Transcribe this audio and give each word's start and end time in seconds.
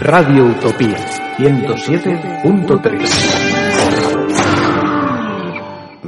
Radio 0.00 0.44
Utopía 0.46 0.96
107.3 1.36 3.34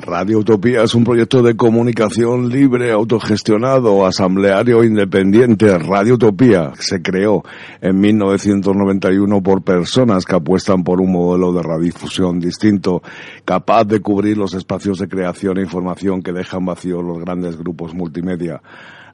Radio 0.02 0.38
Utopía 0.38 0.82
es 0.84 0.94
un 0.94 1.02
proyecto 1.02 1.42
de 1.42 1.56
comunicación 1.56 2.48
libre, 2.48 2.92
autogestionado, 2.92 4.06
asambleario 4.06 4.84
independiente. 4.84 5.76
Radio 5.78 6.14
Utopía 6.14 6.70
se 6.78 7.02
creó 7.02 7.42
en 7.80 7.98
1991 7.98 9.42
por 9.42 9.64
personas 9.64 10.24
que 10.24 10.36
apuestan 10.36 10.84
por 10.84 11.00
un 11.00 11.10
modelo 11.10 11.52
de 11.52 11.62
radiodifusión 11.62 12.38
distinto, 12.38 13.02
capaz 13.44 13.82
de 13.84 13.98
cubrir 13.98 14.36
los 14.36 14.54
espacios 14.54 14.98
de 14.98 15.08
creación 15.08 15.58
e 15.58 15.62
información 15.62 16.22
que 16.22 16.32
dejan 16.32 16.64
vacíos 16.64 17.02
los 17.02 17.18
grandes 17.18 17.56
grupos 17.56 17.92
multimedia. 17.92 18.62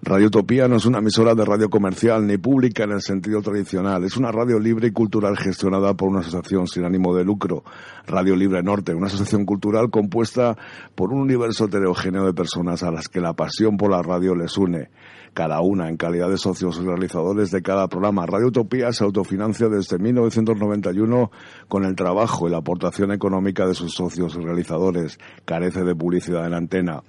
Radio 0.05 0.27
Utopía 0.27 0.67
no 0.67 0.79
es 0.79 0.85
una 0.85 0.99
emisora 0.99 1.37
de 1.37 1.45
radio 1.45 1.71
comercial 1.71 2.27
ni 2.27 2.37
pública 2.37 2.83
en 2.83 2.91
el 2.91 3.03
sentido 3.03 3.41
tradicional. 3.41 4.03
Es 4.03 4.17
una 4.17 4.33
radio 4.33 4.59
libre 4.59 4.89
y 4.89 4.91
cultural 4.91 5.37
gestionada 5.37 5.95
por 5.95 6.09
una 6.09 6.19
asociación 6.19 6.67
sin 6.67 6.85
ánimo 6.85 7.15
de 7.15 7.23
lucro, 7.23 7.63
Radio 8.09 8.35
Libre 8.35 8.65
Norte, 8.65 8.97
una 8.97 9.07
asociación 9.07 9.47
cultural 9.47 9.91
compuesta 9.91 10.57
por 10.97 11.13
un 11.13 11.21
universo 11.21 11.67
heterogéneo 11.67 12.27
de 12.27 12.35
personas 12.35 12.83
a 12.83 12.91
las 12.91 13.09
que 13.09 13.21
la 13.21 13.35
pasión 13.35 13.77
por 13.77 13.93
la 13.93 14.03
radio 14.03 14.35
les 14.35 14.59
une 14.59 14.91
cada 15.35 15.61
una 15.61 15.89
en 15.89 15.97
calidad 15.97 16.29
de 16.29 16.37
socios 16.37 16.81
y 16.83 16.85
realizadores 16.85 17.53
de 17.53 17.63
cada 17.63 17.87
programa. 17.87 18.27
Radio 18.27 18.49
Utopía 18.49 18.93
se 18.93 19.05
autofinancia 19.05 19.69
desde 19.69 20.01
1991 20.01 21.31
con 21.69 21.85
el 21.85 21.95
trabajo 21.95 22.49
y 22.49 22.51
la 22.51 22.59
aportación 22.59 23.13
económica 23.13 23.69
de 23.69 23.75
sus 23.75 23.95
socios 23.95 24.35
y 24.35 24.43
realizadores. 24.43 25.21
Carece 25.45 25.85
de 25.85 25.95
publicidad 25.95 26.45
en 26.45 26.55
antena 26.55 27.05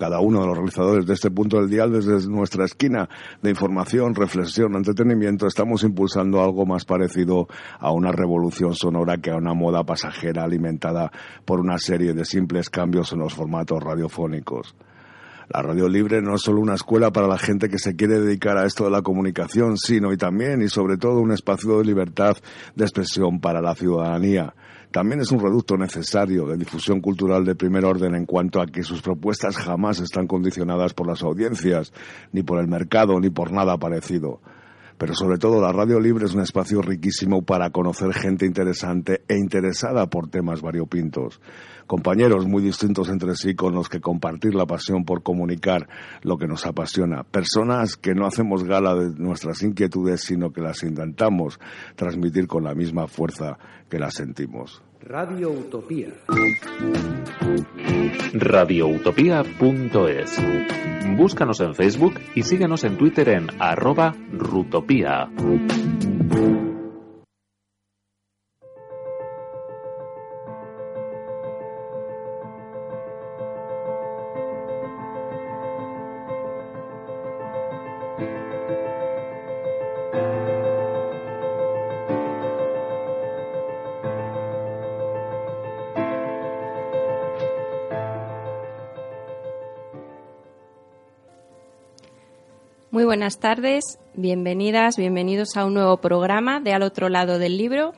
cada 0.00 0.18
uno 0.20 0.40
de 0.40 0.46
los 0.46 0.56
realizadores 0.56 1.04
de 1.04 1.12
este 1.12 1.30
punto 1.30 1.58
del 1.58 1.68
dial 1.68 1.92
desde 1.92 2.26
nuestra 2.26 2.64
esquina 2.64 3.06
de 3.42 3.50
información, 3.50 4.14
reflexión, 4.14 4.74
entretenimiento, 4.74 5.46
estamos 5.46 5.84
impulsando 5.84 6.42
algo 6.42 6.64
más 6.64 6.86
parecido 6.86 7.48
a 7.78 7.92
una 7.92 8.10
revolución 8.10 8.74
sonora 8.74 9.18
que 9.18 9.30
a 9.30 9.36
una 9.36 9.52
moda 9.52 9.84
pasajera 9.84 10.42
alimentada 10.42 11.12
por 11.44 11.60
una 11.60 11.76
serie 11.76 12.14
de 12.14 12.24
simples 12.24 12.70
cambios 12.70 13.12
en 13.12 13.18
los 13.18 13.34
formatos 13.34 13.82
radiofónicos. 13.82 14.74
La 15.52 15.62
radio 15.62 15.88
libre 15.88 16.22
no 16.22 16.36
es 16.36 16.42
solo 16.42 16.60
una 16.60 16.74
escuela 16.74 17.10
para 17.10 17.26
la 17.26 17.36
gente 17.36 17.68
que 17.68 17.80
se 17.80 17.96
quiere 17.96 18.20
dedicar 18.20 18.56
a 18.56 18.66
esto 18.66 18.84
de 18.84 18.90
la 18.90 19.02
comunicación, 19.02 19.76
sino 19.76 20.12
y 20.12 20.16
también 20.16 20.62
y 20.62 20.68
sobre 20.68 20.96
todo 20.96 21.18
un 21.18 21.32
espacio 21.32 21.76
de 21.78 21.84
libertad 21.86 22.36
de 22.76 22.84
expresión 22.84 23.40
para 23.40 23.60
la 23.60 23.74
ciudadanía. 23.74 24.54
También 24.92 25.20
es 25.20 25.32
un 25.32 25.40
reducto 25.40 25.76
necesario 25.76 26.46
de 26.46 26.56
difusión 26.56 27.00
cultural 27.00 27.44
de 27.44 27.56
primer 27.56 27.84
orden 27.84 28.14
en 28.14 28.26
cuanto 28.26 28.62
a 28.62 28.66
que 28.66 28.84
sus 28.84 29.02
propuestas 29.02 29.56
jamás 29.56 29.98
están 29.98 30.28
condicionadas 30.28 30.94
por 30.94 31.08
las 31.08 31.24
audiencias, 31.24 31.92
ni 32.30 32.44
por 32.44 32.60
el 32.60 32.68
mercado, 32.68 33.18
ni 33.18 33.30
por 33.30 33.50
nada 33.50 33.76
parecido. 33.76 34.40
Pero 34.98 35.14
sobre 35.14 35.38
todo 35.38 35.62
la 35.62 35.72
radio 35.72 35.98
libre 35.98 36.26
es 36.26 36.34
un 36.34 36.42
espacio 36.42 36.82
riquísimo 36.82 37.42
para 37.42 37.70
conocer 37.70 38.12
gente 38.12 38.46
interesante 38.46 39.22
e 39.26 39.34
interesada 39.34 40.06
por 40.06 40.28
temas 40.28 40.60
variopintos. 40.60 41.40
Compañeros 41.90 42.46
muy 42.46 42.62
distintos 42.62 43.08
entre 43.08 43.34
sí 43.34 43.56
con 43.56 43.74
los 43.74 43.88
que 43.88 44.00
compartir 44.00 44.54
la 44.54 44.64
pasión 44.64 45.04
por 45.04 45.24
comunicar 45.24 45.88
lo 46.22 46.38
que 46.38 46.46
nos 46.46 46.64
apasiona. 46.64 47.24
Personas 47.24 47.96
que 47.96 48.14
no 48.14 48.26
hacemos 48.26 48.62
gala 48.62 48.94
de 48.94 49.10
nuestras 49.20 49.60
inquietudes, 49.64 50.20
sino 50.20 50.52
que 50.52 50.60
las 50.60 50.84
intentamos 50.84 51.58
transmitir 51.96 52.46
con 52.46 52.62
la 52.62 52.76
misma 52.76 53.08
fuerza 53.08 53.58
que 53.88 53.98
las 53.98 54.14
sentimos. 54.14 54.84
Radio 55.00 55.50
Utopía. 55.50 56.10
radioutopía.es. 58.34 60.40
Búscanos 61.16 61.60
en 61.60 61.74
Facebook 61.74 62.14
y 62.36 62.44
síguenos 62.44 62.84
en 62.84 62.98
Twitter 62.98 63.30
en 63.30 63.48
arroba 63.58 64.14
rutopía. 64.32 65.28
Buenas 93.20 93.38
tardes, 93.38 93.98
bienvenidas, 94.14 94.96
bienvenidos 94.96 95.58
a 95.58 95.66
un 95.66 95.74
nuevo 95.74 95.98
programa 95.98 96.58
de 96.58 96.72
Al 96.72 96.82
otro 96.82 97.10
lado 97.10 97.38
del 97.38 97.58
libro. 97.58 97.92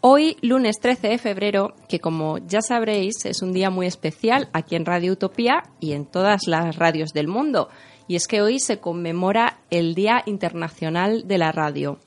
Hoy, 0.00 0.36
lunes 0.42 0.76
13 0.80 1.08
de 1.08 1.18
febrero, 1.18 1.74
que 1.88 1.98
como 1.98 2.38
ya 2.38 2.60
sabréis 2.60 3.24
es 3.24 3.42
un 3.42 3.52
día 3.52 3.68
muy 3.68 3.88
especial 3.88 4.48
aquí 4.52 4.76
en 4.76 4.86
Radio 4.86 5.12
Utopía 5.12 5.64
y 5.80 5.90
en 5.90 6.06
todas 6.06 6.42
las 6.46 6.76
radios 6.76 7.14
del 7.14 7.26
mundo, 7.26 7.68
y 8.06 8.14
es 8.14 8.28
que 8.28 8.42
hoy 8.42 8.60
se 8.60 8.78
conmemora 8.78 9.58
el 9.70 9.96
Día 9.96 10.22
Internacional 10.24 11.26
de 11.26 11.38
la 11.38 11.50
Radio. 11.50 11.98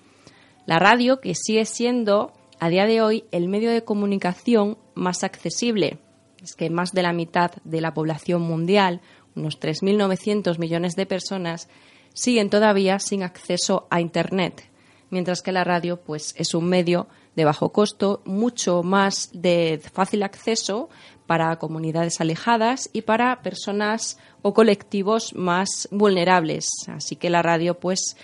La 0.65 0.79
radio 0.79 1.19
que 1.19 1.35
sigue 1.35 1.65
siendo 1.65 2.31
a 2.61 2.69
día 2.69 2.85
de 2.85 3.01
hoy 3.01 3.25
el 3.33 3.49
medio 3.49 3.71
de 3.71 3.83
comunicación 3.83 4.77
más 4.95 5.25
accesible. 5.25 5.99
Es 6.41 6.55
que 6.55 6.69
más 6.69 6.93
de 6.93 7.03
la 7.03 7.11
mitad 7.11 7.51
de 7.65 7.81
la 7.81 7.93
población 7.93 8.41
mundial, 8.43 9.01
unos 9.35 9.59
3.900 9.59 10.59
millones 10.59 10.95
de 10.95 11.05
personas, 11.05 11.67
siguen 12.13 12.49
todavía 12.49 12.99
sin 12.99 13.23
acceso 13.23 13.87
a 13.89 14.01
Internet, 14.01 14.63
mientras 15.09 15.41
que 15.41 15.51
la 15.51 15.63
radio 15.63 15.97
pues, 16.01 16.33
es 16.37 16.53
un 16.53 16.67
medio 16.67 17.07
de 17.35 17.45
bajo 17.45 17.71
costo, 17.71 18.21
mucho 18.25 18.83
más 18.83 19.29
de 19.33 19.81
fácil 19.93 20.23
acceso 20.23 20.89
para 21.25 21.55
comunidades 21.57 22.19
alejadas 22.21 22.89
y 22.91 23.03
para 23.03 23.41
personas 23.41 24.17
o 24.41 24.53
colectivos 24.53 25.33
más 25.35 25.87
vulnerables. 25.91 26.67
Así 26.87 27.15
que 27.15 27.29
la 27.29 27.41
radio 27.41 27.79
pues 27.79 28.17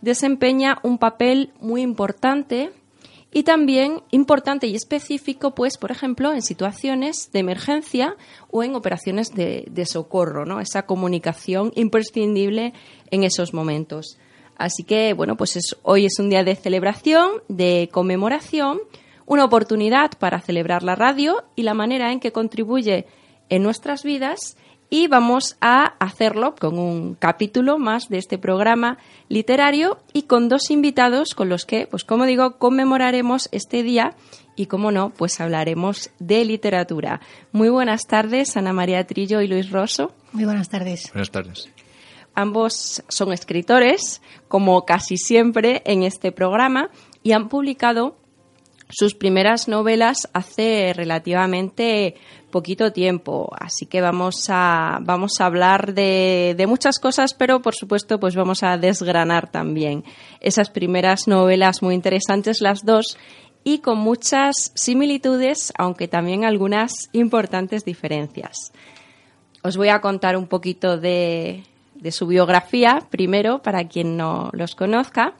desempeña 0.00 0.78
un 0.82 0.98
papel 0.98 1.52
muy 1.60 1.82
importante 1.82 2.72
y 3.32 3.44
también 3.44 4.02
importante 4.10 4.66
y 4.66 4.74
específico, 4.74 5.54
pues, 5.54 5.78
por 5.78 5.90
ejemplo, 5.90 6.34
en 6.34 6.42
situaciones 6.42 7.30
de 7.32 7.38
emergencia 7.38 8.14
o 8.50 8.62
en 8.62 8.74
operaciones 8.74 9.34
de, 9.34 9.86
socorro, 9.86 10.44
¿no? 10.44 10.60
Esa 10.60 10.84
comunicación 10.84 11.72
imprescindible 11.74 12.74
en 13.10 13.24
esos 13.24 13.54
momentos. 13.54 14.18
Así 14.58 14.84
que, 14.84 15.14
bueno, 15.14 15.36
pues 15.36 15.56
es, 15.56 15.76
hoy 15.82 16.04
es 16.04 16.18
un 16.18 16.28
día 16.28 16.44
de 16.44 16.54
celebración, 16.54 17.30
de 17.48 17.88
conmemoración, 17.90 18.80
una 19.24 19.46
oportunidad 19.46 20.10
para 20.18 20.40
celebrar 20.40 20.82
la 20.82 20.94
radio 20.94 21.42
y 21.56 21.62
la 21.62 21.72
manera 21.72 22.12
en 22.12 22.20
que 22.20 22.32
contribuye 22.32 23.06
en 23.48 23.62
nuestras 23.62 24.02
vidas 24.02 24.56
y 24.92 25.08
vamos 25.08 25.56
a 25.62 25.94
hacerlo 26.00 26.54
con 26.54 26.78
un 26.78 27.14
capítulo 27.14 27.78
más 27.78 28.10
de 28.10 28.18
este 28.18 28.36
programa 28.36 28.98
literario 29.30 29.96
y 30.12 30.24
con 30.24 30.50
dos 30.50 30.70
invitados 30.70 31.34
con 31.34 31.48
los 31.48 31.64
que, 31.64 31.86
pues 31.86 32.04
como 32.04 32.26
digo, 32.26 32.58
conmemoraremos 32.58 33.48
este 33.52 33.82
día 33.82 34.14
y, 34.54 34.66
como 34.66 34.92
no, 34.92 35.08
pues 35.08 35.40
hablaremos 35.40 36.10
de 36.18 36.44
literatura. 36.44 37.22
Muy 37.52 37.70
buenas 37.70 38.06
tardes, 38.06 38.54
Ana 38.58 38.74
María 38.74 39.06
Trillo 39.06 39.40
y 39.40 39.48
Luis 39.48 39.70
Rosso. 39.70 40.12
Muy 40.32 40.44
buenas 40.44 40.68
tardes. 40.68 41.10
Buenas 41.10 41.30
tardes. 41.30 41.70
Ambos 42.34 43.02
son 43.08 43.32
escritores, 43.32 44.20
como 44.46 44.84
casi 44.84 45.16
siempre 45.16 45.80
en 45.86 46.02
este 46.02 46.32
programa, 46.32 46.90
y 47.22 47.32
han 47.32 47.48
publicado 47.48 48.18
sus 48.90 49.14
primeras 49.14 49.68
novelas 49.68 50.28
hace 50.34 50.92
relativamente 50.94 52.14
poquito 52.52 52.92
tiempo, 52.92 53.50
así 53.58 53.86
que 53.86 54.00
vamos 54.00 54.46
a, 54.48 55.00
vamos 55.02 55.40
a 55.40 55.46
hablar 55.46 55.94
de, 55.94 56.54
de, 56.56 56.66
muchas 56.68 57.00
cosas, 57.00 57.34
pero 57.34 57.60
por 57.60 57.74
supuesto 57.74 58.20
pues 58.20 58.36
vamos 58.36 58.62
a 58.62 58.78
desgranar 58.78 59.50
también 59.50 60.04
esas 60.38 60.70
primeras 60.70 61.26
novelas 61.26 61.82
muy 61.82 61.96
interesantes 61.96 62.60
las 62.60 62.84
dos 62.84 63.18
y 63.64 63.78
con 63.78 63.98
muchas 63.98 64.70
similitudes, 64.74 65.72
aunque 65.76 66.06
también 66.06 66.44
algunas 66.44 66.92
importantes 67.12 67.84
diferencias. 67.84 68.72
Os 69.62 69.76
voy 69.76 69.88
a 69.88 70.00
contar 70.00 70.36
un 70.36 70.46
poquito 70.46 70.98
de, 70.98 71.64
de 71.94 72.12
su 72.12 72.26
biografía, 72.26 73.06
primero, 73.10 73.62
para 73.62 73.88
quien 73.88 74.16
no 74.16 74.50
los 74.52 74.74
conozca. 74.74 75.34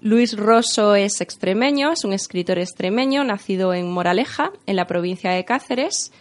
Luis 0.00 0.36
Rosso 0.36 0.94
es 0.94 1.20
extremeño, 1.20 1.90
es 1.90 2.04
un 2.04 2.12
escritor 2.12 2.58
extremeño, 2.58 3.24
nacido 3.24 3.74
en 3.74 3.90
Moraleja, 3.90 4.52
en 4.66 4.76
la 4.76 4.86
provincia 4.86 5.32
de 5.32 5.44
Cáceres. 5.44 6.12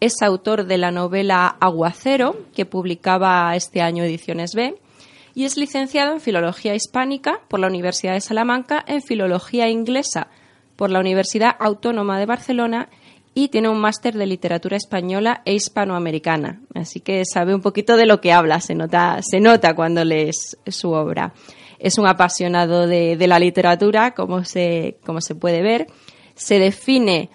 Es 0.00 0.20
autor 0.22 0.66
de 0.66 0.78
la 0.78 0.90
novela 0.90 1.56
Aguacero, 1.60 2.36
que 2.54 2.66
publicaba 2.66 3.54
este 3.56 3.80
año 3.80 4.04
Ediciones 4.04 4.54
B, 4.54 4.78
y 5.34 5.44
es 5.44 5.56
licenciado 5.56 6.12
en 6.12 6.20
Filología 6.20 6.74
Hispánica 6.74 7.40
por 7.48 7.60
la 7.60 7.66
Universidad 7.66 8.14
de 8.14 8.20
Salamanca, 8.20 8.84
en 8.86 9.02
Filología 9.02 9.68
Inglesa 9.68 10.28
por 10.76 10.90
la 10.90 11.00
Universidad 11.00 11.56
Autónoma 11.58 12.18
de 12.18 12.26
Barcelona 12.26 12.88
y 13.34 13.48
tiene 13.48 13.68
un 13.68 13.78
máster 13.78 14.14
de 14.14 14.26
literatura 14.26 14.78
española 14.78 15.42
e 15.44 15.52
hispanoamericana. 15.52 16.62
Así 16.74 17.00
que 17.00 17.22
sabe 17.24 17.54
un 17.54 17.60
poquito 17.60 17.98
de 17.98 18.06
lo 18.06 18.20
que 18.20 18.32
habla, 18.32 18.60
se 18.60 18.74
nota, 18.74 19.18
se 19.20 19.40
nota 19.40 19.74
cuando 19.74 20.04
lees 20.04 20.56
su 20.66 20.92
obra. 20.92 21.34
Es 21.78 21.98
un 21.98 22.06
apasionado 22.06 22.86
de, 22.86 23.18
la 23.26 23.38
literatura, 23.38 24.12
como 24.14 24.44
se, 24.44 24.96
como 25.04 25.20
se 25.20 25.34
puede 25.34 25.60
ver. 25.60 25.86
Se 26.34 26.58
define 26.58 27.28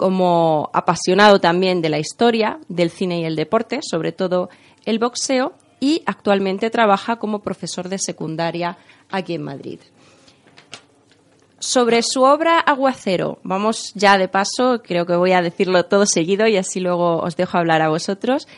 como 0.00 0.70
apasionado 0.72 1.42
también 1.42 1.82
de 1.82 1.90
la 1.90 1.98
historia, 1.98 2.58
del 2.68 2.88
cine 2.88 3.20
y 3.20 3.26
el 3.26 3.36
deporte, 3.36 3.80
sobre 3.82 4.12
todo 4.12 4.48
el 4.86 4.98
boxeo, 4.98 5.52
y 5.78 6.02
actualmente 6.06 6.70
trabaja 6.70 7.16
como 7.16 7.40
profesor 7.40 7.90
de 7.90 7.98
secundaria 7.98 8.78
aquí 9.10 9.34
en 9.34 9.42
Madrid. 9.42 9.78
Sobre 11.58 12.02
su 12.02 12.22
obra 12.22 12.60
Aguacero, 12.60 13.40
vamos 13.42 13.92
ya 13.94 14.16
de 14.16 14.28
paso, 14.28 14.80
creo 14.82 15.04
que 15.04 15.16
voy 15.16 15.32
a 15.32 15.42
decirlo 15.42 15.84
todo 15.84 16.06
seguido 16.06 16.46
y 16.46 16.56
así 16.56 16.80
luego 16.80 17.18
os 17.18 17.36
dejo 17.36 17.58
hablar 17.58 17.82
a 17.82 17.90
vosotros. 17.90 18.48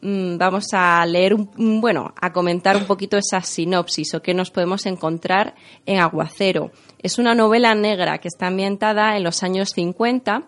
Mm, 0.00 0.38
vamos 0.38 0.68
a 0.72 1.04
leer, 1.04 1.36
bueno, 1.56 2.14
a 2.18 2.32
comentar 2.32 2.74
un 2.78 2.86
poquito 2.86 3.18
esa 3.18 3.42
sinopsis 3.42 4.14
o 4.14 4.22
qué 4.22 4.32
nos 4.32 4.50
podemos 4.50 4.86
encontrar 4.86 5.56
en 5.84 5.98
Aguacero. 5.98 6.70
Es 7.02 7.18
una 7.18 7.34
novela 7.34 7.74
negra 7.74 8.16
que 8.16 8.28
está 8.28 8.46
ambientada 8.46 9.18
en 9.18 9.24
los 9.24 9.42
años 9.42 9.72
50 9.74 10.44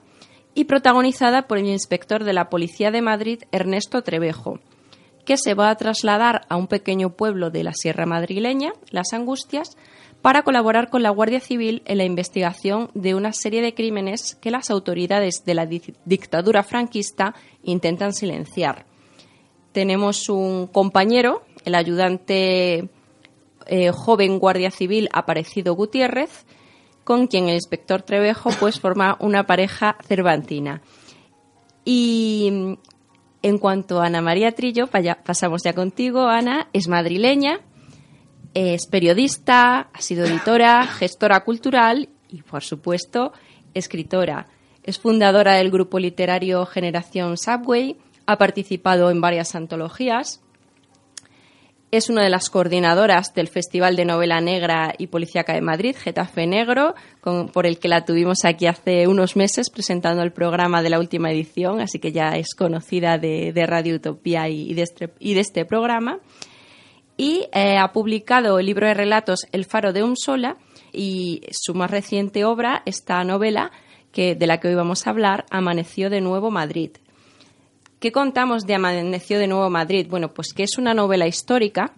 y 0.58 0.64
protagonizada 0.64 1.46
por 1.46 1.58
el 1.58 1.66
inspector 1.66 2.24
de 2.24 2.32
la 2.32 2.50
Policía 2.50 2.90
de 2.90 3.00
Madrid, 3.00 3.44
Ernesto 3.52 4.02
Trevejo, 4.02 4.58
que 5.24 5.36
se 5.36 5.54
va 5.54 5.70
a 5.70 5.76
trasladar 5.76 6.46
a 6.48 6.56
un 6.56 6.66
pequeño 6.66 7.10
pueblo 7.10 7.50
de 7.50 7.62
la 7.62 7.74
Sierra 7.74 8.06
Madrileña, 8.06 8.72
Las 8.90 9.12
Angustias, 9.12 9.76
para 10.20 10.42
colaborar 10.42 10.90
con 10.90 11.04
la 11.04 11.10
Guardia 11.10 11.38
Civil 11.38 11.82
en 11.84 11.98
la 11.98 12.04
investigación 12.04 12.90
de 12.94 13.14
una 13.14 13.32
serie 13.32 13.62
de 13.62 13.72
crímenes 13.72 14.34
que 14.34 14.50
las 14.50 14.68
autoridades 14.68 15.44
de 15.44 15.54
la 15.54 15.68
dictadura 16.04 16.64
franquista 16.64 17.36
intentan 17.62 18.12
silenciar. 18.12 18.84
Tenemos 19.70 20.28
un 20.28 20.66
compañero, 20.66 21.44
el 21.66 21.76
ayudante 21.76 22.88
eh, 23.66 23.92
joven 23.92 24.40
Guardia 24.40 24.72
Civil 24.72 25.08
Aparecido 25.12 25.74
Gutiérrez, 25.76 26.46
con 27.08 27.26
quien 27.26 27.48
el 27.48 27.54
inspector 27.54 28.02
Trevejo 28.02 28.50
pues 28.60 28.80
forma 28.80 29.16
una 29.18 29.46
pareja 29.46 29.96
cervantina. 30.06 30.82
Y 31.82 32.76
en 33.40 33.58
cuanto 33.58 34.02
a 34.02 34.08
Ana 34.08 34.20
María 34.20 34.52
Trillo, 34.52 34.88
pasamos 35.24 35.62
ya 35.62 35.72
contigo, 35.72 36.26
Ana, 36.26 36.68
es 36.74 36.86
madrileña, 36.86 37.60
es 38.52 38.86
periodista, 38.86 39.88
ha 39.90 40.00
sido 40.02 40.26
editora, 40.26 40.86
gestora 40.86 41.44
cultural 41.44 42.10
y, 42.28 42.42
por 42.42 42.62
supuesto, 42.62 43.32
escritora. 43.72 44.46
Es 44.82 44.98
fundadora 44.98 45.54
del 45.54 45.70
grupo 45.70 45.98
literario 45.98 46.66
Generación 46.66 47.38
Subway, 47.38 47.96
ha 48.26 48.36
participado 48.36 49.10
en 49.10 49.22
varias 49.22 49.54
antologías, 49.54 50.42
es 51.90 52.10
una 52.10 52.22
de 52.22 52.30
las 52.30 52.50
coordinadoras 52.50 53.34
del 53.34 53.48
Festival 53.48 53.96
de 53.96 54.04
Novela 54.04 54.40
Negra 54.40 54.94
y 54.98 55.06
Policíaca 55.06 55.54
de 55.54 55.60
Madrid, 55.60 55.96
Getafe 55.96 56.46
Negro, 56.46 56.94
por 57.22 57.66
el 57.66 57.78
que 57.78 57.88
la 57.88 58.04
tuvimos 58.04 58.44
aquí 58.44 58.66
hace 58.66 59.06
unos 59.06 59.36
meses 59.36 59.70
presentando 59.70 60.22
el 60.22 60.32
programa 60.32 60.82
de 60.82 60.90
la 60.90 60.98
última 60.98 61.30
edición, 61.30 61.80
así 61.80 61.98
que 61.98 62.12
ya 62.12 62.36
es 62.36 62.54
conocida 62.54 63.16
de, 63.18 63.52
Radio 63.66 63.96
Utopía 63.96 64.48
y 64.48 64.74
de, 64.74 64.82
este, 64.82 65.10
y 65.18 65.34
de 65.34 65.40
este 65.40 65.64
programa 65.64 66.20
y 67.18 67.48
eh, 67.52 67.76
ha 67.76 67.92
publicado 67.92 68.58
el 68.58 68.66
libro 68.66 68.86
de 68.86 68.94
relatos 68.94 69.46
El 69.52 69.66
faro 69.66 69.92
de 69.92 70.02
un 70.02 70.16
sola 70.16 70.56
y 70.92 71.42
su 71.50 71.74
más 71.74 71.90
reciente 71.90 72.44
obra, 72.44 72.82
esta 72.86 73.22
novela 73.24 73.72
que, 74.12 74.34
de 74.34 74.46
la 74.46 74.60
que 74.60 74.68
hoy 74.68 74.74
vamos 74.74 75.06
a 75.06 75.10
hablar, 75.10 75.44
Amaneció 75.50 76.08
de 76.08 76.22
Nuevo 76.22 76.50
Madrid. 76.50 76.92
¿Qué 78.00 78.12
contamos 78.12 78.64
de 78.64 78.74
Amaneció 78.74 79.40
de 79.40 79.48
Nuevo 79.48 79.68
Madrid? 79.70 80.06
Bueno, 80.08 80.32
pues 80.32 80.52
que 80.52 80.62
es 80.62 80.78
una 80.78 80.94
novela 80.94 81.26
histórica, 81.26 81.94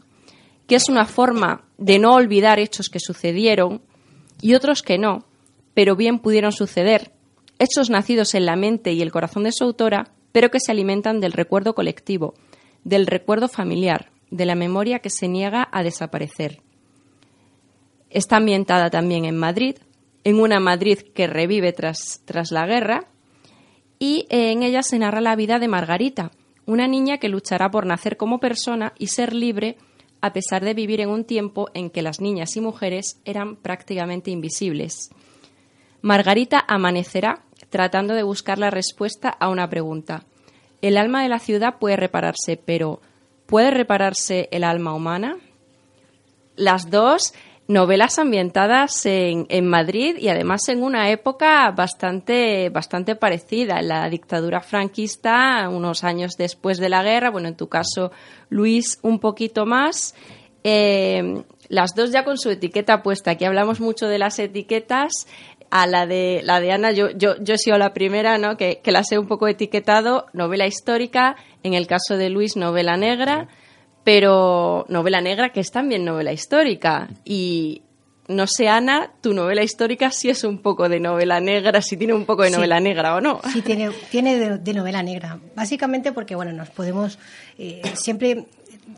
que 0.67 0.77
es 0.77 0.89
una 0.89 1.05
forma 1.05 1.65
de 1.77 1.99
no 1.99 2.15
olvidar 2.15 2.59
hechos 2.59 2.89
que 2.89 3.01
sucedieron 3.01 3.83
y 4.41 4.55
otros 4.55 4.83
que 4.83 4.97
no, 4.97 5.27
pero 5.75 5.97
bien 5.97 6.19
pudieron 6.19 6.53
suceder, 6.53 7.13
hechos 7.59 7.91
nacidos 7.91 8.35
en 8.35 8.47
la 8.47 8.57
mente 8.57 8.93
y 8.93 9.03
el 9.03 9.13
corazón 9.13 9.43
de 9.43 9.53
su 9.53 9.65
autora, 9.65 10.13
pero 10.33 10.51
que 10.51 10.59
se 10.59 10.73
alimentan 10.73 11.21
del 11.21 11.33
recuerdo 11.33 11.75
colectivo, 11.75 12.33
del 12.83 13.07
recuerdo 13.07 13.49
familiar, 13.49 14.11
de 14.31 14.47
la 14.47 14.55
memoria 14.55 15.01
que 15.01 15.11
se 15.11 15.29
niega 15.29 15.69
a 15.71 15.83
desaparecer. 15.83 16.63
Está 18.09 18.37
ambientada 18.37 18.89
también 18.89 19.27
en 19.27 19.37
Madrid, 19.37 19.77
en 20.25 20.41
una 20.41 20.61
Madrid 20.61 21.01
que 21.15 21.27
revive 21.27 21.75
tras, 21.75 22.23
tras 22.25 22.53
la 22.53 22.67
guerra, 22.67 23.05
y 24.01 24.27
en 24.31 24.65
ella 24.65 24.83
se 24.83 24.99
narra 24.99 25.21
la 25.21 25.37
vida 25.37 25.61
de 25.61 25.69
Margarita, 25.69 26.33
una 26.67 26.89
niña 26.89 27.19
que 27.19 27.29
luchará 27.29 27.71
por 27.71 27.87
nacer 27.87 28.17
como 28.17 28.41
persona 28.41 28.93
y 28.99 29.07
ser 29.07 29.33
libre 29.33 29.77
a 30.21 30.33
pesar 30.33 30.65
de 30.65 30.75
vivir 30.75 31.01
en 31.01 31.11
un 31.11 31.25
tiempo 31.25 31.69
en 31.73 31.89
que 31.91 32.03
las 32.03 32.21
niñas 32.21 32.57
y 32.57 32.61
mujeres 32.61 33.21
eran 33.25 33.55
prácticamente 33.55 34.33
invisibles. 34.33 35.11
Margarita 36.03 36.65
amanecerá 36.67 37.45
tratando 37.69 38.15
de 38.15 38.25
buscar 38.25 38.59
la 38.59 38.71
respuesta 38.71 39.29
a 39.29 39.49
una 39.49 39.71
pregunta. 39.71 40.25
El 40.83 40.97
alma 40.97 41.23
de 41.23 41.29
la 41.29 41.39
ciudad 41.39 41.79
puede 41.79 41.97
repararse, 41.97 42.57
pero 42.57 43.01
¿Puede 43.51 43.73
repararse 43.73 44.49
el 44.53 44.63
alma 44.63 44.95
humana? 44.95 45.37
Las 46.55 46.89
dos 46.89 47.35
novelas 47.71 48.19
ambientadas 48.19 49.07
en, 49.07 49.67
Madrid 49.67 50.17
y 50.19 50.29
además 50.29 50.69
en 50.69 50.83
una 50.83 51.09
época 51.11 51.71
bastante, 51.71 52.69
bastante 52.69 53.15
parecida, 53.15 53.79
en 53.79 53.89
la 53.89 54.11
dictadura 54.11 54.61
franquista, 54.61 55.69
unos 55.69 56.03
años 56.03 56.33
después 56.37 56.79
de 56.79 56.89
la 56.89 57.05
guerra, 57.05 57.31
bueno, 57.31 57.47
en 57.47 57.55
tu 57.55 57.69
caso, 57.69 58.11
Luis, 58.49 58.99
un 59.03 59.21
poquito 59.21 59.67
más. 59.67 60.17
Eh, 60.65 61.45
las 61.69 61.95
dos 61.95 62.11
ya 62.11 62.25
con 62.25 62.39
su 62.39 62.51
etiqueta 62.51 63.05
puesta. 63.05 63.31
Aquí 63.31 63.45
hablamos 63.45 63.79
mucho 63.79 64.09
de 64.09 64.19
las 64.19 64.39
etiquetas. 64.41 65.13
A 65.71 65.87
la 65.87 66.05
de, 66.05 66.41
la 66.43 66.59
de 66.59 66.73
Ana, 66.73 66.91
yo, 66.91 67.11
yo, 67.11 67.37
yo 67.41 67.55
he 67.55 67.59
sido 67.59 67.79
la 67.79 67.95
primera, 67.95 68.39
¿no? 68.39 68.57
Que, 68.57 68.81
que 68.83 68.91
las 68.91 69.13
he 69.13 69.19
un 69.21 69.29
poco 69.29 69.47
etiquetado. 69.47 70.27
Novela 70.33 70.67
histórica, 70.67 71.37
en 71.63 71.75
el 71.75 71.87
caso 71.87 72.17
de 72.17 72.29
Luis, 72.29 72.57
novela 72.57 72.97
negra, 72.97 73.47
pero 74.05 74.87
novela 74.89 75.21
negra 75.21 75.51
que 75.51 75.61
es 75.61 75.71
también 75.71 76.05
novela 76.05 76.33
histórica. 76.33 77.09
Y 77.25 77.83
no 78.29 78.47
sé, 78.47 78.69
Ana, 78.69 79.11
tu 79.21 79.35
novela 79.35 79.63
histórica 79.63 80.11
sí 80.11 80.31
es 80.31 80.45
un 80.45 80.59
poco 80.59 80.89
de 80.89 81.01
novela 81.01 81.41
negra, 81.41 81.83
si 81.83 81.97
tiene 81.97 82.15
un 82.15 82.25
poco 82.25 82.45
de 82.45 82.51
novela 82.51 82.79
negra 82.81 83.17
o 83.17 83.21
no. 83.21 83.41
Sí, 83.53 83.61
tiene, 83.61 83.91
tiene 84.11 84.59
de, 84.59 84.75
novela 84.75 85.03
negra. 85.03 85.39
Básicamente 85.55 86.13
porque, 86.13 86.35
bueno, 86.35 86.53
nos 86.53 86.71
podemos. 86.71 87.19
Eh, 87.59 87.83
siempre 87.95 88.47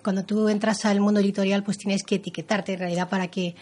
cuando 0.02 0.24
tú 0.24 0.48
entras 0.48 0.84
al 0.84 1.00
mundo 1.00 1.20
editorial, 1.20 1.62
pues 1.62 1.78
tienes 1.78 2.02
que 2.02 2.16
etiquetarte 2.16 2.74
en 2.74 2.78
realidad 2.80 3.08
para 3.08 3.28
que 3.28 3.54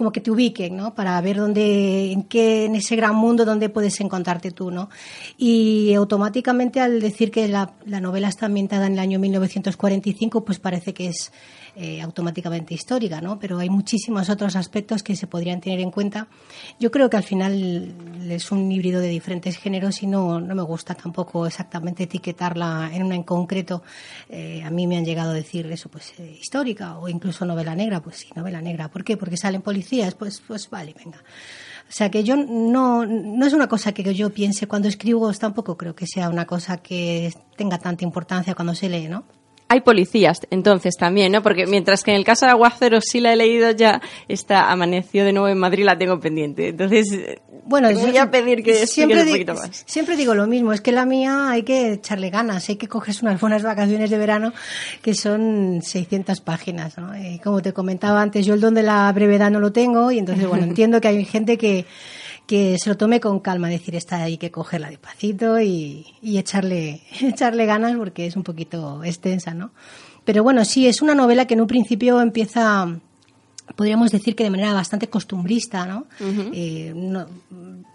como 0.00 0.12
que 0.12 0.22
te 0.22 0.30
ubiquen, 0.30 0.78
¿no? 0.78 0.94
Para 0.94 1.20
ver 1.20 1.36
dónde, 1.36 2.12
en 2.12 2.22
qué, 2.22 2.64
en 2.64 2.74
ese 2.74 2.96
gran 2.96 3.14
mundo 3.14 3.44
donde 3.44 3.68
puedes 3.68 4.00
encontrarte 4.00 4.50
tú, 4.50 4.70
¿no? 4.70 4.88
Y 5.36 5.92
automáticamente 5.92 6.80
al 6.80 7.02
decir 7.02 7.30
que 7.30 7.46
la, 7.48 7.74
la 7.84 8.00
novela 8.00 8.28
está 8.28 8.46
ambientada 8.46 8.86
en 8.86 8.94
el 8.94 8.98
año 8.98 9.18
1945, 9.18 10.42
pues 10.42 10.58
parece 10.58 10.94
que 10.94 11.08
es 11.08 11.32
eh, 11.76 12.00
automáticamente 12.00 12.74
histórica, 12.74 13.20
¿no? 13.20 13.38
Pero 13.38 13.58
hay 13.58 13.70
muchísimos 13.70 14.28
otros 14.28 14.56
aspectos 14.56 15.02
que 15.02 15.16
se 15.16 15.26
podrían 15.26 15.60
tener 15.60 15.80
en 15.80 15.90
cuenta. 15.90 16.28
Yo 16.78 16.90
creo 16.90 17.08
que 17.08 17.16
al 17.16 17.22
final 17.22 17.94
es 18.28 18.50
un 18.52 18.70
híbrido 18.70 19.00
de 19.00 19.08
diferentes 19.08 19.56
géneros 19.56 20.02
y 20.02 20.06
no, 20.06 20.40
no 20.40 20.54
me 20.54 20.62
gusta 20.62 20.94
tampoco 20.94 21.46
exactamente 21.46 22.04
etiquetarla 22.04 22.90
en 22.92 23.02
una 23.02 23.14
en 23.14 23.22
concreto. 23.22 23.82
Eh, 24.28 24.62
a 24.64 24.70
mí 24.70 24.86
me 24.86 24.96
han 24.96 25.04
llegado 25.04 25.30
a 25.30 25.34
decir 25.34 25.66
eso, 25.70 25.88
pues 25.88 26.12
eh, 26.18 26.38
histórica 26.40 26.98
o 26.98 27.08
incluso 27.08 27.44
novela 27.44 27.74
negra. 27.74 28.00
Pues 28.00 28.16
sí, 28.16 28.28
novela 28.34 28.60
negra. 28.60 28.88
¿Por 28.88 29.04
qué? 29.04 29.16
Porque 29.16 29.36
salen 29.36 29.62
policías. 29.62 30.14
Pues, 30.14 30.40
pues 30.46 30.68
vale, 30.70 30.94
venga. 30.96 31.18
O 31.90 31.92
sea 31.92 32.08
que 32.08 32.22
yo 32.22 32.36
no, 32.36 33.04
no 33.04 33.46
es 33.46 33.52
una 33.52 33.66
cosa 33.66 33.92
que 33.92 34.14
yo 34.14 34.30
piense 34.30 34.68
cuando 34.68 34.86
escribo, 34.86 35.32
tampoco 35.34 35.76
creo 35.76 35.94
que 35.94 36.06
sea 36.06 36.28
una 36.28 36.46
cosa 36.46 36.76
que 36.76 37.32
tenga 37.56 37.78
tanta 37.78 38.04
importancia 38.04 38.54
cuando 38.54 38.76
se 38.76 38.88
lee, 38.88 39.08
¿no? 39.08 39.24
Hay 39.70 39.82
policías, 39.82 40.40
entonces 40.50 40.96
también, 40.96 41.30
¿no? 41.30 41.44
Porque 41.44 41.64
mientras 41.64 42.02
que 42.02 42.10
en 42.10 42.16
el 42.16 42.24
caso 42.24 42.44
de 42.44 42.50
Aguacero 42.50 43.00
sí 43.00 43.20
la 43.20 43.32
he 43.32 43.36
leído 43.36 43.70
ya, 43.70 44.02
esta 44.26 44.68
amaneció 44.68 45.24
de 45.24 45.32
nuevo 45.32 45.46
en 45.46 45.58
Madrid 45.58 45.84
la 45.84 45.96
tengo 45.96 46.18
pendiente. 46.18 46.70
Entonces, 46.70 47.38
bueno, 47.66 47.86
te 47.86 47.94
voy 47.94 48.16
a 48.16 48.28
pedir 48.32 48.64
que 48.64 48.84
siempre, 48.88 49.22
un 49.22 49.28
poquito 49.28 49.54
más. 49.54 49.84
siempre 49.86 50.16
digo 50.16 50.34
lo 50.34 50.48
mismo, 50.48 50.72
es 50.72 50.80
que 50.80 50.90
la 50.90 51.06
mía 51.06 51.50
hay 51.50 51.62
que 51.62 51.92
echarle 51.92 52.30
ganas, 52.30 52.68
hay 52.68 52.74
que 52.74 52.88
cogerse 52.88 53.24
unas 53.24 53.40
buenas 53.40 53.62
vacaciones 53.62 54.10
de 54.10 54.18
verano 54.18 54.52
que 55.02 55.14
son 55.14 55.82
600 55.82 56.40
páginas, 56.40 56.98
¿no? 56.98 57.16
Y 57.16 57.38
como 57.38 57.62
te 57.62 57.72
comentaba 57.72 58.20
antes, 58.20 58.44
yo 58.44 58.54
el 58.54 58.60
don 58.60 58.74
de 58.74 58.82
la 58.82 59.12
brevedad 59.12 59.52
no 59.52 59.60
lo 59.60 59.70
tengo 59.70 60.10
y 60.10 60.18
entonces, 60.18 60.48
bueno, 60.48 60.64
entiendo 60.68 61.00
que 61.00 61.06
hay 61.06 61.24
gente 61.24 61.56
que 61.56 61.86
que 62.50 62.78
se 62.80 62.90
lo 62.90 62.96
tome 62.96 63.20
con 63.20 63.38
calma, 63.38 63.68
decir, 63.68 63.94
esta 63.94 64.24
hay 64.24 64.36
que 64.36 64.50
cogerla 64.50 64.90
despacito 64.90 65.60
y, 65.60 66.04
y 66.20 66.36
echarle, 66.36 67.00
echarle 67.20 67.64
ganas 67.64 67.96
porque 67.96 68.26
es 68.26 68.34
un 68.34 68.42
poquito 68.42 69.04
extensa, 69.04 69.54
¿no? 69.54 69.70
Pero 70.24 70.42
bueno, 70.42 70.64
sí, 70.64 70.88
es 70.88 71.00
una 71.00 71.14
novela 71.14 71.46
que 71.46 71.54
en 71.54 71.60
un 71.60 71.68
principio 71.68 72.20
empieza, 72.20 72.88
podríamos 73.76 74.10
decir 74.10 74.34
que 74.34 74.42
de 74.42 74.50
manera 74.50 74.74
bastante 74.74 75.08
costumbrista, 75.08 75.86
¿no? 75.86 76.08
Eh, 76.52 76.92
no 76.92 77.28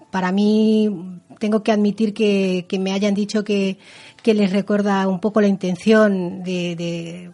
para 0.10 0.32
mí, 0.32 1.20
tengo 1.40 1.62
que 1.62 1.74
admitir 1.74 2.14
que, 2.14 2.66
que 2.70 2.80
me 2.80 2.94
hayan 2.94 3.14
dicho 3.14 3.44
que, 3.44 3.78
que, 4.24 4.34
les 4.34 4.54
recuerda 4.54 5.06
un 5.10 5.20
poco 5.20 5.42
la 5.42 5.48
intención 5.48 6.42
de, 6.42 6.78
de 6.78 7.32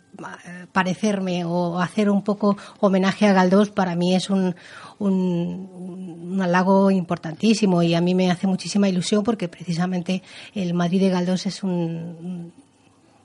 parecerme 0.72 1.46
o 1.46 1.80
hacer 1.80 2.10
un 2.10 2.24
poco 2.24 2.58
homenaje 2.80 3.28
a 3.28 3.34
Galdós, 3.34 3.70
para 3.70 3.96
mí 3.96 4.16
es 4.16 4.32
un, 4.32 4.56
un, 5.02 6.40
halago 6.42 6.90
importantísimo 6.90 7.84
y 7.84 7.94
a 7.94 8.02
mí 8.02 8.16
me 8.16 8.32
hace 8.32 8.48
muchísima 8.48 8.90
ilusión 8.90 9.24
porque 9.24 9.48
precisamente 9.48 10.24
el 10.56 10.74
Madrid 10.74 11.02
de 11.02 11.10
Galdós 11.10 11.46
es 11.46 11.62
un, 11.62 12.52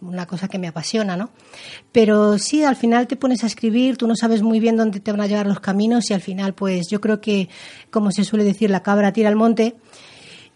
una 0.02 0.26
cosa 0.26 0.49
que 0.49 0.59
me 0.59 0.68
apasiona, 0.68 1.16
¿no? 1.16 1.30
Pero 1.92 2.38
sí, 2.38 2.62
al 2.62 2.76
final 2.76 3.06
te 3.06 3.16
pones 3.16 3.42
a 3.45 3.47
escribir, 3.47 3.97
tú 3.97 4.06
no 4.06 4.16
sabes 4.16 4.42
muy 4.42 4.61
bien 4.61 4.76
dónde 4.76 5.00
te 5.00 5.12
van 5.12 5.21
a 5.21 5.26
llevar 5.26 5.47
los 5.47 5.61
caminos 5.61 6.11
y 6.11 6.14
al 6.14 6.21
final, 6.21 6.54
pues 6.54 6.88
yo 6.90 7.00
creo 7.00 7.21
que, 7.21 7.49
como 7.90 8.11
se 8.11 8.25
suele 8.25 8.45
decir, 8.45 8.71
la 8.71 8.83
cabra 8.83 9.12
tira 9.12 9.28
al 9.28 9.37
monte 9.37 9.76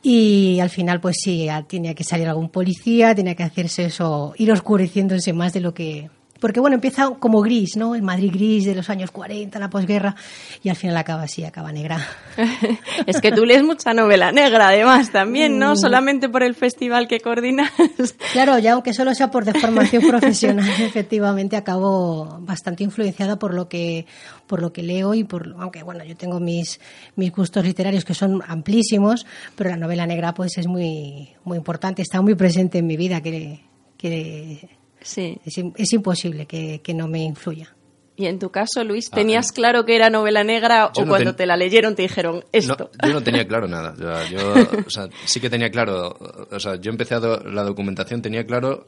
y 0.02 0.58
al 0.60 0.70
final, 0.70 1.00
pues 1.00 1.16
sí, 1.22 1.48
tiene 1.66 1.94
que 1.94 2.04
salir 2.04 2.28
algún 2.28 2.48
policía, 2.48 3.14
tiene 3.14 3.36
que 3.36 3.42
hacerse 3.42 3.86
eso, 3.86 4.34
ir 4.36 4.50
oscureciéndose 4.52 5.32
más 5.32 5.52
de 5.52 5.60
lo 5.60 5.72
que 5.72 6.10
porque 6.40 6.59
bueno, 6.59 6.75
empieza 6.75 7.11
como 7.18 7.42
gris, 7.42 7.76
¿no? 7.76 7.94
El 7.94 8.02
Madrid 8.02 8.30
gris 8.32 8.64
de 8.64 8.75
los 8.75 8.88
años 8.90 9.11
40, 9.11 9.59
la 9.59 9.70
posguerra, 9.70 10.16
y 10.62 10.70
al 10.70 10.76
final 10.76 10.97
acaba 10.97 11.25
así, 11.25 11.44
acaba 11.44 11.70
negra. 11.70 12.04
es 13.06 13.20
que 13.20 13.30
tú 13.30 13.44
lees 13.44 13.62
mucha 13.62 13.92
novela 13.92 14.32
negra, 14.32 14.68
además, 14.68 15.12
también, 15.12 15.59
¿no? 15.59 15.73
Mm. 15.73 15.76
Solamente 15.76 16.28
por 16.28 16.42
el 16.42 16.54
festival 16.54 17.06
que 17.06 17.20
coordinas. 17.20 17.70
claro, 18.32 18.59
ya 18.59 18.73
aunque 18.73 18.94
solo 18.94 19.14
sea 19.14 19.30
por 19.30 19.44
deformación 19.44 20.02
profesional, 20.06 20.68
efectivamente 20.80 21.56
acabo 21.56 22.38
bastante 22.40 22.85
influenciada 22.85 23.38
por 23.38 23.54
lo 23.54 23.68
que 23.68 24.06
por 24.47 24.62
lo 24.62 24.73
que 24.73 24.82
leo 24.82 25.14
y 25.14 25.23
por 25.23 25.54
aunque 25.61 25.82
bueno, 25.82 26.04
yo 26.04 26.16
tengo 26.16 26.40
mis 26.40 26.80
mis 27.14 27.30
gustos 27.30 27.64
literarios 27.64 28.04
que 28.04 28.14
son 28.14 28.42
amplísimos, 28.47 29.26
pero 29.54 29.70
la 29.70 29.76
novela 29.76 30.06
negra 30.06 30.35
pues 30.35 30.59
es 30.59 30.66
muy 30.66 31.30
muy 31.44 31.59
importante, 31.59 32.02
está 32.02 32.20
muy 32.20 32.35
presente 32.35 32.78
en 32.78 32.87
mi 32.87 32.97
vida 32.97 33.20
que 33.20 33.61
que 33.97 34.79
Sí. 35.02 35.38
Es, 35.45 35.59
es 35.76 35.92
imposible 35.92 36.47
que, 36.47 36.80
que, 36.83 36.95
no 36.95 37.09
me 37.09 37.23
influya. 37.23 37.75
Y 38.16 38.26
en 38.26 38.38
tu 38.38 38.50
caso, 38.50 38.85
Luis, 38.85 39.09
ah, 39.12 39.16
¿tenías 39.16 39.50
claro 39.50 39.87
que 39.87 39.97
era 39.97 40.11
novela 40.11 40.45
negra 40.45 40.92
o 40.95 41.07
cuando 41.07 41.35
te 41.35 41.47
la 41.47 41.57
leyeron 41.57 41.95
te 41.95 42.02
dijeron 42.02 42.45
esto? 42.52 42.90
yo 43.02 43.12
no 43.14 43.23
tenía 43.23 43.47
claro 43.49 43.66
nada. 43.66 43.95
Yo, 44.28 44.54
o 44.87 44.90
sea, 44.90 45.09
sí 45.25 45.40
que 45.40 45.49
tenía 45.49 45.71
claro, 45.71 46.16
o 46.50 46.61
sea, 46.61 46.76
yo 46.76 46.90
empecé 46.90 47.19
la 47.19 47.62
documentación, 47.64 48.21
tenía 48.21 48.45
claro 48.45 48.87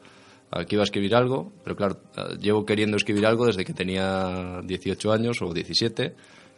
que 0.69 0.75
iba 0.75 0.83
a 0.83 0.85
escribir 0.85 1.15
algo, 1.15 1.51
pero 1.65 1.77
claro, 1.77 1.99
llevo 2.39 2.67
queriendo 2.67 2.99
escribir 2.99 3.25
algo 3.25 3.47
desde 3.47 3.65
que 3.65 3.73
tenía 3.73 4.61
18 4.63 5.13
años 5.13 5.41
o 5.41 5.55
17 5.55 6.15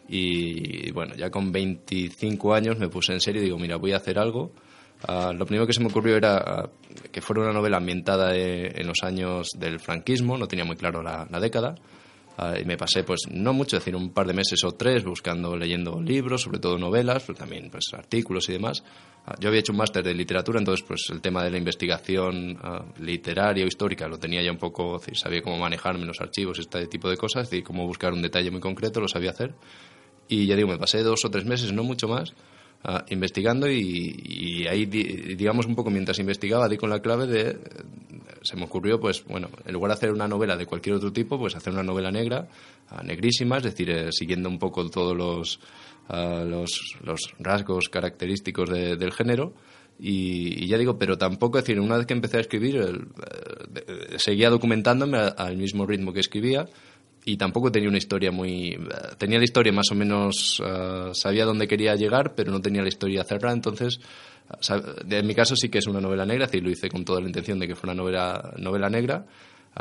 y 0.08 0.90
bueno, 0.90 1.14
ya 1.14 1.30
con 1.30 1.52
25 1.52 2.54
años 2.54 2.76
me 2.76 2.88
puse 2.88 3.12
en 3.12 3.20
serio 3.20 3.40
y 3.40 3.44
digo, 3.44 3.58
mira, 3.58 3.76
voy 3.76 3.92
a 3.92 3.98
hacer 3.98 4.18
algo 4.18 4.50
Ah, 5.06 5.32
lo 5.36 5.44
primero 5.44 5.66
que 5.66 5.72
se 5.72 5.80
me 5.80 5.88
ocurrió 5.88 6.16
era 6.16 6.38
ah, 6.38 6.70
que 7.12 7.20
fuera 7.20 7.42
una 7.42 7.52
novela 7.52 7.76
ambientada 7.76 8.34
en 8.34 8.86
los 8.86 9.02
años 9.02 9.50
del 9.56 9.78
franquismo, 9.78 10.38
no 10.38 10.48
tenía 10.48 10.64
muy 10.64 10.76
claro 10.76 11.02
la, 11.02 11.26
década. 11.40 11.74
Uh, 12.36 12.60
y 12.60 12.64
me 12.64 12.76
pasé, 12.76 13.04
pues, 13.04 13.28
no 13.30 13.52
mucho, 13.52 13.76
es 13.76 13.84
decir, 13.84 13.94
un 13.94 14.10
par 14.10 14.26
de 14.26 14.32
meses 14.32 14.64
o 14.64 14.72
tres 14.72 15.04
buscando, 15.04 15.56
leyendo 15.56 16.00
libros, 16.00 16.42
sobre 16.42 16.58
todo 16.58 16.76
novelas, 16.76 17.22
pero 17.24 17.38
también, 17.38 17.70
pues, 17.70 17.84
artículos 17.92 18.48
y 18.48 18.54
demás. 18.54 18.82
yo 19.38 19.50
había 19.50 19.60
hecho 19.60 19.70
un 19.70 19.78
máster 19.78 20.02
de 20.02 20.14
literatura, 20.14 20.58
entonces, 20.58 20.84
pues, 20.84 21.06
el 21.12 21.20
tema 21.20 21.44
de 21.44 21.52
la 21.52 21.58
investigación 21.58 22.58
literaria 22.98 23.64
o 23.64 23.68
histórica 23.68 24.08
lo 24.08 24.18
tenía 24.18 24.42
ya 24.42 24.50
un 24.50 24.58
poco, 24.58 24.98
decir, 24.98 25.16
sabía 25.16 25.42
cómo 25.42 25.58
manejarme 25.58 26.06
los 26.06 26.20
archivos, 26.20 26.58
este 26.58 26.88
tipo 26.88 27.08
de 27.08 27.16
cosas, 27.16 27.44
es 27.44 27.50
decir, 27.50 27.62
cómo 27.62 27.86
buscar 27.86 28.12
un 28.12 28.22
detalle 28.22 28.50
muy 28.50 28.60
concreto, 28.60 29.00
lo 29.00 29.06
sabía 29.06 29.30
hacer. 29.30 29.54
Y 30.26 30.46
ya 30.46 30.56
digo, 30.56 30.70
me 30.70 30.78
pasé 30.78 31.04
dos 31.04 31.24
o 31.24 31.30
tres 31.30 31.44
meses, 31.44 31.72
no 31.72 31.84
mucho 31.84 32.08
más, 32.08 32.34
Uh, 32.86 33.00
investigando 33.08 33.66
y, 33.66 34.14
y, 34.22 34.66
ahí, 34.66 34.84
digamos, 34.84 35.64
un 35.64 35.74
poco 35.74 35.90
mientras 35.90 36.18
investigaba, 36.18 36.68
di 36.68 36.76
con 36.76 36.90
la 36.90 37.00
clave 37.00 37.26
de. 37.26 37.58
Se 38.42 38.56
me 38.56 38.64
ocurrió, 38.64 39.00
pues, 39.00 39.24
bueno, 39.24 39.48
en 39.64 39.72
lugar 39.72 39.88
de 39.88 39.94
hacer 39.94 40.12
una 40.12 40.28
novela 40.28 40.54
de 40.54 40.66
cualquier 40.66 40.96
otro 40.96 41.10
tipo, 41.10 41.38
pues 41.38 41.56
hacer 41.56 41.72
una 41.72 41.82
novela 41.82 42.10
negra, 42.10 42.46
uh, 42.90 43.02
negrísima, 43.02 43.56
es 43.56 43.62
decir, 43.62 43.88
eh, 43.88 44.12
siguiendo 44.12 44.50
un 44.50 44.58
poco 44.58 44.86
todos 44.90 45.16
los, 45.16 45.60
uh, 46.10 46.44
los, 46.44 46.98
los, 47.02 47.32
rasgos 47.38 47.88
característicos 47.88 48.68
de, 48.68 48.96
del 48.96 49.12
género. 49.12 49.54
Y, 49.98 50.64
y, 50.64 50.66
ya 50.66 50.76
digo, 50.76 50.98
pero 50.98 51.16
tampoco, 51.16 51.56
es 51.56 51.64
decir, 51.64 51.80
una 51.80 51.96
vez 51.96 52.04
que 52.04 52.12
empecé 52.12 52.36
a 52.36 52.40
escribir, 52.40 52.76
el, 52.76 53.06
eh, 53.76 54.18
seguía 54.18 54.50
documentándome 54.50 55.16
al 55.16 55.56
mismo 55.56 55.86
ritmo 55.86 56.12
que 56.12 56.20
escribía 56.20 56.68
y 57.24 57.36
tampoco 57.36 57.72
tenía 57.72 57.88
una 57.88 57.98
historia 57.98 58.30
muy... 58.30 58.78
Tenía 59.18 59.38
la 59.38 59.44
historia 59.44 59.72
más 59.72 59.90
o 59.90 59.94
menos... 59.94 60.60
Uh, 60.60 61.14
sabía 61.14 61.44
dónde 61.44 61.66
quería 61.66 61.94
llegar, 61.94 62.34
pero 62.34 62.52
no 62.52 62.60
tenía 62.60 62.82
la 62.82 62.88
historia 62.88 63.24
cerrada, 63.24 63.54
entonces... 63.54 63.98
En 65.08 65.26
mi 65.26 65.34
caso 65.34 65.56
sí 65.56 65.70
que 65.70 65.78
es 65.78 65.86
una 65.86 66.02
novela 66.02 66.26
negra, 66.26 66.44
así 66.44 66.60
lo 66.60 66.68
hice 66.68 66.90
con 66.90 67.02
toda 67.02 67.18
la 67.18 67.28
intención 67.28 67.58
de 67.58 67.66
que 67.66 67.74
fuera 67.74 67.94
una 67.94 68.02
novela, 68.02 68.52
novela 68.58 68.90
negra, 68.90 69.24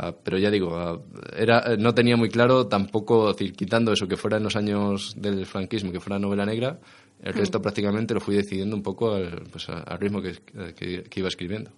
uh, 0.02 0.12
pero 0.24 0.38
ya 0.38 0.50
digo, 0.50 0.68
uh, 0.68 1.02
era, 1.36 1.76
no 1.76 1.92
tenía 1.92 2.16
muy 2.16 2.30
claro 2.30 2.66
tampoco, 2.66 3.28
decir, 3.28 3.52
quitando 3.52 3.92
eso, 3.92 4.08
que 4.08 4.16
fuera 4.16 4.38
en 4.38 4.44
los 4.44 4.56
años 4.56 5.14
del 5.18 5.44
franquismo, 5.44 5.92
que 5.92 6.00
fuera 6.00 6.18
novela 6.18 6.46
negra, 6.46 6.80
el 7.22 7.34
resto 7.34 7.58
mm. 7.58 7.62
prácticamente 7.62 8.14
lo 8.14 8.20
fui 8.20 8.36
decidiendo 8.36 8.74
un 8.74 8.82
poco 8.82 9.12
al, 9.12 9.44
pues, 9.52 9.68
al 9.68 9.98
ritmo 9.98 10.22
que, 10.22 10.32
que 10.74 11.20
iba 11.20 11.28
escribiendo. 11.28 11.70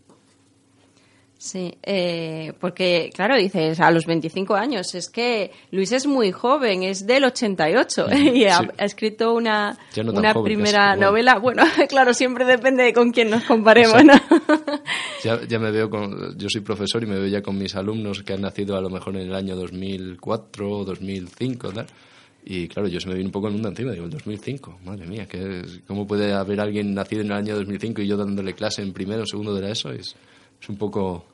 Sí, 1.39 1.75
eh, 1.83 2.55
porque 2.61 3.11
claro, 3.15 3.37
dices 3.37 3.79
a 3.81 3.91
los 3.91 4.07
25 4.07 4.55
años, 4.55 4.95
es 4.95 5.11
que 5.11 5.51
Luis 5.71 5.93
es 5.93 6.07
muy 6.07 6.33
joven, 6.33 6.83
es 6.83 7.07
del 7.07 7.25
88 7.25 8.07
y 8.15 8.45
ha, 8.47 8.67
escrito 8.79 9.35
una, 9.35 9.79
una 9.97 10.33
primera 10.33 10.97
novela. 10.97 11.39
Bueno, 11.39 11.63
claro, 11.89 12.15
siempre 12.15 12.47
depende 12.47 12.85
de 12.85 12.95
con 12.95 13.11
quién 13.11 13.29
nos 13.29 13.45
comparemos, 13.45 14.03
¿no? 14.03 14.15
ya, 15.25 15.39
ya, 15.47 15.59
me 15.59 15.71
veo 15.71 15.91
con, 15.91 16.39
yo 16.39 16.49
soy 16.49 16.63
profesor 16.63 17.03
y 17.03 17.07
me 17.07 17.19
veo 17.19 17.29
ya 17.29 17.43
con 17.43 17.59
mis 17.59 17.77
alumnos 17.77 18.23
que 18.23 18.33
han 18.33 18.41
nacido 18.41 18.75
a 18.77 18.81
lo 18.81 18.89
mejor 18.89 19.17
en 19.17 19.29
el 19.29 19.35
año 19.35 19.57
2004 19.57 20.71
o 20.71 20.85
2005, 20.85 21.73
¿tal? 21.73 21.87
Y 22.47 22.69
claro, 22.69 22.89
yo 22.89 22.99
se 22.99 23.09
me 23.09 23.15
viene 23.15 23.29
un 23.29 23.33
poco 23.33 23.49
el 23.49 23.55
mundo 23.55 23.69
encima, 23.69 23.93
digo, 23.93 24.05
el 24.05 24.11
2005, 24.11 24.79
madre 24.85 25.05
mía, 25.07 25.27
¿qué, 25.27 25.63
¿cómo 25.87 26.07
puede 26.07 26.33
haber 26.33 26.61
alguien 26.61 26.95
nacido 26.95 27.21
en 27.21 27.27
el 27.27 27.33
año 27.33 27.57
2005 27.57 28.01
y 28.03 28.07
yo 28.07 28.17
dándole 28.17 28.55
clase 28.55 28.83
en 28.83 28.93
primero 28.93 29.25
o 29.25 29.27
segundo 29.27 29.55
de 29.55 29.63
la 29.63 29.71
ESO? 29.71 29.91
Es, 29.91 30.15
es 30.67 30.71
un 30.71 30.77
poco 30.77 31.25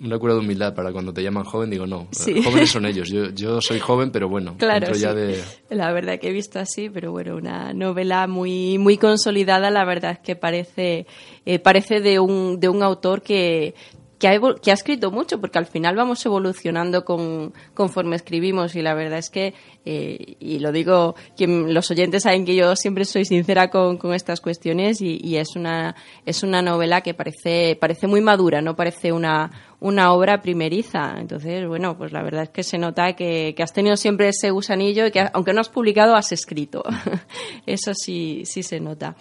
una 0.00 0.18
cura 0.18 0.34
de 0.34 0.40
humildad 0.40 0.74
para 0.74 0.92
cuando 0.92 1.12
te 1.12 1.22
llaman 1.22 1.44
joven, 1.44 1.70
digo, 1.70 1.86
no, 1.86 2.08
jóvenes 2.44 2.70
son 2.70 2.86
ellos. 2.86 3.08
Yo, 3.08 3.30
yo 3.30 3.60
soy 3.60 3.78
joven, 3.78 4.10
pero 4.10 4.28
bueno, 4.28 4.56
claro, 4.58 4.92
ya 4.94 5.14
de... 5.14 5.40
La 5.70 5.92
verdad 5.92 6.18
que 6.18 6.28
he 6.28 6.32
visto 6.32 6.58
así, 6.58 6.90
pero 6.90 7.12
bueno, 7.12 7.36
una 7.36 7.72
novela 7.72 8.26
muy, 8.26 8.78
muy 8.78 8.98
consolidada, 8.98 9.70
la 9.70 9.84
verdad 9.84 10.12
es 10.12 10.18
que 10.18 10.34
parece, 10.34 11.06
eh, 11.46 11.58
parece 11.60 12.00
de 12.00 12.18
un, 12.18 12.58
de 12.58 12.68
un 12.68 12.82
autor 12.82 13.22
que 13.22 13.74
que 14.18 14.28
ha, 14.28 14.40
que 14.62 14.70
ha, 14.70 14.74
escrito 14.74 15.10
mucho, 15.10 15.40
porque 15.40 15.58
al 15.58 15.66
final 15.66 15.96
vamos 15.96 16.24
evolucionando 16.24 17.04
con, 17.04 17.52
conforme 17.74 18.16
escribimos 18.16 18.74
y 18.74 18.82
la 18.82 18.94
verdad 18.94 19.18
es 19.18 19.30
que, 19.30 19.54
eh, 19.84 20.36
y 20.40 20.58
lo 20.58 20.72
digo, 20.72 21.14
quien, 21.36 21.74
los 21.74 21.90
oyentes 21.90 22.22
saben 22.22 22.44
que 22.44 22.56
yo 22.56 22.74
siempre 22.76 23.04
soy 23.04 23.24
sincera 23.24 23.68
con, 23.68 23.98
con 23.98 24.14
estas 24.14 24.40
cuestiones 24.40 25.00
y, 25.00 25.20
y, 25.22 25.36
es, 25.36 25.56
una, 25.56 25.94
es 26.24 26.42
una 26.42 26.62
novela 26.62 27.02
que 27.02 27.14
parece, 27.14 27.76
parece 27.80 28.06
muy 28.06 28.20
madura, 28.20 28.62
no 28.62 28.74
parece 28.74 29.12
una, 29.12 29.50
una 29.80 30.12
obra 30.12 30.40
primeriza. 30.40 31.16
Entonces, 31.18 31.66
bueno, 31.66 31.98
pues 31.98 32.12
la 32.12 32.22
verdad 32.22 32.44
es 32.44 32.50
que 32.50 32.62
se 32.62 32.78
nota 32.78 33.14
que, 33.14 33.54
que 33.56 33.62
has 33.62 33.72
tenido 33.72 33.96
siempre 33.96 34.28
ese 34.28 34.50
gusanillo 34.50 35.06
y 35.06 35.10
que 35.10 35.28
aunque 35.32 35.52
no 35.52 35.60
has 35.60 35.68
publicado, 35.68 36.16
has 36.16 36.32
escrito. 36.32 36.82
Eso 37.66 37.92
sí, 37.94 38.42
sí 38.44 38.62
se 38.62 38.80
nota. 38.80 39.16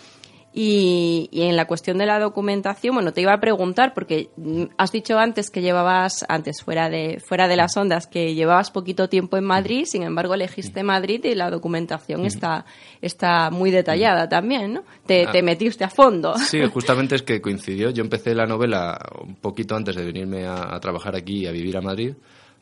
Y, 0.58 1.28
y, 1.34 1.42
en 1.44 1.58
la 1.58 1.68
cuestión 1.68 1.98
de 1.98 2.06
la 2.06 2.18
documentación, 2.18 2.96
bueno, 2.96 3.12
te 3.12 3.20
iba 3.20 3.34
a 3.34 3.42
preguntar, 3.42 3.94
porque 3.94 4.30
has 4.78 4.90
dicho 4.94 5.20
antes 5.20 5.50
que 5.50 5.62
llevabas, 5.62 6.24
antes 6.30 6.62
fuera 6.64 6.90
de, 6.90 7.20
fuera 7.20 7.50
de 7.50 7.58
las 7.58 7.76
ondas, 7.76 8.08
que 8.08 8.34
llevabas 8.36 8.72
poquito 8.72 9.10
tiempo 9.10 9.36
en 9.36 9.44
Madrid, 9.44 9.84
sin 9.86 10.04
embargo 10.04 10.34
elegiste 10.34 10.82
Madrid 10.82 11.26
y 11.26 11.36
la 11.36 11.50
documentación 11.50 12.26
está, 12.26 12.66
está 13.02 13.50
muy 13.52 13.70
detallada 13.70 14.30
también, 14.30 14.76
¿no? 14.76 14.84
Te, 15.06 15.26
Ah. 15.28 15.32
te 15.34 15.44
metiste 15.44 15.84
a 15.84 15.90
fondo. 15.90 16.38
Sí, 16.38 16.62
justamente 16.74 17.16
es 17.16 17.24
que 17.24 17.42
coincidió. 17.42 17.90
Yo 17.90 18.02
empecé 18.02 18.34
la 18.34 18.46
novela 18.46 18.98
un 19.28 19.36
poquito 19.36 19.76
antes 19.76 19.94
de 19.98 20.06
venirme 20.06 20.46
a, 20.46 20.74
a 20.74 20.80
trabajar 20.80 21.16
aquí 21.18 21.40
y 21.44 21.48
a 21.48 21.52
vivir 21.52 21.76
a 21.76 21.82
Madrid. 21.82 22.14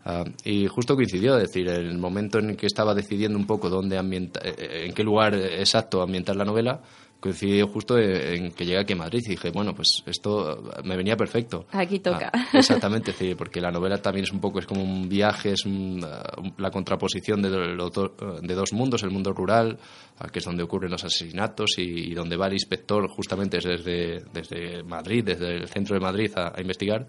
ah, 0.06 0.24
y 0.44 0.66
justo 0.66 0.96
coincidió, 0.96 1.38
es 1.38 1.44
decir, 1.44 1.68
el 1.70 1.96
momento 2.00 2.40
en 2.40 2.56
que 2.56 2.66
estaba 2.66 2.96
decidiendo 2.96 3.38
un 3.38 3.46
poco 3.46 3.70
dónde 3.70 4.00
ambienta- 4.00 4.42
eh, 4.44 4.86
en 4.88 4.94
qué 4.96 5.04
lugar 5.04 5.36
exacto 5.36 6.02
ambientar 6.02 6.36
la 6.36 6.44
novela, 6.44 6.82
coincidió 7.24 7.68
justo 7.70 7.98
en, 7.98 8.52
que 8.52 8.66
llegué 8.66 8.80
aquí 8.80 8.92
a 8.92 8.98
Madrid 8.98 9.22
y 9.26 9.30
dije, 9.30 9.50
bueno, 9.52 9.74
pues 9.74 10.04
esto 10.06 10.62
me 10.84 10.98
venía 10.98 11.16
perfecto. 11.16 11.66
Aquí 11.72 12.00
toca. 12.00 12.30
Ah, 12.34 12.48
exactamente, 12.54 13.12
es 13.12 13.18
decir, 13.18 13.38
porque 13.38 13.62
la 13.62 13.72
novela 13.72 14.02
también 14.02 14.26
es 14.26 14.32
un 14.34 14.42
poco, 14.42 14.60
es 14.60 14.66
como 14.66 14.84
un 14.84 15.08
viaje, 15.08 15.54
es 15.54 15.66
un, 15.66 16.06
un- 16.38 16.54
la 16.58 16.70
contraposición 16.70 17.42
de, 17.42 17.50
do- 17.50 18.40
de 18.42 18.54
dos 18.54 18.74
mundos, 18.74 19.04
el 19.04 19.12
mundo 19.12 19.32
rural, 19.32 19.78
ah, 20.20 20.28
que 20.28 20.40
es 20.40 20.46
donde 20.46 20.64
ocurren 20.64 20.92
los 20.92 21.04
asesinatos 21.06 21.78
y, 21.78 22.12
y 22.12 22.14
donde 22.14 22.36
va 22.36 22.48
el 22.48 22.54
inspector 22.54 23.08
justamente 23.08 23.58
es 23.60 23.64
desde, 23.64 24.24
desde 24.34 24.84
Madrid, 24.84 25.24
desde 25.24 25.56
el 25.56 25.68
centro 25.70 25.96
de 25.96 26.02
Madrid 26.02 26.32
a, 26.36 26.52
a 26.54 26.60
investigar. 26.62 27.08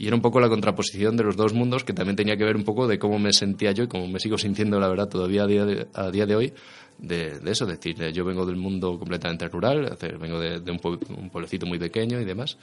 Y 0.00 0.06
era 0.06 0.14
un 0.14 0.22
poco 0.22 0.38
la 0.38 0.48
contraposición 0.48 1.16
de 1.16 1.24
los 1.24 1.36
dos 1.36 1.52
mundos 1.54 1.82
que 1.82 1.92
también 1.92 2.14
tenía 2.14 2.36
que 2.36 2.44
ver 2.44 2.54
un 2.54 2.62
poco 2.62 2.86
de 2.86 3.00
cómo 3.00 3.18
me 3.18 3.32
sentía 3.32 3.72
yo 3.72 3.82
y 3.82 3.88
cómo 3.88 4.06
me 4.06 4.20
sigo 4.20 4.38
sintiendo, 4.38 4.78
la 4.78 4.88
verdad, 4.88 5.08
todavía 5.08 5.42
a 5.42 5.46
día 5.48 5.64
de, 5.64 5.88
a 5.92 6.10
día 6.12 6.24
de 6.24 6.36
hoy, 6.36 6.52
de, 6.98 7.40
de 7.40 7.50
eso. 7.50 7.64
Es 7.64 7.70
decir, 7.80 8.00
eh, 8.00 8.12
yo 8.12 8.24
vengo 8.24 8.46
del 8.46 8.54
mundo 8.56 8.96
completamente 8.96 9.48
rural, 9.48 9.98
vengo 10.20 10.38
de, 10.38 10.60
de 10.60 10.70
un, 10.70 10.78
un 11.18 11.30
pueblecito 11.30 11.66
muy 11.66 11.80
pequeño 11.80 12.20
y 12.20 12.24
demás. 12.24 12.56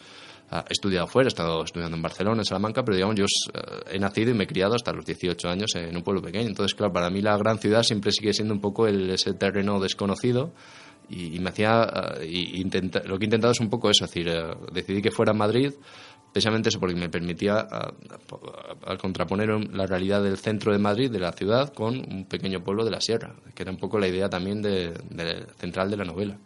Ah, 0.49 0.63
he 0.69 0.71
estudiado 0.71 1.07
fuera, 1.07 1.27
he 1.27 1.29
estado 1.29 1.61
estudiando 1.65 1.97
en 1.97 2.03
Barcelona, 2.03 2.39
en 2.39 2.45
Salamanca, 2.45 2.85
pero 2.85 2.95
digamos, 2.95 3.15
yo 3.17 3.25
eh, 3.25 3.59
he 3.91 3.99
nacido 3.99 4.31
y 4.31 4.33
me 4.33 4.45
he 4.45 4.47
criado 4.47 4.75
hasta 4.75 4.93
los 4.93 5.05
18 5.05 5.49
años 5.49 5.75
en 5.75 5.93
un 5.97 6.03
pueblo 6.03 6.21
pequeño. 6.21 6.47
Entonces, 6.47 6.73
claro, 6.73 6.93
para 6.93 7.09
mí 7.09 7.21
la 7.21 7.35
gran 7.37 7.59
ciudad 7.59 7.83
siempre 7.83 8.13
sigue 8.13 8.31
siendo 8.31 8.53
un 8.53 8.61
poco 8.61 8.87
el- 8.87 9.09
ese 9.09 9.33
terreno 9.33 9.77
desconocido 9.81 10.53
y, 11.09 11.35
y 11.35 11.39
me 11.39 11.49
hacía 11.49 12.15
eh, 12.21 12.27
y 12.27 12.61
intenta- 12.61 13.03
lo 13.03 13.17
que 13.19 13.25
he 13.25 13.27
intentado 13.27 13.51
es 13.51 13.59
un 13.59 13.69
poco 13.69 13.89
eso, 13.89 14.05
es 14.05 14.11
decir, 14.11 14.27
eh, 14.29 14.53
decidí 14.71 15.01
que 15.01 15.11
fuera 15.11 15.33
Madrid 15.33 15.73
precisamente 16.35 16.67
eso 16.67 16.81
porque 16.81 16.95
me 16.95 17.07
permitía 17.07 17.65
ah, 17.71 17.93
a- 17.93 18.91
al 18.91 18.97
contraponer 18.97 19.47
la 19.73 19.85
realidad 19.87 20.21
del 20.21 20.37
centro 20.37 20.73
de 20.73 20.79
Madrid, 20.79 21.09
de 21.09 21.19
la 21.19 21.31
ciudad, 21.31 21.73
con 21.73 21.95
un 21.97 22.25
pequeño 22.25 22.61
pueblo 22.61 22.83
de 22.83 22.91
la 22.91 22.99
sierra, 22.99 23.35
que 23.53 23.63
era 23.63 23.71
un 23.71 23.77
poco 23.77 23.99
la 23.99 24.07
idea 24.09 24.29
también 24.29 24.61
de- 24.61 24.93
central 25.57 25.89
de 25.89 25.95
la 25.95 26.03
novela. 26.03 26.37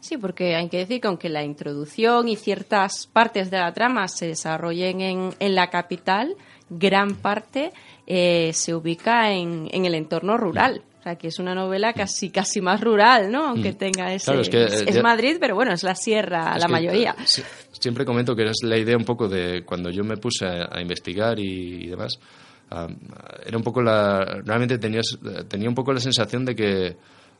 Sí, 0.00 0.16
porque 0.16 0.54
hay 0.56 0.68
que 0.70 0.78
decir 0.78 1.00
que 1.02 1.08
aunque 1.08 1.28
la 1.28 1.44
introducción 1.44 2.26
y 2.28 2.36
ciertas 2.36 3.06
partes 3.06 3.50
de 3.50 3.58
la 3.58 3.72
trama 3.74 4.08
se 4.08 4.28
desarrollen 4.28 5.02
en, 5.02 5.34
en 5.38 5.54
la 5.54 5.68
capital, 5.68 6.34
gran 6.70 7.14
parte 7.16 7.70
eh, 8.06 8.50
se 8.54 8.74
ubica 8.74 9.30
en, 9.32 9.68
en 9.72 9.84
el 9.84 9.94
entorno 9.94 10.38
rural. 10.38 10.82
Sea, 11.04 11.16
que 11.16 11.28
es 11.28 11.38
una 11.38 11.54
novela 11.54 11.92
casi 11.92 12.30
casi 12.30 12.60
más 12.62 12.80
rural, 12.80 13.30
¿no? 13.30 13.46
Aunque 13.48 13.72
Mm. 13.72 13.76
tenga 13.76 14.14
ese... 14.14 14.24
Claro, 14.24 14.40
es 14.40 14.48
que, 14.48 14.64
es, 14.64 14.80
eh, 14.80 14.84
es 14.88 14.94
ya- 14.96 15.02
Madrid, 15.02 15.36
pero 15.38 15.54
bueno, 15.54 15.72
es 15.74 15.82
la 15.82 15.94
sierra 15.94 16.54
Es 16.56 16.60
la 16.62 16.66
que, 16.66 16.72
mayoría. 16.72 17.10
eh, 17.18 17.22
sí, 17.26 17.42
siempre 17.78 18.06
comento 18.06 18.34
que 18.34 18.44
es 18.44 18.62
la 18.62 18.78
idea 18.78 18.96
un 18.96 19.04
poco 19.04 19.28
de 19.28 19.62
cuando 19.66 19.90
yo 19.90 20.02
me 20.02 20.16
puse 20.16 20.46
a, 20.46 20.68
a 20.72 20.80
investigar 20.80 21.38
y, 21.38 21.84
y 21.84 21.86
demás. 21.88 22.18
ah, 22.70 22.88
era 23.44 23.56
un 23.58 23.62
poco 23.62 23.82
la. 23.82 24.40
Realmente 24.44 24.78
tenías, 24.78 25.04
tenía 25.46 25.68
un 25.68 25.74
poco 25.74 25.92
la 25.92 26.00
sensación 26.00 26.46
de 26.46 26.54
que 26.54 26.96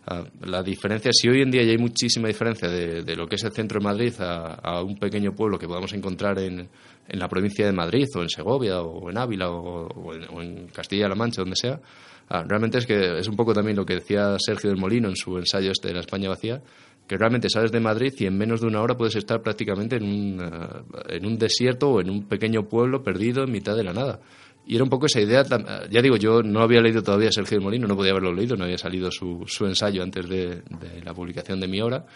ah, 0.09 0.23
la 0.43 0.63
diferencia, 0.63 1.11
si 1.15 1.29
hoy 1.31 1.41
en 1.41 1.51
día 1.51 1.63
ya 1.63 1.71
hay 1.71 1.79
muchísima 1.79 2.29
diferencia 2.29 2.69
de, 2.69 3.03
de 3.03 3.17
lo 3.17 3.27
que 3.27 3.37
es 3.37 3.45
el 3.45 3.53
centro 3.53 3.81
de 3.81 3.85
Madrid 3.85 4.13
a, 4.21 4.57
a 4.63 4.83
un 4.83 4.99
pequeño 4.99 5.33
pueblo 5.33 5.59
que 5.59 5.67
podamos 5.67 5.93
encontrar 5.95 6.39
en, 6.39 6.69
en 7.09 7.19
la 7.19 7.29
provincia 7.29 7.65
de 7.65 7.73
Madrid 7.73 8.07
o 8.15 8.21
en 8.21 8.29
Segovia 8.29 8.83
o 8.83 9.09
en 9.11 9.17
Ávila 9.17 9.49
o, 9.49 9.87
o 9.89 10.15
en, 10.15 10.25
o 10.31 10.43
en 10.43 10.67
Castilla-La 10.69 11.15
Mancha, 11.15 11.41
donde 11.41 11.57
sea. 11.57 11.81
Ah, 12.29 12.45
realmente 12.47 12.79
es 12.79 12.87
que 12.87 13.19
es 13.19 13.29
un 13.29 13.37
poco 13.37 13.53
también 13.53 13.77
lo 13.77 13.85
que 13.85 13.95
decía 13.95 14.37
Sergio 14.39 14.71
del 14.71 14.79
Molino 14.79 15.09
en 15.09 15.17
su 15.17 15.37
ensayo 15.39 15.71
este 15.71 15.89
de 15.89 15.95
la 15.95 16.01
España 16.01 16.29
vacía, 16.29 16.63
que 17.07 17.17
realmente 17.17 17.49
sales 17.49 17.71
de 17.71 17.81
Madrid 17.81 18.13
y 18.19 18.27
en 18.27 18.37
menos 18.37 18.61
de 18.61 18.67
una 18.67 18.81
hora 18.81 18.97
puedes 18.97 19.17
estar 19.17 19.43
prácticamente 19.43 19.97
en 19.97 20.05
un, 20.05 20.41
eh, 20.41 21.17
en 21.17 21.27
un 21.27 21.39
desierto 21.39 21.91
o 21.91 22.01
en 22.01 22.11
un 22.11 22.27
pequeño 22.27 22.69
pueblo 22.69 23.03
perdido 23.03 23.45
en 23.45 23.53
mitad 23.53 23.77
de 23.77 23.85
la 23.85 23.93
nada. 23.93 24.21
Y 24.67 24.77
era 24.77 24.85
un 24.85 24.91
poco 24.91 25.07
esa 25.07 25.21
idea, 25.21 25.43
eh, 25.43 25.89
ya 25.91 26.01
digo, 26.01 26.17
yo 26.17 26.43
no 26.43 26.61
había 26.61 26.81
leído 26.81 27.03
todavía 27.03 27.31
Sergio 27.31 27.59
del 27.59 27.65
Molino, 27.65 27.87
no 27.87 27.97
podía 27.97 28.13
haberlo 28.13 28.33
leído, 28.33 28.57
no 28.57 28.65
había 28.65 28.79
salido 28.79 29.11
su, 29.11 29.45
su 29.47 29.67
ensayo 29.67 30.03
antes 30.03 30.27
de, 30.29 30.63
de 30.81 31.03
la 31.05 31.13
publicación 31.13 31.61
de 31.61 31.69
mi 31.69 31.81
obra, 31.83 32.07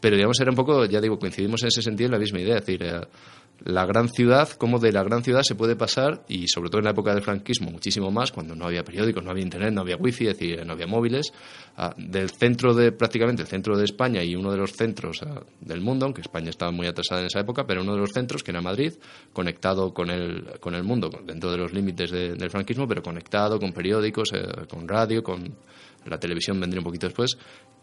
pero 0.00 0.16
digamos 0.16 0.40
era 0.40 0.50
un 0.50 0.56
poco, 0.56 0.86
ya 0.86 1.00
digo, 1.00 1.18
coincidimos 1.18 1.62
en 1.62 1.68
ese 1.68 1.82
sentido 1.82 2.06
en 2.06 2.12
la 2.12 2.18
misma 2.18 2.40
idea, 2.40 2.56
es 2.56 2.66
decir, 2.66 2.82
eh, 2.82 3.00
la 3.64 3.84
gran 3.86 4.08
ciudad, 4.08 4.48
cómo 4.50 4.78
de 4.78 4.92
la 4.92 5.02
gran 5.02 5.22
ciudad 5.22 5.42
se 5.42 5.54
puede 5.54 5.76
pasar, 5.76 6.24
y 6.28 6.48
sobre 6.48 6.70
todo 6.70 6.78
en 6.78 6.84
la 6.86 6.90
época 6.92 7.12
del 7.14 7.22
franquismo, 7.22 7.70
muchísimo 7.70 8.10
más, 8.10 8.32
cuando 8.32 8.54
no 8.54 8.66
había 8.66 8.84
periódicos, 8.84 9.22
no 9.22 9.30
había 9.30 9.42
internet, 9.42 9.72
no 9.72 9.82
había 9.82 9.96
wifi, 9.96 10.28
es 10.28 10.38
decir, 10.38 10.64
no 10.64 10.72
había 10.72 10.86
móviles, 10.86 11.32
del 11.96 12.30
centro 12.30 12.74
de, 12.74 12.92
prácticamente 12.92 13.42
el 13.42 13.48
centro 13.48 13.76
de 13.76 13.84
España 13.84 14.22
y 14.22 14.34
uno 14.34 14.50
de 14.50 14.58
los 14.58 14.72
centros 14.72 15.20
del 15.60 15.80
mundo, 15.80 16.06
aunque 16.06 16.20
España 16.20 16.50
estaba 16.50 16.70
muy 16.72 16.86
atrasada 16.86 17.20
en 17.20 17.26
esa 17.28 17.40
época, 17.40 17.66
pero 17.66 17.82
uno 17.82 17.94
de 17.94 18.00
los 18.00 18.10
centros, 18.12 18.42
que 18.42 18.50
era 18.50 18.60
Madrid, 18.60 18.92
conectado 19.32 19.92
con 19.94 20.10
el, 20.10 20.58
con 20.60 20.74
el 20.74 20.82
mundo, 20.84 21.10
dentro 21.24 21.50
de 21.50 21.58
los 21.58 21.72
límites 21.72 22.10
de- 22.10 22.34
del 22.34 22.50
franquismo, 22.50 22.86
pero 22.88 23.02
conectado 23.02 23.58
con 23.58 23.72
periódicos, 23.72 24.30
eh, 24.34 24.42
con 24.68 24.86
radio, 24.88 25.22
con 25.22 25.54
la 26.06 26.18
televisión 26.18 26.58
vendría 26.58 26.80
un 26.80 26.84
poquito 26.84 27.06
después, 27.06 27.36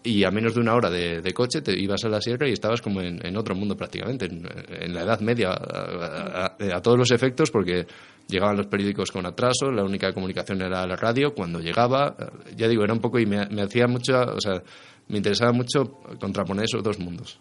y 0.03 0.23
a 0.23 0.31
menos 0.31 0.53
de 0.55 0.61
una 0.61 0.73
hora 0.75 0.89
de, 0.89 1.21
de 1.21 1.33
coche 1.33 1.61
te 1.61 1.77
ibas 1.77 2.03
a 2.05 2.09
la 2.09 2.21
sierra 2.21 2.47
y 2.47 2.53
estabas 2.53 2.81
como 2.81 3.01
en, 3.01 3.35
otro 3.35 3.55
mundo 3.55 3.75
prácticamente, 3.75 4.25
en, 4.25 4.93
la 4.93 5.01
Edad 5.01 5.19
Media, 5.19 5.49
a, 5.51 6.55
a- 6.73 6.81
todos 6.81 6.97
los 6.97 7.11
efectos, 7.11 7.51
porque 7.51 7.85
llegaban 8.27 8.57
los 8.57 8.67
periódicos 8.67 9.11
con 9.11 9.25
atraso, 9.25 9.71
la 9.71 9.83
única 9.83 10.13
comunicación 10.13 10.61
era 10.61 10.85
la 10.85 10.95
radio, 10.95 11.33
cuando 11.33 11.59
llegaba, 11.59 12.15
eh, 12.19 12.25
ya 12.55 12.67
digo, 12.67 12.83
era 12.83 12.93
un 12.93 12.99
poco, 12.99 13.19
y 13.19 13.25
me, 13.25 13.45
me 13.47 13.61
hacía 13.63 13.87
mucho, 13.87 14.13
o 14.21 14.39
sea, 14.39 14.61
me 15.09 15.17
interesaba 15.17 15.51
mucho 15.51 15.99
contraponer 16.19 16.65
esos 16.65 16.83
dos 16.83 16.99
mundos. 16.99 17.39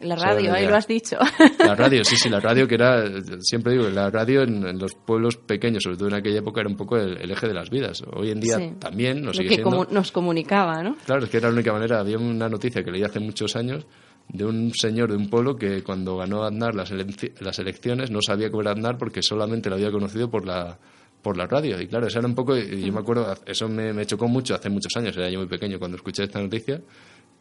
La 0.00 0.14
radio, 0.14 0.52
ahí 0.54 0.68
lo 0.68 0.76
has 0.76 0.86
dicho. 0.86 1.16
La 1.58 1.74
radio, 1.74 2.04
sí, 2.04 2.14
sí, 2.16 2.28
la 2.28 2.38
radio 2.38 2.68
que 2.68 2.76
era, 2.76 3.02
siempre 3.40 3.72
digo, 3.72 3.88
la 3.88 4.08
radio 4.08 4.42
en, 4.42 4.64
en 4.64 4.78
los 4.78 4.94
pueblos 4.94 5.36
pequeños, 5.36 5.82
sobre 5.82 5.96
todo 5.96 6.08
en 6.08 6.14
aquella 6.14 6.38
época, 6.38 6.60
era 6.60 6.70
un 6.70 6.76
poco 6.76 6.96
el, 6.96 7.16
el 7.20 7.30
eje 7.30 7.48
de 7.48 7.54
las 7.54 7.68
vidas. 7.68 8.02
Hoy 8.14 8.30
en 8.30 8.38
día 8.40 8.58
Sí. 8.58 8.72
también 8.78 9.24
Lo 9.24 9.32
sigue 9.32 9.48
que 9.48 9.54
siendo. 9.56 9.84
nos 9.90 10.12
comunicaba, 10.12 10.80
¿no? 10.84 10.96
Claro, 11.06 11.24
es 11.24 11.30
que 11.30 11.38
era 11.38 11.48
la 11.48 11.54
única 11.54 11.72
manera. 11.72 11.98
Había 11.98 12.18
una 12.18 12.48
noticia 12.48 12.84
que 12.84 12.92
leí 12.92 13.02
hace 13.02 13.18
muchos 13.18 13.56
años 13.56 13.84
de 14.28 14.44
un 14.44 14.72
señor 14.74 15.10
de 15.10 15.16
un 15.16 15.28
pueblo 15.28 15.56
que 15.56 15.82
cuando 15.82 16.16
ganó 16.18 16.44
Aznar 16.44 16.76
las, 16.76 16.92
elenci- 16.92 17.32
las 17.40 17.58
elecciones 17.58 18.12
no 18.12 18.20
sabía 18.24 18.48
cómo 18.48 18.62
era 18.62 18.70
Aznar 18.72 18.96
porque 18.96 19.22
solamente 19.22 19.68
lo 19.70 19.74
había 19.74 19.90
conocido 19.90 20.30
por 20.30 20.46
la 20.46 20.78
por 21.22 21.36
la 21.36 21.46
radio. 21.46 21.80
Y 21.80 21.86
claro, 21.86 22.06
eso 22.06 22.18
era 22.18 22.28
un 22.28 22.34
poco, 22.34 22.56
y 22.56 22.84
yo 22.84 22.92
me 22.92 23.00
acuerdo, 23.00 23.34
eso 23.46 23.68
me, 23.68 23.92
me 23.92 24.04
chocó 24.04 24.28
mucho 24.28 24.54
hace 24.54 24.68
muchos 24.68 24.94
años, 24.96 25.16
era 25.16 25.30
yo 25.30 25.38
muy 25.38 25.48
pequeño 25.48 25.78
cuando 25.78 25.96
escuché 25.96 26.24
esta 26.24 26.40
noticia, 26.40 26.80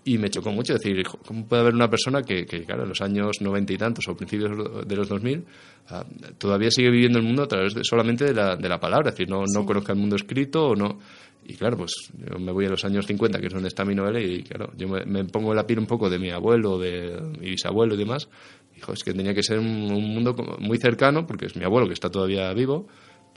y 0.04 0.18
me 0.18 0.30
chocó 0.30 0.52
mucho 0.52 0.74
decir, 0.74 1.04
¿cómo 1.26 1.46
puede 1.46 1.62
haber 1.62 1.76
una 1.76 1.90
persona 1.90 2.24
que, 2.24 2.46
que, 2.46 2.64
claro, 2.64 2.84
en 2.84 2.90
los 2.90 3.02
años 3.02 3.40
noventa 3.42 3.74
y 3.74 3.78
tantos 3.78 4.08
o 4.08 4.16
principios 4.16 4.52
de 4.88 4.96
los 4.96 5.08
2000 5.08 5.46
ah, 5.90 6.04
todavía 6.40 6.72
sigue 6.72 6.90
viviendo 6.90 7.20
el 7.20 7.26
mundo 7.26 7.44
a 7.44 7.48
través 7.48 7.76
de, 7.76 7.84
solamente 7.84 8.26
de 8.26 8.34
la, 8.34 8.56
de 8.56 8.68
la 8.68 8.80
palabra, 8.80 9.10
es 9.10 9.16
decir, 9.16 9.30
no, 9.30 9.44
no 9.54 9.66
conozca 9.66 9.94
el 9.94 10.00
mundo 10.00 10.16
escrito 10.16 10.70
o 10.70 10.76
no... 10.76 11.00
Y 11.44 11.56
claro, 11.56 11.76
pues 11.76 11.92
yo 12.14 12.38
me 12.38 12.52
voy 12.52 12.68
a 12.68 12.70
los 12.70 12.86
años 12.86 13.08
50, 13.08 13.40
que 13.40 13.48
es 13.48 13.54
donde 13.54 13.68
está 13.68 13.84
mi 13.84 13.96
novela, 13.96 14.22
y 14.22 14.44
claro, 14.44 14.72
yo 14.78 14.88
me, 14.88 15.04
me 15.06 15.26
pongo 15.26 15.56
la 15.56 15.66
piel 15.66 15.80
un 15.80 15.88
poco 15.88 16.08
de 16.08 16.20
mi 16.20 16.30
abuelo, 16.30 16.78
de 16.78 17.20
mi 17.40 17.50
bisabuelo 17.50 17.96
y 17.96 17.98
demás. 17.98 18.30
Hijo, 18.78 18.94
es 18.94 19.04
que 19.04 19.12
tenía 19.12 19.34
que 19.34 19.42
ser 19.42 19.58
un, 19.58 19.92
un 19.92 20.14
mundo 20.14 20.36
muy 20.60 20.78
cercano, 20.78 21.26
porque 21.26 21.48
es 21.48 21.56
mi 21.56 21.64
abuelo 21.64 21.88
que 21.88 21.94
está 21.94 22.12
todavía 22.12 22.54
vivo, 22.54 22.88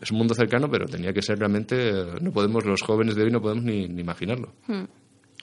es 0.01 0.11
un 0.11 0.19
mundo 0.19 0.35
cercano, 0.35 0.71
pero 0.71 0.87
tenía 0.87 1.13
que 1.13 1.23
ser 1.23 1.39
realmente, 1.39 1.77
no 2.21 2.31
podemos, 2.33 2.65
los 2.65 2.83
jóvenes 2.83 3.15
de 3.17 3.25
hoy 3.25 3.31
no 3.31 3.41
podemos 3.41 3.65
ni, 3.65 3.89
ni 3.89 4.01
imaginarlo. 4.03 4.53
Hmm. 4.67 4.85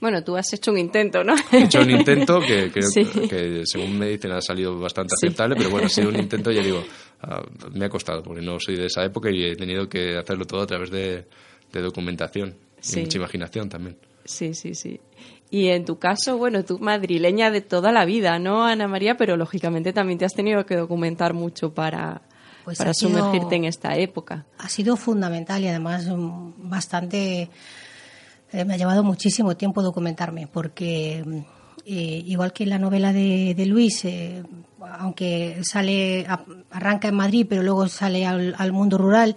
Bueno, 0.02 0.24
tú 0.24 0.36
has 0.36 0.52
hecho 0.54 0.72
un 0.72 0.80
intento, 0.80 1.24
¿no? 1.24 1.36
He 1.52 1.64
hecho 1.66 1.80
un 1.82 1.92
intento 1.92 2.40
que 2.40 2.72
creo 2.74 2.88
Sí. 2.90 3.06
que, 3.30 3.62
según 3.66 4.00
me 4.00 4.08
dicen, 4.10 4.32
ha 4.32 4.42
salido 4.42 4.80
bastante 4.80 5.14
Sí. 5.20 5.28
aceptable, 5.28 5.56
pero 5.56 5.70
bueno, 5.70 5.86
ha 5.86 5.90
sido 5.90 6.10
un 6.10 6.16
intento, 6.20 6.52
ya 6.52 6.62
digo, 6.64 6.84
ah, 7.22 7.42
me 7.74 7.86
ha 7.86 7.90
costado, 7.90 8.24
porque 8.24 8.42
no 8.42 8.60
soy 8.60 8.78
de 8.78 8.88
esa 8.88 9.04
época 9.06 9.30
y 9.30 9.44
he 9.44 9.56
tenido 9.56 9.88
que 9.88 10.18
hacerlo 10.18 10.46
todo 10.46 10.62
a 10.62 10.68
través 10.68 10.90
de, 10.90 11.26
de 11.72 11.82
documentación 11.82 12.56
Sí. 12.80 13.00
y 13.00 13.04
mucha 13.04 13.18
imaginación 13.20 13.70
también. 13.70 13.96
Sí, 14.26 14.56
sí, 14.56 14.74
sí. 14.74 15.00
Y 15.52 15.68
en 15.68 15.86
tu 15.86 16.00
caso, 16.00 16.38
bueno, 16.38 16.64
tú 16.66 16.80
madrileña 16.80 17.52
de 17.52 17.62
toda 17.62 17.92
la 17.92 18.06
vida, 18.06 18.40
¿no, 18.40 18.64
Ana 18.66 18.88
María? 18.88 19.18
Pero 19.18 19.38
lógicamente 19.38 19.94
también 19.94 20.18
te 20.18 20.26
has 20.26 20.34
tenido 20.34 20.66
que 20.66 20.76
documentar 20.78 21.34
mucho 21.36 21.74
para, 21.76 22.22
Pues 22.64 22.78
para 22.78 22.94
sido- 22.94 23.10
sumergirte 23.18 23.56
en 23.56 23.66
esta 23.66 23.96
época. 23.98 24.46
ha 24.60 24.70
sido 24.70 24.96
fundamental 24.98 25.64
y 25.64 25.68
además 25.68 26.06
mm, 26.08 26.70
bastante 26.70 27.50
eh, 28.54 28.66
me 28.66 28.74
ha 28.74 28.78
llevado 28.78 29.04
muchísimo 29.04 29.56
tiempo 29.58 29.82
documentarme 29.82 30.48
porque 30.48 31.24
mm, 31.26 31.38
eh, 31.86 32.24
igual 32.28 32.54
que 32.54 32.66
la 32.66 32.78
novela 32.78 33.12
de, 33.14 33.54
de 33.56 33.66
Luis 33.66 34.06
eh, 34.06 34.44
aunque 35.00 35.62
sale 35.64 36.26
a- 36.28 36.44
arranca 36.70 37.08
en 37.08 37.16
Madrid 37.16 37.46
pero 37.50 37.64
luego 37.64 37.88
sale 37.88 38.26
al, 38.26 38.54
al 38.58 38.72
mundo 38.72 38.98
rural 38.98 39.36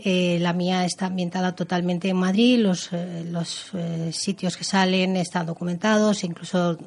Eh, 0.00 0.38
la 0.40 0.52
mía 0.52 0.84
está 0.84 1.06
ambientada 1.06 1.56
totalmente 1.56 2.08
en 2.08 2.16
Madrid, 2.16 2.60
los, 2.60 2.90
los 3.32 3.72
sitios 4.12 4.56
que 4.56 4.62
salen 4.62 5.16
están 5.16 5.44
documentados, 5.46 6.22
incluso 6.22 6.78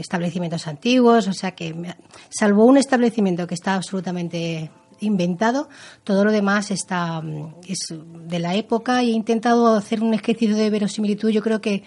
establecimientos 0.00 0.66
antiguos, 0.66 1.28
o 1.28 1.32
sea 1.32 1.52
que, 1.52 1.72
me- 1.72 1.94
salvo 2.28 2.64
un 2.64 2.78
establecimiento 2.78 3.46
que 3.46 3.54
está 3.54 3.74
absolutamente 3.76 4.70
inventado, 5.00 5.68
todo 6.04 6.24
lo 6.24 6.32
demás 6.32 6.70
está 6.70 7.20
mm, 7.20 7.56
es 7.68 7.78
de 7.90 8.38
la 8.38 8.54
época 8.54 9.02
y 9.02 9.10
he 9.10 9.14
intentado 9.14 9.74
hacer 9.74 10.02
un 10.02 10.14
ejercicio 10.14 10.56
de 10.56 10.70
verosimilitud, 10.70 11.30
yo 11.30 11.42
creo 11.42 11.60
que, 11.60 11.84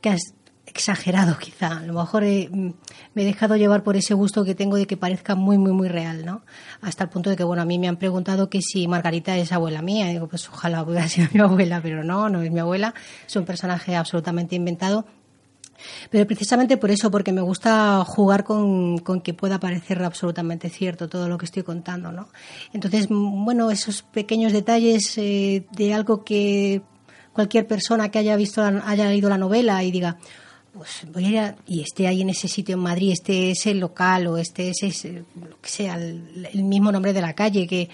que 0.00 0.10
has 0.10 0.34
exagerado 0.66 1.36
quizá, 1.38 1.78
a 1.78 1.82
lo 1.82 1.92
mejor 1.94 2.24
eh, 2.24 2.48
mm, 2.50 2.70
me 3.14 3.22
he 3.22 3.24
dejado 3.24 3.56
llevar 3.56 3.82
por 3.82 3.96
ese 3.96 4.14
gusto 4.14 4.44
que 4.44 4.54
tengo 4.54 4.76
de 4.76 4.86
que 4.86 4.96
parezca 4.96 5.34
muy 5.34 5.58
muy 5.58 5.72
muy 5.72 5.88
real, 5.88 6.24
¿no? 6.24 6.44
Hasta 6.80 7.04
el 7.04 7.10
punto 7.10 7.30
de 7.30 7.36
que 7.36 7.44
bueno, 7.44 7.62
a 7.62 7.66
mí 7.66 7.78
me 7.78 7.88
han 7.88 7.96
preguntado 7.96 8.48
que 8.48 8.62
si 8.62 8.86
Margarita 8.88 9.36
es 9.36 9.52
abuela 9.52 9.82
mía, 9.82 10.08
y 10.08 10.14
digo, 10.14 10.28
pues 10.28 10.48
ojalá 10.48 10.82
hubiera 10.82 11.08
sido 11.08 11.28
mi 11.34 11.40
abuela, 11.40 11.80
pero 11.82 12.04
no, 12.04 12.28
no 12.28 12.42
es 12.42 12.50
mi 12.50 12.60
abuela, 12.60 12.94
es 13.26 13.36
un 13.36 13.44
personaje 13.44 13.96
absolutamente 13.96 14.56
inventado 14.56 15.06
pero 16.10 16.26
precisamente 16.26 16.76
por 16.76 16.90
eso, 16.90 17.10
porque 17.10 17.32
me 17.32 17.40
gusta 17.40 18.04
jugar 18.06 18.44
con, 18.44 18.98
con 18.98 19.20
que 19.20 19.34
pueda 19.34 19.58
parecer 19.60 20.02
absolutamente 20.02 20.68
cierto 20.70 21.08
todo 21.08 21.28
lo 21.28 21.38
que 21.38 21.46
estoy 21.46 21.62
contando, 21.62 22.12
¿no? 22.12 22.28
Entonces, 22.72 23.06
bueno, 23.10 23.70
esos 23.70 24.02
pequeños 24.02 24.52
detalles 24.52 25.16
eh, 25.18 25.64
de 25.72 25.94
algo 25.94 26.24
que 26.24 26.82
cualquier 27.32 27.66
persona 27.66 28.10
que 28.10 28.18
haya 28.18 28.36
visto, 28.36 28.62
haya 28.62 29.06
leído 29.08 29.28
la 29.28 29.38
novela 29.38 29.82
y 29.82 29.90
diga, 29.90 30.18
pues 30.74 31.06
voy 31.12 31.24
a 31.26 31.28
ir 31.28 31.38
a- 31.38 31.56
y 31.66 31.80
esté 31.82 32.06
ahí 32.06 32.22
en 32.22 32.30
ese 32.30 32.48
sitio 32.48 32.74
en 32.76 32.80
Madrid, 32.80 33.12
este 33.12 33.50
es 33.50 33.66
el 33.66 33.78
local 33.78 34.26
o 34.26 34.38
este 34.38 34.70
es 34.70 34.82
ese- 34.82 35.24
lo 35.34 35.60
que 35.60 35.68
sea, 35.68 35.96
el 35.96 36.62
mismo 36.64 36.90
nombre 36.92 37.12
de 37.12 37.20
la 37.20 37.34
calle, 37.34 37.66
que, 37.66 37.90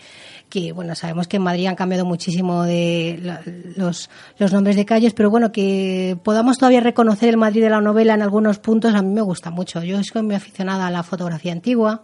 que 0.48 0.72
bueno, 0.72 0.94
sabemos 0.94 1.28
que 1.28 1.37
en 1.37 1.42
Madrid 1.42 1.66
han 1.66 1.74
cambiado 1.76 2.04
muchísimo 2.06 2.62
de 2.64 3.18
la- 3.22 3.42
los, 3.76 4.08
los 4.38 4.52
nombres 4.52 4.76
de 4.76 4.84
calles, 4.87 5.12
pero 5.14 5.30
bueno, 5.30 5.52
que 5.52 6.16
podamos 6.22 6.56
todavía 6.58 6.80
reconocer 6.80 7.28
el 7.28 7.37
Madrid 7.37 7.62
de 7.62 7.70
la 7.70 7.80
novela 7.80 8.14
en 8.14 8.22
algunos 8.22 8.58
puntos, 8.58 8.94
a 8.94 9.02
mí 9.02 9.12
me 9.12 9.20
gusta 9.22 9.50
mucho. 9.50 9.82
Yo 9.82 10.02
soy 10.02 10.22
muy 10.22 10.34
aficionada 10.34 10.87
a 10.87 10.90
la 10.90 11.02
fotografía 11.02 11.52
antigua 11.52 12.02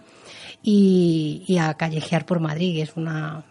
y, 0.63 1.57
a 1.61 1.75
callejear 1.75 2.27
por 2.27 2.41
Madrid, 2.41 2.81
es 2.83 2.97
una, 2.97 3.45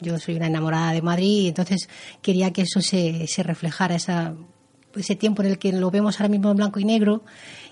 yo 0.00 0.18
soy 0.18 0.36
una 0.36 0.46
enamorada 0.46 0.92
de 0.92 1.02
Madrid 1.02 1.42
y 1.42 1.48
entonces 1.48 1.88
quería 2.22 2.52
que 2.52 2.62
eso 2.62 2.80
se, 2.80 3.26
se 3.26 3.42
reflejara, 3.42 3.94
esa, 3.94 4.34
ese 4.94 5.16
tiempo 5.16 5.42
en 5.42 5.48
el 5.50 5.58
que 5.58 5.72
lo 5.72 5.90
vemos 5.90 6.20
ahora 6.20 6.30
mismo 6.30 6.50
en 6.50 6.56
blanco 6.56 6.80
y 6.80 6.84
negro 6.84 7.22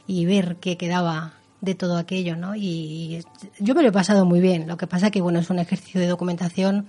y 0.07 0.27
ver 0.27 0.57
qué 0.57 0.77
quedaba 0.77 1.35
de 1.61 1.75
todo 1.75 1.97
aquello, 1.97 2.37
¿no? 2.37 2.55
Y 2.55 3.23
yo 3.61 3.75
me 3.75 3.83
lo 3.83 3.89
he 3.89 3.93
pasado 3.93 4.25
muy 4.25 4.41
bien. 4.41 4.69
Lo 4.69 4.77
que 4.77 4.87
pasa 4.87 5.11
que, 5.11 5.21
bueno, 5.21 5.39
es 5.41 5.51
un 5.51 5.59
ejercicio 5.59 6.01
de 6.01 6.07
documentación 6.07 6.87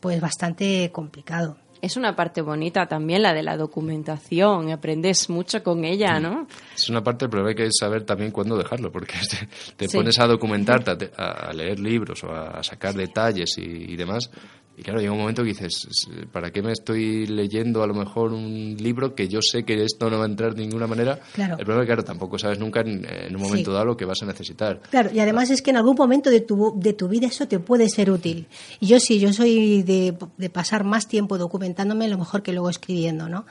pues 0.00 0.20
bastante 0.20 0.90
complicado. 0.92 1.56
Es 1.82 1.96
una 1.96 2.16
parte 2.16 2.40
bonita 2.40 2.86
también 2.86 3.22
la 3.22 3.34
de 3.34 3.42
la 3.42 3.56
documentación, 3.56 4.70
aprendes 4.70 5.28
mucho 5.28 5.62
con 5.62 5.84
ella, 5.84 6.18
¿no? 6.20 6.46
Es 6.74 6.88
una 6.88 7.02
parte, 7.04 7.28
pero 7.28 7.46
hay 7.46 7.54
que 7.54 7.68
saber 7.70 8.04
también 8.04 8.30
cuándo 8.30 8.56
dejarlo, 8.56 8.90
porque 8.90 9.14
te, 9.30 9.46
te 9.76 9.88
Sí. 9.88 9.96
pones 9.96 10.18
a 10.18 10.26
documentarte, 10.26 11.10
a 11.16 11.52
leer 11.52 11.78
libros 11.78 12.24
o 12.24 12.32
a 12.32 12.62
sacar 12.62 12.94
detalles 12.94 13.56
y, 13.58 13.62
y 13.92 13.96
demás. 13.96 14.30
Y 14.78 14.82
claro, 14.82 15.00
llega 15.00 15.12
un 15.12 15.18
momento 15.20 15.42
que 15.42 15.48
dices, 15.48 15.88
¿para 16.32 16.50
qué 16.50 16.60
me 16.60 16.70
estoy 16.72 17.26
leyendo 17.26 17.82
a 17.82 17.86
lo 17.86 17.94
mejor 17.94 18.34
un 18.34 18.76
libro 18.78 19.14
que 19.14 19.26
yo 19.26 19.40
sé 19.40 19.64
que 19.64 19.82
esto 19.82 20.10
no 20.10 20.18
va 20.18 20.24
a 20.24 20.28
entrar 20.28 20.54
de 20.54 20.60
ninguna 20.66 20.86
manera? 20.86 21.18
Claro. 21.32 21.56
El 21.58 21.64
problema 21.64 21.82
es 21.82 21.86
que, 21.86 21.94
claro, 21.94 22.04
tampoco 22.04 22.38
sabes 22.38 22.58
nunca 22.58 22.80
en, 22.80 23.06
en 23.08 23.34
un 23.34 23.40
momento 23.40 23.70
Sí. 23.70 23.72
dado 23.72 23.86
lo 23.86 23.96
que 23.96 24.04
vas 24.04 24.22
a 24.22 24.26
necesitar. 24.26 24.82
Claro, 24.90 25.10
y 25.14 25.20
además 25.20 25.48
es 25.48 25.62
que 25.62 25.70
en 25.70 25.78
algún 25.78 25.96
momento 25.96 26.28
de 26.28 26.42
tu, 26.42 26.74
de 26.78 26.92
tu 26.92 27.08
vida 27.08 27.26
eso 27.26 27.48
te 27.48 27.58
puede 27.58 27.88
ser 27.88 28.10
útil. 28.10 28.48
Y 28.78 28.86
yo 28.88 29.00
sí, 29.00 29.18
yo 29.18 29.32
soy 29.32 29.82
de, 29.82 30.14
de 30.36 30.50
pasar 30.50 30.84
más 30.84 31.08
tiempo 31.08 31.38
documentándome 31.38 32.06
lo 32.08 32.18
mejor 32.18 32.42
que 32.42 32.52
luego 32.52 32.68
escribiendo, 32.68 33.30
¿no? 33.30 33.46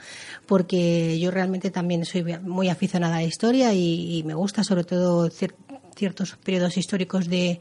Porque 0.46 1.18
yo 1.20 1.32
realmente 1.32 1.72
también 1.72 2.06
soy 2.06 2.24
muy 2.44 2.70
aficionada 2.70 3.16
a 3.16 3.22
la 3.22 3.26
historia 3.26 3.74
y, 3.74 4.18
y 4.20 4.24
me 4.24 4.36
gusta 4.36 4.64
sobre 4.64 4.84
todo 4.84 5.28
cier- 5.30 5.56
ciertos 5.96 6.36
periodos 6.44 6.78
históricos 6.78 7.28
de, 7.30 7.60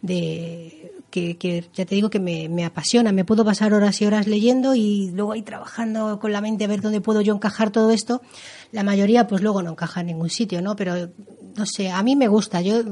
de 0.00 0.92
que, 1.12 1.36
que 1.36 1.64
ya 1.74 1.84
te 1.84 1.94
digo 1.94 2.10
que 2.10 2.18
me, 2.18 2.64
apasiona. 2.64 3.12
Me 3.12 3.24
puedo 3.24 3.44
pasar 3.44 3.72
horas 3.74 4.00
y 4.00 4.06
horas 4.06 4.26
leyendo 4.26 4.74
y 4.74 5.12
luego 5.12 5.32
ahí 5.32 5.42
trabajando 5.42 6.18
con 6.18 6.32
la 6.32 6.40
mente 6.40 6.64
a 6.64 6.68
ver 6.68 6.80
dónde 6.80 7.00
puedo 7.00 7.20
yo 7.20 7.34
encajar 7.34 7.70
todo 7.70 7.92
esto. 7.92 8.22
La 8.72 8.82
mayoría 8.82 9.28
pues 9.28 9.42
luego 9.42 9.62
no 9.62 9.70
encaja 9.70 10.00
en 10.00 10.08
ningún 10.08 10.30
sitio, 10.30 10.60
¿no? 10.62 10.74
Pero 10.74 11.10
no 11.54 11.66
sé, 11.66 11.90
a 11.90 12.02
mí 12.02 12.16
me 12.16 12.26
gusta. 12.26 12.62
Yo 12.62 12.82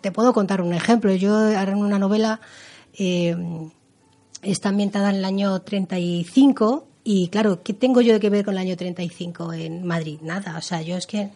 te 0.00 0.12
puedo 0.12 0.32
contar 0.32 0.62
un 0.62 0.72
ejemplo. 0.72 1.12
Yo 1.14 1.34
ahora 1.34 1.72
en 1.72 1.78
una 1.78 1.98
novela 1.98 2.40
eh, 2.94 3.36
está 4.40 4.70
ambientada 4.70 5.10
en 5.10 5.16
el 5.16 5.24
año 5.24 5.60
35 5.60 6.86
y 7.04 7.28
claro, 7.28 7.62
¿qué 7.62 7.74
tengo 7.74 8.00
yo 8.00 8.18
que 8.18 8.30
ver 8.30 8.44
con 8.44 8.54
el 8.54 8.58
año 8.58 8.76
35 8.76 9.52
en 9.52 9.84
Madrid? 9.84 10.20
Nada, 10.22 10.56
o 10.56 10.62
sea, 10.62 10.82
yo 10.82 10.96
es 10.96 11.06
que 11.06 11.30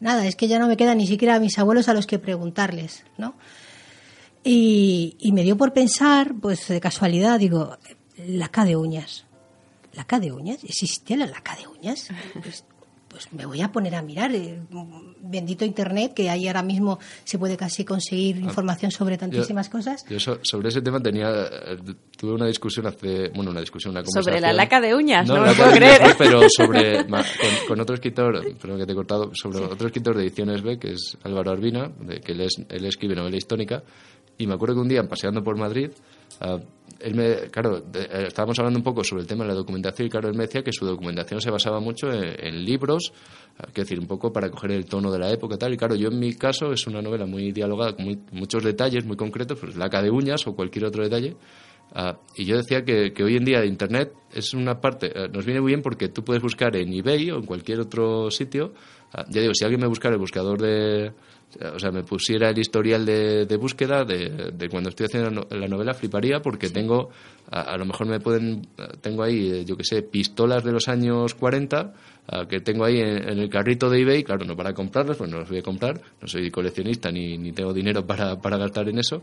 nada, 0.00 0.26
es 0.26 0.36
que 0.36 0.48
ya 0.48 0.58
no 0.58 0.66
me 0.68 0.76
queda 0.76 0.94
ni 0.94 1.06
siquiera 1.06 1.36
a 1.36 1.40
mis 1.40 1.58
abuelos 1.58 1.88
a 1.88 1.94
los 1.94 2.06
que 2.06 2.18
preguntarles, 2.18 3.04
¿no? 3.18 3.34
Y, 4.44 5.16
y 5.20 5.32
me 5.32 5.42
dio 5.42 5.56
por 5.56 5.72
pensar, 5.72 6.34
pues 6.40 6.66
de 6.68 6.80
casualidad, 6.80 7.38
digo, 7.38 7.76
laca 8.26 8.64
de 8.64 8.76
uñas. 8.76 9.24
¿Laca 9.94 10.18
de 10.18 10.32
uñas? 10.32 10.64
¿Existía 10.64 11.16
la 11.16 11.26
laca 11.26 11.54
de 11.56 11.66
uñas? 11.68 12.08
Pues, 12.42 12.64
pues 13.08 13.30
me 13.34 13.44
voy 13.44 13.60
a 13.60 13.70
poner 13.70 13.94
a 13.94 14.00
mirar. 14.00 14.34
eh, 14.34 14.58
bendito 15.20 15.66
Internet, 15.66 16.14
que 16.14 16.30
ahí 16.30 16.48
ahora 16.48 16.62
mismo 16.62 16.98
se 17.24 17.38
puede 17.38 17.58
casi 17.58 17.84
conseguir 17.84 18.38
información 18.38 18.90
sobre 18.90 19.18
tantísimas 19.18 19.68
cosas. 19.68 20.02
Yo 20.08 20.18
so- 20.18 20.38
sobre 20.42 20.70
ese 20.70 20.80
tema 20.80 20.98
tenía 20.98 21.28
eh, 21.30 21.76
tuve 22.16 22.32
una 22.32 22.46
discusión 22.46 22.86
hace 22.86 23.28
bueno 23.34 23.50
una 23.50 23.60
discusión 23.60 23.90
una 23.92 24.02
conversación 24.02 24.24
Sobre 24.24 24.40
la 24.40 24.52
laca 24.54 24.80
de 24.80 24.94
uñas, 24.94 25.28
no 25.28 25.34
me 25.34 25.46
laca 25.48 25.56
puedo 25.62 25.72
creer. 25.76 26.00
uñas 26.00 26.10
no, 26.12 26.18
pero 26.18 26.40
sobre 26.48 27.04
ma- 27.04 27.22
con, 27.22 27.68
con 27.68 27.80
otro 27.80 27.94
escritor 27.94 28.56
perdón 28.58 28.78
que 28.78 28.86
te 28.86 28.92
he 28.92 28.94
cortado 28.94 29.30
sobre 29.34 29.58
otro 29.66 29.86
escritor 29.88 30.16
de 30.16 30.22
ediciones 30.22 30.62
B 30.62 30.78
que 30.78 30.92
es 30.92 31.16
Álvaro 31.22 31.50
Arbina 31.52 31.92
de 32.00 32.20
que 32.20 32.32
él, 32.32 32.40
es- 32.40 32.62
él 32.68 32.84
escribe 32.86 33.14
novela 33.14 33.36
histórica 33.36 33.82
y 34.42 34.46
me 34.46 34.54
acuerdo 34.54 34.74
que 34.76 34.80
un 34.82 34.88
día 34.88 35.02
paseando 35.08 35.42
por 35.42 35.56
Madrid 35.56 35.90
ah, 36.40 36.58
él 37.00 37.14
me 37.14 37.34
claro 37.50 37.80
de- 37.80 38.02
eh, 38.02 38.26
estábamos 38.28 38.58
hablando 38.58 38.78
un 38.78 38.84
poco 38.84 39.02
sobre 39.04 39.22
el 39.22 39.26
tema 39.28 39.44
de 39.44 39.48
la 39.48 39.54
documentación 39.54 40.06
y 40.06 40.10
claro 40.10 40.28
él 40.28 40.34
me 40.36 40.44
decía 40.46 40.62
que 40.62 40.72
su 40.72 40.84
documentación 40.86 41.40
se 41.40 41.50
basaba 41.50 41.80
mucho 41.80 42.10
en, 42.12 42.34
en 42.38 42.64
libros 42.64 43.12
ah, 43.58 43.64
quiero 43.72 43.84
decir 43.84 43.98
un 44.00 44.06
poco 44.06 44.32
para 44.32 44.50
coger 44.50 44.72
el 44.72 44.86
tono 44.86 45.10
de 45.10 45.18
la 45.18 45.30
época 45.30 45.56
tal 45.56 45.72
y 45.72 45.76
claro 45.76 45.94
yo 45.94 46.08
en 46.08 46.18
mi 46.18 46.34
caso 46.34 46.72
es 46.72 46.86
una 46.86 47.00
novela 47.02 47.26
muy 47.26 47.52
dialogada 47.52 47.94
con 47.94 48.04
muy- 48.04 48.18
muchos 48.32 48.62
detalles 48.62 49.04
muy 49.04 49.16
concretos 49.16 49.58
pues 49.58 49.76
laca 49.76 50.02
de 50.02 50.10
uñas 50.10 50.46
o 50.46 50.54
cualquier 50.54 50.84
otro 50.86 51.02
detalle 51.02 51.36
Ah, 51.94 52.16
y 52.36 52.46
yo 52.46 52.56
decía 52.56 52.86
que, 52.86 53.12
que 53.12 53.22
hoy 53.22 53.36
en 53.36 53.44
día 53.44 53.62
Internet 53.66 54.14
es 54.32 54.54
una 54.54 54.80
parte, 54.80 55.08
eh, 55.14 55.28
nos 55.30 55.44
viene 55.44 55.60
muy 55.60 55.72
bien 55.72 55.82
porque 55.82 56.08
tú 56.08 56.24
puedes 56.24 56.42
buscar 56.42 56.74
en 56.74 56.90
eBay 56.90 57.30
o 57.32 57.36
en 57.36 57.44
cualquier 57.44 57.80
otro 57.80 58.30
sitio. 58.30 58.72
ah, 59.12 59.26
ya 59.28 59.42
digo, 59.42 59.52
si 59.52 59.62
alguien 59.64 59.82
me 59.82 59.86
buscara 59.88 60.14
el 60.14 60.18
buscador 60.18 60.58
de. 60.58 61.12
O 61.74 61.78
sea, 61.78 61.90
me 61.90 62.02
pusiera 62.02 62.50
el 62.50 62.58
historial 62.58 63.04
de, 63.04 63.46
de 63.46 63.56
búsqueda 63.56 64.04
de, 64.04 64.52
de 64.52 64.68
cuando 64.68 64.88
estoy 64.90 65.06
haciendo 65.06 65.30
la 65.30 65.36
no- 65.50 65.56
la 65.60 65.68
novela, 65.68 65.94
fliparía 65.94 66.40
porque 66.40 66.68
tengo. 66.70 67.10
A, 67.50 67.60
a 67.60 67.76
lo 67.76 67.84
mejor 67.84 68.06
me 68.06 68.20
pueden. 68.20 68.66
Tengo 69.00 69.22
ahí, 69.22 69.50
eh, 69.50 69.64
yo 69.64 69.76
que 69.76 69.84
sé, 69.84 70.02
pistolas 70.02 70.64
de 70.64 70.72
los 70.72 70.88
años 70.88 71.34
40 71.34 71.92
ah, 72.28 72.46
que 72.48 72.60
tengo 72.60 72.84
ahí 72.84 72.98
en, 73.00 73.28
en 73.28 73.38
el 73.38 73.48
carrito 73.48 73.90
de 73.90 74.00
eBay. 74.00 74.24
Claro, 74.24 74.44
no 74.44 74.56
para 74.56 74.72
comprarlas, 74.72 75.16
pues 75.16 75.30
no 75.30 75.38
las 75.38 75.48
voy 75.48 75.58
a 75.58 75.62
comprar. 75.62 76.00
No 76.20 76.28
soy 76.28 76.50
coleccionista 76.50 77.10
ni, 77.10 77.36
ni 77.38 77.52
tengo 77.52 77.72
dinero 77.72 78.06
para, 78.06 78.40
para 78.40 78.56
gastar 78.56 78.88
en 78.88 78.98
eso 78.98 79.22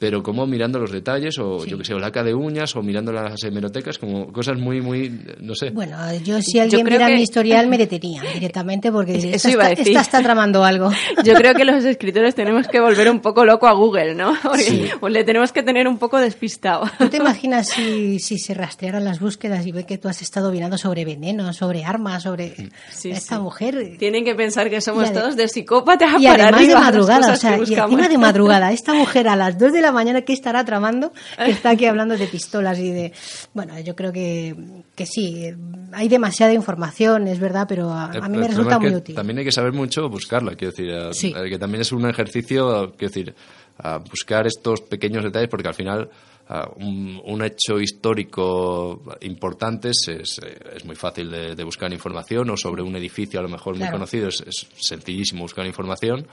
pero 0.00 0.22
como 0.22 0.44
mirando 0.46 0.80
los 0.80 0.90
detalles 0.90 1.38
o 1.38 1.64
yo 1.64 1.78
que 1.78 1.84
sé, 1.84 1.94
o 1.94 2.00
laca 2.00 2.24
de 2.24 2.34
uñas 2.34 2.74
o 2.74 2.82
mirando 2.82 3.12
las 3.12 3.40
hemerotecas, 3.44 3.98
como 3.98 4.32
cosas 4.32 4.58
muy, 4.58 4.80
muy, 4.80 5.20
no 5.40 5.54
sé. 5.54 5.70
Bueno, 5.70 5.96
yo 6.24 6.40
si 6.42 6.58
alguien 6.58 6.84
creo 6.86 6.98
mira 6.98 7.06
que- 7.08 7.14
mi 7.16 7.22
historial 7.22 7.66
me 7.68 7.78
detenía 7.78 8.22
directamente 8.34 8.90
porque 8.90 9.14
Eso 9.16 9.28
esta, 9.28 9.50
iba 9.50 9.64
a 9.64 9.68
está, 9.68 9.78
decir. 9.82 9.96
esta 9.96 10.00
está 10.00 10.22
tramando 10.22 10.64
algo. 10.64 10.90
Yo 11.24 11.34
creo 11.34 11.54
que 11.54 11.64
los 11.64 11.84
escritores 11.84 12.34
tenemos 12.34 12.66
que 12.66 12.80
volver 12.80 13.10
un 13.10 13.20
poco 13.20 13.44
loco 13.44 13.68
a 13.68 13.72
Google, 13.74 14.14
¿no? 14.14 14.34
Porque 14.42 14.90
pues 14.98 15.12
le 15.12 15.22
tenemos 15.22 15.52
que 15.52 15.62
tener 15.62 15.86
un 15.86 15.98
poco 15.98 16.18
despistado. 16.18 16.84
¿Tú 16.98 17.08
te 17.10 17.18
imaginas 17.18 17.68
si, 17.68 18.18
si 18.18 18.38
se 18.38 18.54
rastrearan 18.54 19.04
las 19.04 19.20
búsquedas 19.20 19.66
y 19.66 19.72
ve 19.72 19.84
que 19.84 19.98
tú 19.98 20.08
has 20.08 20.22
estado 20.22 20.50
mirando 20.50 20.78
sobre 20.78 21.04
veneno, 21.04 21.52
sobre 21.52 21.84
armas, 21.84 22.22
sobre 22.22 22.54
Sí, 22.90 23.10
esta 23.10 23.36
sí. 23.36 23.42
mujer? 23.42 23.96
Tienen 23.98 24.24
que 24.24 24.34
pensar 24.34 24.70
que 24.70 24.80
somos 24.80 25.12
todos 25.12 25.36
de 25.36 25.46
psicópata 25.48 26.06
Y 26.18 26.24
para 26.26 26.44
además 26.44 26.50
de 26.50 26.56
arriba, 26.56 26.80
las 26.80 26.84
madrugada, 26.90 27.32
o 27.32 27.36
sea, 27.36 27.56
y 27.58 27.74
encima 27.74 28.08
de 28.08 28.18
madrugada, 28.18 28.72
esta 28.72 28.94
mujer 28.94 29.28
a 29.28 29.36
las 29.36 29.58
2 29.58 29.72
de 29.72 29.80
la 29.82 29.89
mañana 29.92 30.22
que 30.22 30.32
estará 30.32 30.64
tramando, 30.64 31.12
que 31.36 31.50
está 31.50 31.70
aquí 31.70 31.86
hablando 31.86 32.16
de 32.16 32.26
pistolas 32.26 32.78
y 32.78 32.90
de... 32.90 33.12
Bueno, 33.54 33.78
yo 33.80 33.94
creo 33.96 34.12
que, 34.12 34.54
que 34.94 35.06
sí, 35.06 35.46
hay 35.92 36.08
demasiada 36.08 36.52
información, 36.52 37.26
es 37.28 37.38
verdad, 37.38 37.66
pero 37.68 37.92
a, 37.92 38.10
El- 38.14 38.22
a 38.22 38.28
mí 38.28 38.34
el 38.36 38.40
me 38.42 38.48
resulta 38.48 38.74
es 38.74 38.78
que 38.80 38.86
muy 38.88 38.96
útil. 38.96 39.14
También 39.14 39.38
hay 39.38 39.44
que 39.44 39.52
saber 39.52 39.72
mucho 39.72 40.08
buscarla, 40.08 40.54
quiero 40.54 40.70
decir, 40.72 40.88
eh, 40.90 41.12
Sí. 41.12 41.34
eh, 41.36 41.48
que 41.48 41.58
también 41.58 41.82
es 41.82 41.92
un 41.92 42.08
ejercicio, 42.08 42.92
quiero 42.96 43.12
decir, 43.12 43.34
a 43.78 43.98
buscar 43.98 44.46
estos 44.46 44.82
pequeños 44.82 45.24
detalles, 45.24 45.48
porque 45.48 45.68
al 45.68 45.74
final 45.74 46.10
ah, 46.48 46.68
un, 46.76 47.20
un 47.24 47.42
hecho 47.42 47.80
histórico 47.80 49.02
importante 49.22 49.90
es, 49.90 50.06
es, 50.08 50.38
eh, 50.44 50.58
es 50.76 50.84
muy 50.84 50.96
fácil 50.96 51.30
de, 51.30 51.54
de 51.54 51.64
buscar 51.64 51.92
información, 51.92 52.50
o 52.50 52.56
sobre 52.56 52.82
un 52.82 52.94
edificio 52.96 53.40
a 53.40 53.42
lo 53.42 53.48
mejor 53.48 53.74
muy 53.74 53.80
Claro. 53.80 53.94
conocido 53.98 54.28
es, 54.28 54.42
es 54.46 54.66
sencillísimo 54.78 55.42
buscar 55.42 55.66
información. 55.66 56.26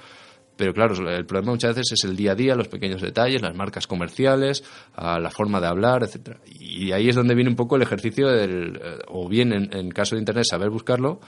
Pero 0.57 0.73
claro, 0.73 0.95
el 1.09 1.25
problema 1.25 1.51
muchas 1.51 1.75
veces 1.75 1.93
es 1.93 2.09
el 2.09 2.15
día 2.15 2.31
a 2.31 2.35
día, 2.35 2.55
los 2.55 2.67
pequeños 2.67 3.01
detalles, 3.01 3.41
las 3.41 3.55
marcas 3.55 3.87
comerciales, 3.87 4.63
la 4.97 5.29
forma 5.29 5.61
de 5.61 5.67
hablar, 5.67 6.03
etcétera. 6.03 6.39
Y 6.59 6.91
ahí 6.91 7.09
es 7.09 7.15
donde 7.15 7.35
viene 7.35 7.49
un 7.49 7.55
poco 7.55 7.75
el 7.75 7.83
ejercicio 7.83 8.27
del, 8.27 8.79
eh, 8.83 8.99
o 9.07 9.29
bien 9.29 9.53
en, 9.53 9.73
en 9.73 9.89
caso 9.89 10.15
de 10.15 10.21
Internet 10.21 10.45
saber 10.49 10.69
buscarlo, 10.69 11.19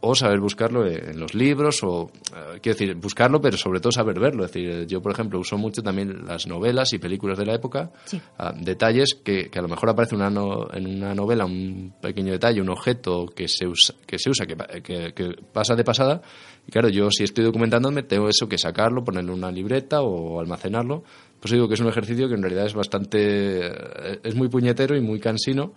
o 0.00 0.14
saber 0.14 0.40
buscarlo 0.40 0.86
en 0.86 1.18
los 1.18 1.34
libros, 1.34 1.82
o 1.82 2.10
eh, 2.34 2.58
quiero 2.62 2.78
decir, 2.78 2.94
buscarlo, 2.96 3.40
pero 3.40 3.56
sobre 3.56 3.80
todo 3.80 3.90
saber 3.90 4.20
verlo. 4.20 4.44
Es 4.44 4.52
decir, 4.52 4.86
yo, 4.86 5.00
por 5.00 5.12
ejemplo, 5.12 5.40
uso 5.40 5.56
mucho 5.58 5.82
también 5.82 6.26
las 6.26 6.46
novelas 6.46 6.92
y 6.92 6.98
películas 6.98 7.38
de 7.38 7.46
la 7.46 7.54
época, 7.54 7.90
Sí. 8.04 8.20
ah, 8.38 8.52
detalles 8.56 9.14
que, 9.24 9.48
que 9.50 9.58
a 9.58 9.62
lo 9.62 9.68
mejor 9.68 9.88
aparece 9.90 10.14
una 10.14 10.28
no- 10.30 10.68
en 10.72 10.86
una 10.86 11.14
novela, 11.14 11.44
un 11.46 11.94
pequeño 12.00 12.32
detalle, 12.32 12.60
un 12.60 12.68
objeto 12.68 13.26
que 13.34 13.48
se 13.48 13.66
usa, 13.66 13.94
que, 14.06 14.18
se 14.18 14.30
usa, 14.30 14.46
que- 14.46 15.12
que 15.14 15.34
pasa 15.52 15.74
de 15.74 15.82
pasada. 15.82 16.20
Y 16.68 16.70
claro, 16.70 16.88
yo 16.88 17.10
si 17.10 17.24
estoy 17.24 17.44
documentándome, 17.44 18.02
tengo 18.02 18.28
eso 18.28 18.48
que 18.48 18.58
sacarlo, 18.58 19.02
ponerlo 19.02 19.32
en 19.32 19.38
una 19.38 19.50
libreta 19.50 20.02
o 20.02 20.40
almacenarlo. 20.40 21.04
Pues 21.40 21.52
digo 21.52 21.68
que 21.68 21.74
es 21.74 21.80
un 21.80 21.88
ejercicio 21.88 22.28
que 22.28 22.34
en 22.34 22.42
realidad 22.42 22.66
es 22.66 22.74
bastante. 22.74 23.66
eh, 23.66 24.20
es 24.22 24.34
muy 24.34 24.48
puñetero 24.48 24.96
y 24.96 25.00
muy 25.00 25.20
cansino. 25.20 25.72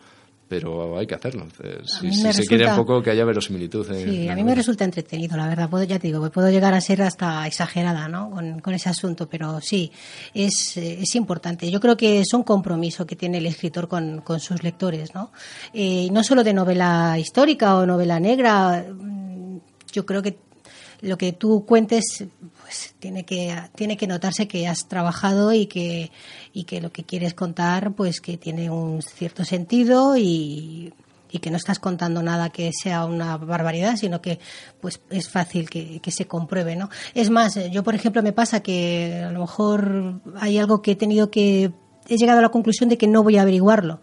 Pero 0.49 0.97
hay 0.97 1.05
que 1.05 1.13
hacerlo. 1.13 1.43
A 1.43 1.88
si 1.88 2.12
se 2.12 2.45
quiere 2.47 2.67
un 2.67 2.75
poco 2.75 3.03
que 3.03 3.12
haya 3.12 3.23
verosimilitud. 3.23 3.88
en 3.91 4.09
Sí, 4.09 4.27
a 4.27 4.35
mí 4.35 4.43
me 4.43 4.55
resulta 4.55 4.83
entretenido, 4.83 5.38
la 5.38 5.47
verdad. 5.47 5.69
Puedo, 5.69 5.83
ya 5.83 5.99
te 5.99 6.07
digo, 6.07 6.27
puedo 6.31 6.49
llegar 6.49 6.73
a 6.73 6.81
ser 6.81 7.03
hasta 7.03 7.45
exagerada 7.45 8.07
¿no? 8.07 8.31
con, 8.31 8.59
con 8.59 8.73
ese 8.73 8.89
asunto, 8.89 9.29
pero 9.29 9.62
sí, 9.62 9.91
es, 10.33 10.75
eh, 10.77 11.01
es 11.01 11.15
importante. 11.15 11.69
Yo 11.69 11.79
creo 11.79 11.95
que 11.95 12.21
es 12.21 12.33
un 12.33 12.41
compromiso 12.41 13.05
que 13.05 13.15
tiene 13.15 13.38
el 13.38 13.45
escritor 13.45 13.88
con, 13.88 14.21
con 14.21 14.39
sus 14.39 14.63
lectores, 14.63 15.13
¿no? 15.13 15.31
Eh, 15.71 16.09
no 16.12 16.23
solo 16.23 16.43
de 16.43 16.53
novela 16.53 17.15
histórica 17.19 17.75
o 17.75 17.85
novela 17.85 18.19
negra, 18.19 18.83
mm, 18.91 19.59
yo 19.91 20.05
creo 20.05 20.23
que 20.23 20.48
lo 21.01 21.17
que 21.17 21.33
tú 21.33 21.65
cuentes 21.65 22.25
pues 22.62 22.95
tiene 22.99 23.25
que 23.25 23.55
tiene 23.75 23.97
que 23.97 24.07
notarse 24.07 24.47
que 24.47 24.67
has 24.67 24.88
trabajado 24.88 25.53
y 25.53 25.65
que 25.67 26.12
y 26.53 26.65
que 26.65 26.81
lo 26.81 26.91
que 26.91 27.03
quieres 27.03 27.33
contar 27.33 27.93
pues 27.93 28.21
que 28.21 28.38
tiene 28.38 28.69
un 28.69 29.01
cierto 29.01 29.45
sentido 29.45 30.17
y 30.17 30.93
y 31.31 31.39
que 31.39 31.51
no 31.51 31.57
estás 31.57 31.79
contando 31.79 32.23
nada 32.23 32.49
que 32.49 32.71
sea 32.73 33.05
una 33.05 33.38
barbaridad, 33.38 33.97
sino 33.97 34.21
que 34.21 34.39
pues 34.81 34.99
es 35.09 35.29
fácil 35.29 35.69
que, 35.69 35.99
que 35.99 36.12
se 36.12 36.25
compruebe, 36.25 36.75
¿no? 36.75 36.89
Es 37.13 37.29
más, 37.29 37.55
eh, 37.55 37.69
yo 37.71 37.83
por 37.83 37.95
ejemplo 37.95 38.23
me 38.23 38.33
pasa 38.33 38.62
que 38.62 39.23
a 39.25 39.31
lo 39.31 39.41
mejor 39.41 40.21
hay 40.39 40.57
algo 40.57 40.81
que 40.81 40.91
he 40.91 40.95
tenido 40.95 41.29
que 41.29 41.71
he 42.07 42.17
llegado 42.17 42.39
a 42.39 42.41
la 42.41 42.49
conclusión 42.49 42.89
de 42.89 42.97
que 42.97 43.07
no 43.07 43.23
voy 43.23 43.38
a 43.38 43.43
averiguarlo. 43.43 44.01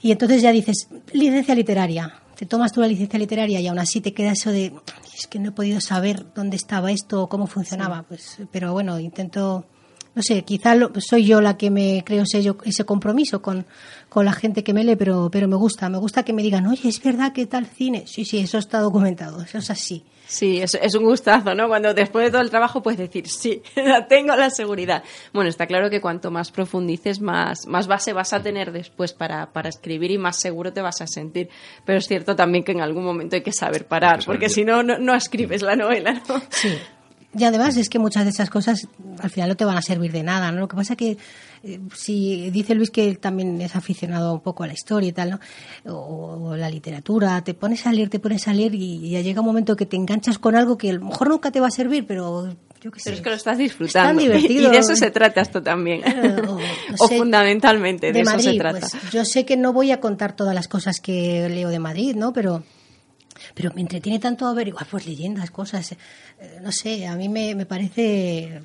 Y 0.00 0.12
entonces 0.12 0.40
ya 0.42 0.52
dices, 0.52 0.88
licencia 1.12 1.54
literaria. 1.54 2.22
Te 2.38 2.46
tomas 2.46 2.70
tú 2.72 2.80
la 2.80 2.86
licencia 2.86 3.18
literaria 3.18 3.60
y 3.60 3.66
aún 3.66 3.80
así 3.80 4.00
te 4.00 4.14
queda 4.14 4.30
eso 4.32 4.52
de, 4.52 4.72
es 5.12 5.26
que 5.26 5.40
no 5.40 5.48
he 5.48 5.52
podido 5.52 5.80
saber 5.80 6.24
dónde 6.34 6.56
estaba 6.56 6.92
esto 6.92 7.22
o 7.24 7.28
cómo 7.28 7.48
funcionaba. 7.48 8.04
Pues, 8.04 8.38
pero 8.52 8.72
bueno, 8.72 9.00
intento, 9.00 9.64
no 10.14 10.22
sé, 10.22 10.44
quizá 10.44 10.76
lo- 10.76 10.92
soy 11.00 11.24
yo 11.24 11.40
la 11.40 11.56
que 11.56 11.70
me 11.70 12.04
creo 12.06 12.22
ese, 12.22 12.40
yo- 12.44 12.56
ese 12.64 12.84
compromiso 12.84 13.42
con, 13.42 13.66
con 14.08 14.24
la 14.24 14.32
gente 14.32 14.62
que 14.62 14.72
me 14.72 14.84
lee, 14.84 14.94
pero, 14.94 15.28
pero 15.32 15.48
me 15.48 15.56
gusta. 15.56 15.88
Me 15.88 15.98
gusta 15.98 16.22
que 16.22 16.32
me 16.32 16.42
digan, 16.44 16.64
oye, 16.68 16.88
es 16.88 17.02
verdad 17.02 17.32
que 17.32 17.46
tal 17.46 17.66
cine. 17.66 18.04
Sí, 18.06 18.24
sí, 18.24 18.38
eso 18.38 18.58
está 18.58 18.78
documentado, 18.78 19.42
eso 19.42 19.58
es 19.58 19.68
así. 19.70 20.04
Sí, 20.28 20.60
es, 20.60 20.74
es 20.74 20.94
un 20.94 21.04
gustazo, 21.04 21.54
¿no? 21.54 21.68
Cuando 21.68 21.94
después 21.94 22.26
de 22.26 22.30
todo 22.30 22.42
el 22.42 22.50
trabajo 22.50 22.82
puedes 22.82 22.98
decir, 22.98 23.26
sí, 23.28 23.62
la 23.76 24.06
tengo 24.06 24.36
la 24.36 24.50
seguridad. 24.50 25.02
Bueno, 25.32 25.48
está 25.48 25.66
claro 25.66 25.88
que 25.88 26.02
cuanto 26.02 26.30
más 26.30 26.50
profundices, 26.52 27.20
más, 27.22 27.66
más 27.66 27.86
base 27.86 28.12
vas 28.12 28.34
a 28.34 28.42
tener 28.42 28.70
después 28.70 29.14
para, 29.14 29.50
para 29.52 29.70
escribir 29.70 30.10
y 30.10 30.18
más 30.18 30.38
seguro 30.38 30.70
te 30.72 30.82
vas 30.82 31.00
a 31.00 31.06
sentir. 31.06 31.48
Pero 31.86 31.98
es 31.98 32.06
cierto 32.06 32.36
también 32.36 32.62
que 32.62 32.72
en 32.72 32.82
algún 32.82 33.04
momento 33.04 33.36
hay 33.36 33.42
que 33.42 33.52
saber 33.52 33.86
parar, 33.86 34.20
porque 34.26 34.46
que- 34.46 34.50
si 34.50 34.64
no, 34.64 34.82
no, 34.82 34.98
no 34.98 35.14
escribes 35.14 35.62
la 35.62 35.76
novela, 35.76 36.22
¿no? 36.28 36.42
Sí. 36.50 36.76
Y 37.36 37.44
además 37.44 37.76
es 37.76 37.88
que 37.88 37.98
muchas 37.98 38.24
de 38.24 38.30
esas 38.30 38.48
cosas 38.48 38.88
al 39.20 39.30
final 39.30 39.50
no 39.50 39.56
te 39.56 39.64
van 39.64 39.76
a 39.76 39.82
servir 39.82 40.12
de 40.12 40.22
nada, 40.22 40.50
¿no? 40.50 40.60
Lo 40.60 40.68
que 40.68 40.76
pasa 40.76 40.96
que 40.96 41.18
eh, 41.62 41.80
si 41.94 42.50
dice 42.50 42.74
Luis 42.74 42.90
que 42.90 43.06
él 43.06 43.18
también 43.18 43.60
es 43.60 43.76
aficionado 43.76 44.32
un 44.32 44.40
poco 44.40 44.64
a 44.64 44.66
la 44.66 44.72
historia 44.72 45.10
y 45.10 45.12
tal, 45.12 45.30
¿no? 45.30 45.40
O, 45.92 46.50
o 46.50 46.56
la 46.56 46.70
literatura, 46.70 47.42
te 47.42 47.52
pones 47.52 47.86
a 47.86 47.92
leer, 47.92 48.08
te 48.08 48.18
pones 48.18 48.48
a 48.48 48.54
leer 48.54 48.74
y 48.74 49.10
ya 49.10 49.20
llega 49.20 49.40
un 49.40 49.46
momento 49.46 49.76
que 49.76 49.84
te 49.84 49.96
enganchas 49.96 50.38
con 50.38 50.56
algo 50.56 50.78
que 50.78 50.90
a 50.90 50.94
lo 50.94 51.04
mejor 51.04 51.28
nunca 51.28 51.50
te 51.50 51.60
va 51.60 51.66
a 51.66 51.70
servir, 51.70 52.06
pero 52.06 52.48
yo 52.80 52.90
qué 52.90 53.00
sé. 53.00 53.04
Pero 53.04 53.16
es 53.16 53.22
que 53.22 53.30
lo 53.30 53.36
estás 53.36 53.58
disfrutando. 53.58 54.20
Es 54.20 54.26
tan 54.26 54.34
divertido. 54.36 54.68
Y 54.68 54.72
de 54.72 54.78
eso 54.78 54.94
se 54.94 55.10
trata 55.10 55.40
esto 55.40 55.62
también. 55.62 56.02
Claro, 56.02 56.54
o, 56.54 56.58
no 56.90 56.94
o 56.98 57.08
sé, 57.08 57.18
fundamentalmente, 57.18 58.08
de, 58.08 58.12
de 58.12 58.20
eso 58.20 58.38
se 58.38 58.54
trata. 58.54 58.80
pues, 58.80 59.12
yo 59.12 59.24
sé 59.24 59.44
que 59.44 59.56
no 59.56 59.72
voy 59.72 59.90
a 59.90 60.00
contar 60.00 60.36
todas 60.36 60.54
las 60.54 60.68
cosas 60.68 61.00
que 61.00 61.48
leo 61.48 61.70
de 61.70 61.78
Madrid, 61.78 62.14
¿no? 62.14 62.32
Pero, 62.32 62.62
pero 63.54 63.72
me 63.74 63.80
entretiene 63.80 64.18
tanto 64.18 64.46
averiguar 64.46 64.86
pues 64.90 65.06
leyendas, 65.06 65.50
cosas. 65.50 65.92
eh, 65.92 65.96
no 66.62 66.72
sé, 66.72 67.06
a 67.06 67.14
mí 67.16 67.28
me, 67.28 67.54
me 67.54 67.66
parece, 67.66 68.62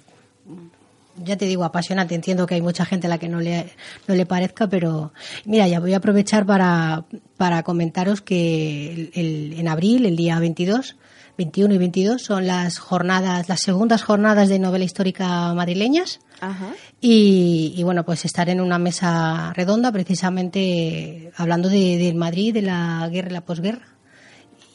ya 1.23 1.37
te 1.37 1.45
digo, 1.45 1.63
apasionante. 1.63 2.15
Entiendo 2.15 2.45
que 2.47 2.55
hay 2.55 2.61
mucha 2.61 2.85
gente 2.85 3.07
a 3.07 3.09
la 3.09 3.17
que 3.17 3.29
no 3.29 3.39
le, 3.39 3.69
no 4.07 4.15
le 4.15 4.25
parezca, 4.25 4.67
pero 4.67 5.13
mira, 5.45 5.67
ya 5.67 5.79
voy 5.79 5.93
a 5.93 5.97
aprovechar 5.97 6.45
para, 6.45 7.05
para 7.37 7.63
comentaros 7.63 8.21
que 8.21 8.91
el- 8.93 9.11
el- 9.13 9.59
en 9.59 9.67
abril, 9.67 10.05
el 10.05 10.15
día 10.15 10.39
22, 10.39 10.95
21 11.37 11.73
y 11.73 11.77
22, 11.79 12.21
son 12.21 12.45
las 12.47 12.77
jornadas, 12.77 13.49
las 13.49 13.61
segundas 13.61 14.03
jornadas 14.03 14.49
de 14.49 14.59
novela 14.59 14.85
histórica 14.85 15.53
madrileñas. 15.53 16.19
Ajá. 16.41 16.73
Y, 17.01 17.73
y, 17.77 17.83
bueno, 17.83 18.03
pues 18.05 18.25
estar 18.25 18.49
en 18.49 18.59
una 18.61 18.77
mesa 18.77 19.51
redonda 19.53 19.91
precisamente 19.91 21.31
hablando 21.37 21.69
de, 21.69 21.97
del 21.97 22.15
Madrid, 22.15 22.53
de 22.53 22.61
la 22.63 23.07
guerra 23.11 23.29
y 23.29 23.33
la 23.33 23.41
posguerra. 23.41 23.87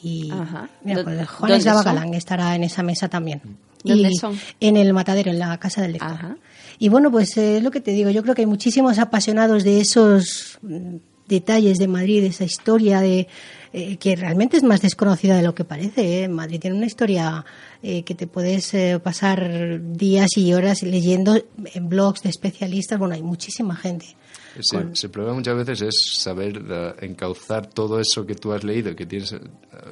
Y 0.01 0.31
Ajá. 0.31 0.69
¿Dó- 0.83 1.03
pues 1.03 1.27
Juan 1.29 1.51
Eslava? 1.53 1.83
Galán 1.83 2.13
estará 2.13 2.55
en 2.55 2.63
esa 2.63 2.83
mesa 2.83 3.07
también. 3.09 3.41
¿Dónde 3.83 4.09
y 4.11 4.15
son? 4.15 4.37
En 4.59 4.75
el 4.77 4.93
matadero, 4.93 5.31
en 5.31 5.39
la 5.39 5.57
casa 5.57 5.81
del 5.81 5.93
lector. 5.93 6.11
Ajá. 6.11 6.37
Y 6.79 6.89
bueno, 6.89 7.11
pues 7.11 7.35
eh, 7.37 7.57
es 7.57 7.63
lo 7.63 7.71
que 7.71 7.81
te 7.81 7.91
digo, 7.91 8.09
yo 8.09 8.23
creo 8.23 8.35
que 8.35 8.41
hay 8.41 8.45
muchísimos 8.47 8.99
apasionados 8.99 9.63
de 9.63 9.81
esos 9.81 10.57
mm, 10.61 10.95
detalles 11.27 11.77
de 11.77 11.87
Madrid, 11.87 12.21
de 12.21 12.27
esa 12.27 12.43
historia 12.45 13.01
de 13.01 13.27
eh, 13.71 13.97
que 13.97 14.15
realmente 14.15 14.57
es 14.57 14.63
más 14.63 14.81
desconocida 14.81 15.35
de 15.37 15.43
lo 15.43 15.53
que 15.53 15.63
parece. 15.63 16.23
¿eh? 16.23 16.27
Madrid 16.27 16.59
tiene 16.59 16.75
una 16.77 16.87
historia 16.87 17.45
eh, 17.83 18.03
que 18.03 18.15
te 18.15 18.27
puedes 18.27 18.73
eh, 18.73 18.99
pasar 19.01 19.79
días 19.93 20.29
y 20.37 20.53
horas 20.53 20.81
leyendo 20.83 21.37
en 21.73 21.89
blogs 21.89 22.23
de 22.23 22.29
especialistas. 22.29 22.97
Bueno, 22.97 23.15
hay 23.15 23.21
muchísima 23.23 23.75
gente. 23.75 24.15
Sí, 24.55 24.75
sí, 24.93 25.05
el 25.07 25.11
problema 25.11 25.35
muchas 25.35 25.55
veces 25.55 25.81
es 25.83 25.95
saber 26.21 26.61
eh, 26.69 26.93
encauzar 27.01 27.67
todo 27.67 27.99
eso 27.99 28.25
que 28.25 28.35
tú 28.35 28.51
has 28.53 28.63
leído, 28.63 28.95
que 28.95 29.05
tienes, 29.05 29.31
eh, 29.33 29.39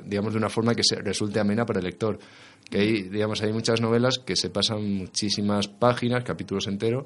digamos, 0.06 0.34
de 0.34 0.40
una 0.40 0.50
forma 0.50 0.74
que 0.74 0.84
se 0.84 0.96
resulte 0.98 1.40
amena 1.40 1.66
para 1.66 1.80
el 1.80 1.86
lector. 1.86 2.18
Que 2.70 2.80
hay, 2.80 3.02
digamos, 3.04 3.42
hay 3.42 3.54
muchas 3.54 3.80
novelas 3.82 4.20
que 4.26 4.36
se 4.36 4.50
pasan 4.50 4.84
muchísimas 4.98 5.68
páginas, 5.68 6.24
capítulos 6.24 6.68
enteros, 6.68 7.06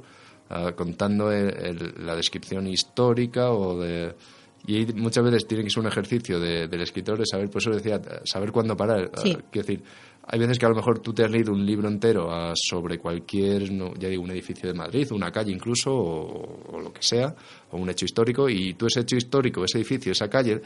ah, 0.49 0.71
contando 0.75 1.31
el- 1.31 1.55
el- 1.55 2.05
la 2.05 2.15
descripción 2.15 2.67
histórica 2.67 3.51
o 3.51 3.79
de... 3.79 4.15
Y 4.67 4.86
muchas 4.93 5.24
veces 5.24 5.47
tiene 5.47 5.63
que 5.63 5.69
ser 5.69 5.82
un 5.82 5.88
ejercicio 5.88 6.39
de- 6.39 6.67
del 6.67 6.82
escritor 6.82 7.17
de 7.17 7.26
saber, 7.26 7.50
por 7.50 7.62
eso 7.62 7.71
decía, 7.71 8.00
saber 8.26 8.52
cuándo 8.52 8.76
parar. 8.78 9.10
Sí. 9.24 9.36
Ah, 9.38 9.43
quiero 9.52 9.67
decir, 9.67 9.84
hay 10.24 10.39
veces 10.39 10.60
que 10.60 10.65
a 10.65 10.69
lo 10.69 10.76
mejor 10.76 11.00
tú 11.00 11.13
te 11.13 11.24
has 11.24 11.32
leído 11.32 11.52
un 11.52 11.65
libro 11.65 11.88
entero 11.88 12.32
ah, 12.32 12.54
sobre 12.56 13.00
cualquier, 13.00 13.71
no, 13.71 13.93
ya 13.95 14.08
digo, 14.08 14.21
un 14.24 14.32
edificio 14.32 14.67
de 14.71 14.76
Madrid, 14.76 15.12
una 15.12 15.32
calle 15.32 15.52
incluso, 15.52 15.91
o, 15.93 16.76
o 16.76 16.80
lo 16.80 16.93
que 16.93 17.02
sea, 17.02 17.34
o 17.71 17.78
un 17.78 17.89
hecho 17.89 18.06
histórico, 18.06 18.47
y 18.47 18.76
tú 18.76 18.86
ese 18.86 19.00
hecho 19.02 19.15
histórico, 19.15 19.65
ese 19.65 19.80
edificio, 19.80 20.12
esa 20.12 20.30
calle, 20.30 20.62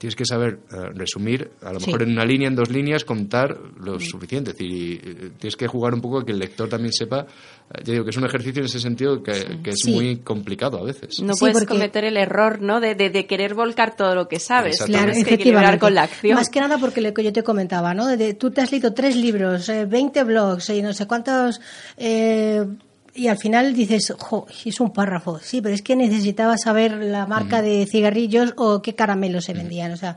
tienes 0.00 0.16
que 0.16 0.24
saber 0.24 0.60
eh, 0.72 0.76
resumir, 0.94 1.50
a 1.62 1.74
lo 1.74 1.78
Sí. 1.78 1.86
mejor 1.86 2.04
en 2.04 2.12
una 2.12 2.24
línea, 2.24 2.48
en 2.48 2.54
dos 2.56 2.70
líneas, 2.70 3.04
contar 3.04 3.54
lo 3.78 4.00
suficiente. 4.00 4.52
Es 4.52 4.56
decir, 4.56 4.72
y, 4.72 4.94
eh, 4.94 5.30
tienes 5.38 5.56
que 5.56 5.66
jugar 5.66 5.92
un 5.92 6.00
poco 6.00 6.20
a 6.20 6.24
que 6.24 6.32
el 6.32 6.38
lector 6.38 6.70
también 6.70 6.90
sepa, 6.94 7.26
eh, 7.74 7.82
ya 7.84 7.92
digo, 7.92 8.04
que 8.04 8.10
es 8.10 8.16
un 8.16 8.24
ejercicio 8.24 8.60
en 8.60 8.66
ese 8.66 8.80
sentido 8.80 9.22
que, 9.22 9.60
que 9.62 9.70
es 9.70 9.80
Sí. 9.80 9.92
muy 9.92 10.16
complicado 10.20 10.78
a 10.78 10.84
veces. 10.84 11.20
No 11.20 11.34
Sí, 11.34 11.40
puedes 11.40 11.58
porque- 11.58 11.66
cometer 11.74 12.04
el 12.04 12.16
error, 12.16 12.62
¿no? 12.62 12.80
De, 12.80 12.94
de, 12.94 13.10
de 13.10 13.26
querer 13.26 13.52
volcar 13.52 13.94
todo 13.94 14.14
lo 14.14 14.26
que 14.26 14.40
sabes. 14.40 14.76
Exactamente. 14.76 15.12
Tienes 15.12 15.28
que 15.28 15.34
equilibrar 15.34 15.78
con 15.78 15.94
la 15.94 16.04
acción. 16.04 16.34
Más 16.36 16.48
que 16.48 16.60
nada 16.60 16.78
porque 16.78 17.02
lo 17.02 17.12
que 17.12 17.22
yo 17.22 17.32
te 17.34 17.42
comentaba, 17.42 17.92
¿no? 17.92 18.06
De- 18.08 18.32
tú 18.32 18.50
te 18.50 18.62
has 18.62 18.72
leído 18.72 18.94
tres 18.94 19.16
libros, 19.16 19.68
eh, 19.68 19.84
20 19.84 20.24
blogs 20.24 20.70
y 20.70 20.80
no 20.80 20.94
sé 20.94 21.06
cuántos. 21.06 21.60
eh, 21.98 22.64
y 23.14 23.28
al 23.28 23.38
final 23.38 23.74
dices, 23.74 24.12
jo, 24.18 24.46
es 24.64 24.80
un 24.80 24.92
párrafo. 24.92 25.38
Sí, 25.42 25.60
pero 25.60 25.74
es 25.74 25.82
que 25.82 25.96
necesitaba 25.96 26.56
saber 26.58 26.92
la 26.98 27.26
marca 27.26 27.62
de 27.62 27.86
cigarrillos 27.90 28.54
o 28.56 28.82
qué 28.82 28.94
caramelos 28.94 29.44
se 29.44 29.52
vendían. 29.54 29.92
O 29.92 29.96
sea, 29.96 30.16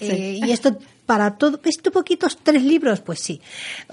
eh, 0.00 0.40
y 0.44 0.50
esto 0.52 0.78
para 1.06 1.38
todo, 1.38 1.58
¿esto 1.64 1.90
poquitos 1.90 2.38
tres 2.42 2.62
libros? 2.62 3.00
Pues 3.00 3.20
sí. 3.20 3.40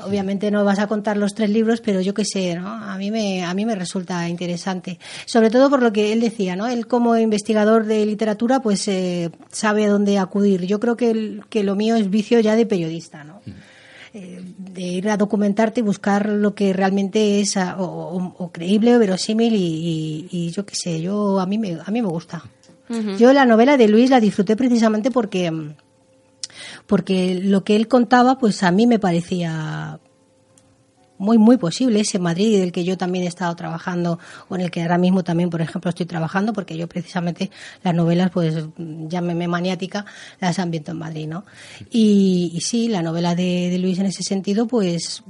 Obviamente 0.03 0.51
no 0.51 0.65
vas 0.65 0.79
a 0.79 0.87
contar 0.87 1.15
los 1.17 1.33
tres 1.33 1.49
libros, 1.49 1.79
pero 1.81 2.01
yo 2.01 2.13
qué 2.13 2.25
sé, 2.25 2.55
¿no? 2.55 2.67
A 2.67 2.97
mí 2.97 3.09
me, 3.09 3.43
a 3.45 3.53
mí 3.53 3.65
me 3.65 3.73
resulta 3.75 4.27
interesante. 4.27 4.99
Sobre 5.25 5.49
todo 5.49 5.69
por 5.69 5.81
lo 5.81 5.93
que 5.93 6.11
él 6.11 6.19
decía, 6.19 6.55
¿no? 6.57 6.67
Él 6.67 6.87
como 6.87 7.15
investigador 7.17 7.85
de 7.85 8.05
literatura, 8.05 8.59
pues 8.61 8.87
eh, 8.89 9.31
sabe 9.49 9.85
a 9.85 9.89
dónde 9.89 10.19
acudir. 10.19 10.65
Yo 10.65 10.79
creo 10.81 10.97
que, 10.97 11.09
el- 11.11 11.41
que 11.49 11.63
lo 11.63 11.75
mío 11.75 11.95
es 11.95 12.09
vicio 12.09 12.39
ya 12.41 12.55
de 12.57 12.65
periodista, 12.65 13.23
¿no? 13.23 13.41
Eh, 14.17 14.39
de 14.57 14.81
ir 14.81 15.09
a 15.09 15.17
documentarte 15.17 15.81
y 15.81 15.83
buscar 15.83 16.29
lo 16.29 16.55
que 16.55 16.71
realmente 16.71 17.41
es 17.41 17.57
ah, 17.57 17.75
o, 17.77 17.83
o- 17.83 18.35
o 18.37 18.49
creíble 18.49 18.95
o 18.95 18.99
verosímil 18.99 19.53
y, 19.53 19.57
y- 19.59 20.27
y 20.31 20.51
yo 20.51 20.65
qué 20.65 20.73
sé, 20.75 21.01
yo 21.01 21.41
a 21.41 21.45
mí 21.45 21.57
me, 21.57 21.73
a 21.85 21.91
mí 21.91 22.01
me 22.01 22.07
gusta. 22.07 22.41
Yo 23.17 23.33
la 23.33 23.45
novela 23.45 23.75
de 23.75 23.87
Luis 23.89 24.09
la 24.09 24.21
disfruté 24.21 24.55
precisamente 24.55 25.11
porque 25.11 25.51
porque 26.87 27.39
lo 27.43 27.63
que 27.63 27.75
él 27.75 27.87
contaba 27.87 28.37
pues 28.37 28.63
a 28.63 28.71
mí 28.71 28.87
me 28.87 28.99
parecía 28.99 29.99
muy, 31.17 31.37
muy 31.37 31.57
posible, 31.57 31.99
ese 32.01 32.19
Madrid 32.19 32.59
del 32.59 32.71
que 32.71 32.83
yo 32.83 32.97
también 32.97 33.23
he 33.25 33.27
estado 33.27 33.55
trabajando 33.55 34.19
o 34.49 34.55
en 34.55 34.61
el 34.61 34.71
que 34.71 34.81
ahora 34.81 34.97
mismo 34.97 35.23
también, 35.23 35.49
por 35.49 35.61
ejemplo, 35.61 35.89
estoy 35.89 36.05
trabajando, 36.05 36.51
porque 36.53 36.75
yo 36.77 36.87
precisamente 36.87 37.51
las 37.83 37.95
novelas, 37.95 38.31
pues 38.31 38.65
llámeme 38.77 39.47
maniática, 39.47 40.05
las 40.41 40.59
ambiento 40.59 40.91
en 40.91 40.97
Madrid, 40.97 41.27
¿no? 41.27 41.45
Y, 41.91 42.51
y 42.53 42.61
sí, 42.61 42.87
la 42.89 43.01
novela 43.01 43.33
de, 43.35 43.69
de 43.69 43.77
Luis 43.79 43.97
en 43.99 44.07
ese 44.07 44.23
sentido, 44.23 44.67
pues 44.67 45.23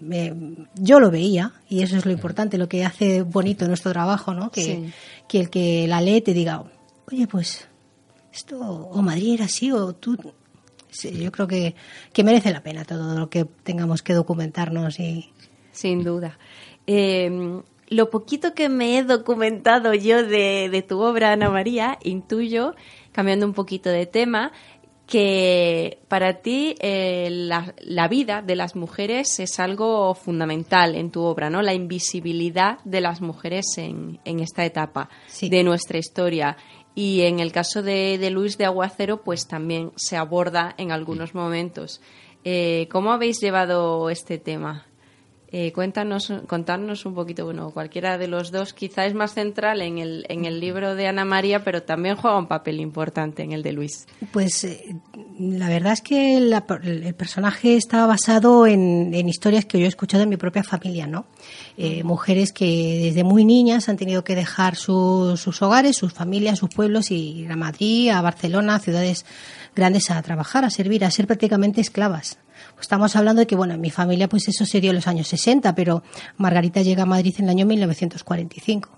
me, 0.00 0.34
yo 0.74 1.00
lo 1.00 1.10
veía 1.10 1.52
y 1.68 1.82
eso 1.82 1.96
es 1.96 2.04
lo 2.06 2.12
importante, 2.12 2.58
lo 2.58 2.68
que 2.68 2.84
hace 2.84 3.22
bonito 3.22 3.66
nuestro 3.68 3.92
trabajo, 3.92 4.34
¿no? 4.34 4.50
Que, 4.50 4.62
Sí. 4.62 4.92
que 5.28 5.40
el 5.40 5.50
que 5.50 5.86
la 5.86 6.00
lee 6.00 6.20
te 6.20 6.34
diga, 6.34 6.64
oye, 7.10 7.26
pues 7.26 7.66
esto, 8.32 8.58
o 8.58 9.02
Madrid 9.02 9.34
era 9.34 9.44
así, 9.46 9.70
o 9.72 9.92
tú... 9.92 10.16
Sí, 10.90 11.18
yo 11.22 11.30
creo 11.32 11.46
que, 11.46 11.74
que 12.12 12.24
merece 12.24 12.50
la 12.52 12.62
pena 12.62 12.84
todo 12.84 13.18
lo 13.18 13.30
que 13.30 13.44
tengamos 13.44 14.02
que 14.02 14.12
documentarnos 14.14 14.98
y... 15.00 15.30
Sin 15.72 16.02
duda. 16.04 16.38
Eh, 16.86 17.60
lo 17.88 18.10
poquito 18.10 18.54
que 18.54 18.68
me 18.68 18.98
he 18.98 19.02
documentado 19.04 19.94
yo 19.94 20.22
de, 20.24 20.68
de 20.70 20.82
tu 20.82 21.00
obra, 21.00 21.32
Ana 21.32 21.50
María, 21.50 21.98
intuyo, 22.02 22.74
cambiando 23.12 23.46
un 23.46 23.52
poquito 23.54 23.88
de 23.90 24.06
tema, 24.06 24.52
que 25.06 25.98
para 26.06 26.34
ti 26.40 26.76
eh, 26.80 27.28
la, 27.30 27.74
la 27.80 28.06
vida 28.06 28.42
de 28.42 28.54
las 28.54 28.76
mujeres 28.76 29.40
es 29.40 29.58
algo 29.58 30.14
fundamental 30.14 30.94
en 30.94 31.10
tu 31.10 31.22
obra, 31.22 31.50
¿no? 31.50 31.62
La 31.62 31.74
invisibilidad 31.74 32.78
de 32.84 33.00
las 33.00 33.20
mujeres 33.20 33.64
en, 33.76 34.20
en 34.24 34.38
esta 34.38 34.64
etapa 34.64 35.08
Sí. 35.26 35.48
de 35.48 35.64
nuestra 35.64 35.98
historia. 35.98 36.56
Y 37.02 37.22
en 37.22 37.40
el 37.40 37.50
caso 37.50 37.82
de, 37.82 38.18
de 38.18 38.28
Luis 38.28 38.58
de 38.58 38.66
Aguacero, 38.66 39.22
pues 39.22 39.48
también 39.48 39.90
se 39.96 40.18
aborda 40.18 40.74
en 40.76 40.92
algunos 40.92 41.34
momentos. 41.34 42.02
Eh, 42.44 42.88
¿Cómo 42.92 43.10
habéis 43.10 43.40
llevado 43.40 44.10
este 44.10 44.36
tema? 44.36 44.89
Eh, 45.52 45.72
cuéntanos, 45.72 46.32
contarnos 46.46 47.04
un 47.06 47.14
poquito, 47.14 47.44
bueno, 47.44 47.72
cualquiera 47.72 48.18
de 48.18 48.28
los 48.28 48.52
dos 48.52 48.72
quizá 48.72 49.04
es 49.06 49.14
más 49.14 49.34
central 49.34 49.82
en 49.82 49.98
el, 49.98 50.24
en 50.28 50.44
el 50.44 50.60
libro 50.60 50.94
de 50.94 51.08
Ana 51.08 51.24
María, 51.24 51.64
pero 51.64 51.82
también 51.82 52.14
juega 52.14 52.38
un 52.38 52.46
papel 52.46 52.78
importante 52.78 53.42
en 53.42 53.50
el 53.50 53.64
de 53.64 53.72
Luis. 53.72 54.06
Pues 54.30 54.62
eh, 54.62 54.94
la 55.40 55.68
verdad 55.68 55.94
es 55.94 56.02
que 56.02 56.38
la- 56.38 56.64
el 56.84 57.14
personaje 57.14 57.74
estaba 57.74 58.06
basado 58.06 58.64
en, 58.68 59.12
en 59.12 59.28
historias 59.28 59.64
que 59.64 59.80
yo 59.80 59.86
he 59.86 59.88
escuchado 59.88 60.22
en 60.22 60.28
mi 60.28 60.36
propia 60.36 60.62
familia, 60.62 61.08
¿no? 61.08 61.26
Eh, 61.76 62.04
mujeres 62.04 62.52
que 62.52 63.00
desde 63.06 63.24
muy 63.24 63.44
niñas 63.44 63.88
han 63.88 63.96
tenido 63.96 64.22
que 64.22 64.36
dejar 64.36 64.76
su- 64.76 65.36
sus 65.36 65.62
hogares, 65.62 65.96
sus 65.96 66.12
familias, 66.12 66.60
sus 66.60 66.70
pueblos 66.70 67.10
y 67.10 67.40
ir 67.40 67.50
a 67.50 67.56
Madrid, 67.56 68.10
a 68.10 68.20
Barcelona, 68.22 68.76
a 68.76 68.78
ciudades 68.78 69.26
grandes 69.74 70.10
a 70.12 70.22
trabajar, 70.22 70.64
a 70.64 70.70
servir, 70.70 71.04
a 71.04 71.10
ser 71.10 71.26
prácticamente 71.26 71.80
esclavas. 71.80 72.38
Estamos 72.80 73.14
hablando 73.16 73.40
de 73.40 73.46
que, 73.46 73.56
bueno, 73.56 73.74
en 73.74 73.80
mi 73.80 73.90
familia 73.90 74.28
pues 74.28 74.48
eso 74.48 74.64
se 74.64 74.80
dio 74.80 74.90
en 74.90 74.96
los 74.96 75.06
años 75.06 75.28
60, 75.28 75.74
pero 75.74 76.02
Margarita 76.36 76.82
llega 76.82 77.02
a 77.02 77.06
Madrid 77.06 77.34
en 77.38 77.44
el 77.44 77.50
año 77.50 77.66
1945. 77.66 78.88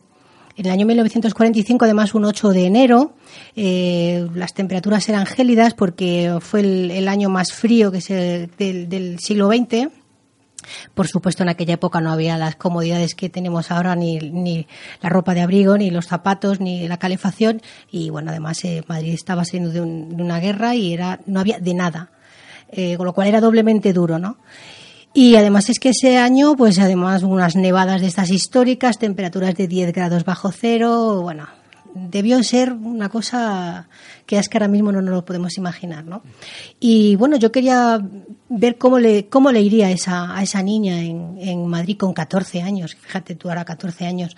En 0.56 0.66
el 0.66 0.72
año 0.72 0.84
1945, 0.86 1.84
además, 1.86 2.14
un 2.14 2.26
8 2.26 2.50
de 2.50 2.66
enero, 2.66 3.14
eh, 3.56 4.28
las 4.34 4.52
temperaturas 4.52 5.08
eran 5.08 5.24
gélidas 5.24 5.72
porque 5.74 6.36
fue 6.40 6.60
el, 6.60 6.90
el 6.90 7.08
año 7.08 7.30
más 7.30 7.52
frío 7.54 7.90
que 7.90 8.00
se, 8.02 8.50
del, 8.58 8.88
del 8.88 9.18
siglo 9.18 9.48
XX. 9.48 9.88
Por 10.94 11.08
supuesto, 11.08 11.42
en 11.42 11.48
aquella 11.48 11.74
época 11.74 12.00
no 12.00 12.12
había 12.12 12.38
las 12.38 12.54
comodidades 12.56 13.14
que 13.16 13.28
tenemos 13.28 13.70
ahora, 13.72 13.96
ni, 13.96 14.18
ni 14.18 14.66
la 15.00 15.08
ropa 15.08 15.34
de 15.34 15.40
abrigo, 15.40 15.76
ni 15.76 15.90
los 15.90 16.06
zapatos, 16.06 16.60
ni 16.60 16.86
la 16.86 16.98
calefacción. 16.98 17.60
Y 17.90 18.10
bueno, 18.10 18.30
además, 18.30 18.62
eh, 18.64 18.84
Madrid 18.86 19.14
estaba 19.14 19.44
saliendo 19.44 19.70
de, 19.70 19.80
un- 19.80 20.16
de 20.16 20.22
una 20.22 20.38
guerra 20.38 20.76
y 20.76 20.92
era, 20.92 21.18
no 21.26 21.40
había 21.40 21.58
de 21.58 21.74
nada. 21.74 22.11
Eh, 22.74 22.96
con 22.96 23.04
lo 23.04 23.12
cual 23.12 23.28
era 23.28 23.40
doblemente 23.40 23.92
duro, 23.92 24.18
¿no? 24.18 24.38
Y 25.12 25.36
además 25.36 25.68
es 25.68 25.78
que 25.78 25.90
ese 25.90 26.16
año, 26.16 26.56
pues 26.56 26.78
además 26.78 27.22
unas 27.22 27.54
nevadas 27.54 28.00
de 28.00 28.06
estas 28.06 28.30
históricas, 28.30 28.98
temperaturas 28.98 29.54
de 29.54 29.68
10 29.68 29.92
grados 29.92 30.24
bajo 30.24 30.50
cero, 30.52 31.20
bueno, 31.20 31.46
debió 31.94 32.42
ser 32.42 32.72
una 32.72 33.10
cosa 33.10 33.88
que 34.24 34.38
es 34.38 34.48
que 34.48 34.56
ahora 34.56 34.68
mismo 34.68 34.90
no 34.90 35.02
nos 35.02 35.12
lo 35.12 35.24
podemos 35.24 35.58
imaginar, 35.58 36.06
¿no? 36.06 36.22
Y 36.80 37.16
bueno, 37.16 37.36
yo 37.36 37.52
quería 37.52 38.00
ver 38.48 38.78
cómo 38.78 38.98
le, 38.98 39.28
cómo 39.28 39.52
le 39.52 39.60
iría 39.60 39.88
a 39.88 39.90
esa, 39.90 40.34
a 40.34 40.42
esa 40.42 40.62
niña 40.62 40.98
en, 41.02 41.36
en 41.38 41.66
Madrid 41.66 41.98
con 41.98 42.14
14 42.14 42.62
años, 42.62 42.96
fíjate 42.98 43.34
tú 43.34 43.50
ahora 43.50 43.66
14 43.66 44.06
años, 44.06 44.34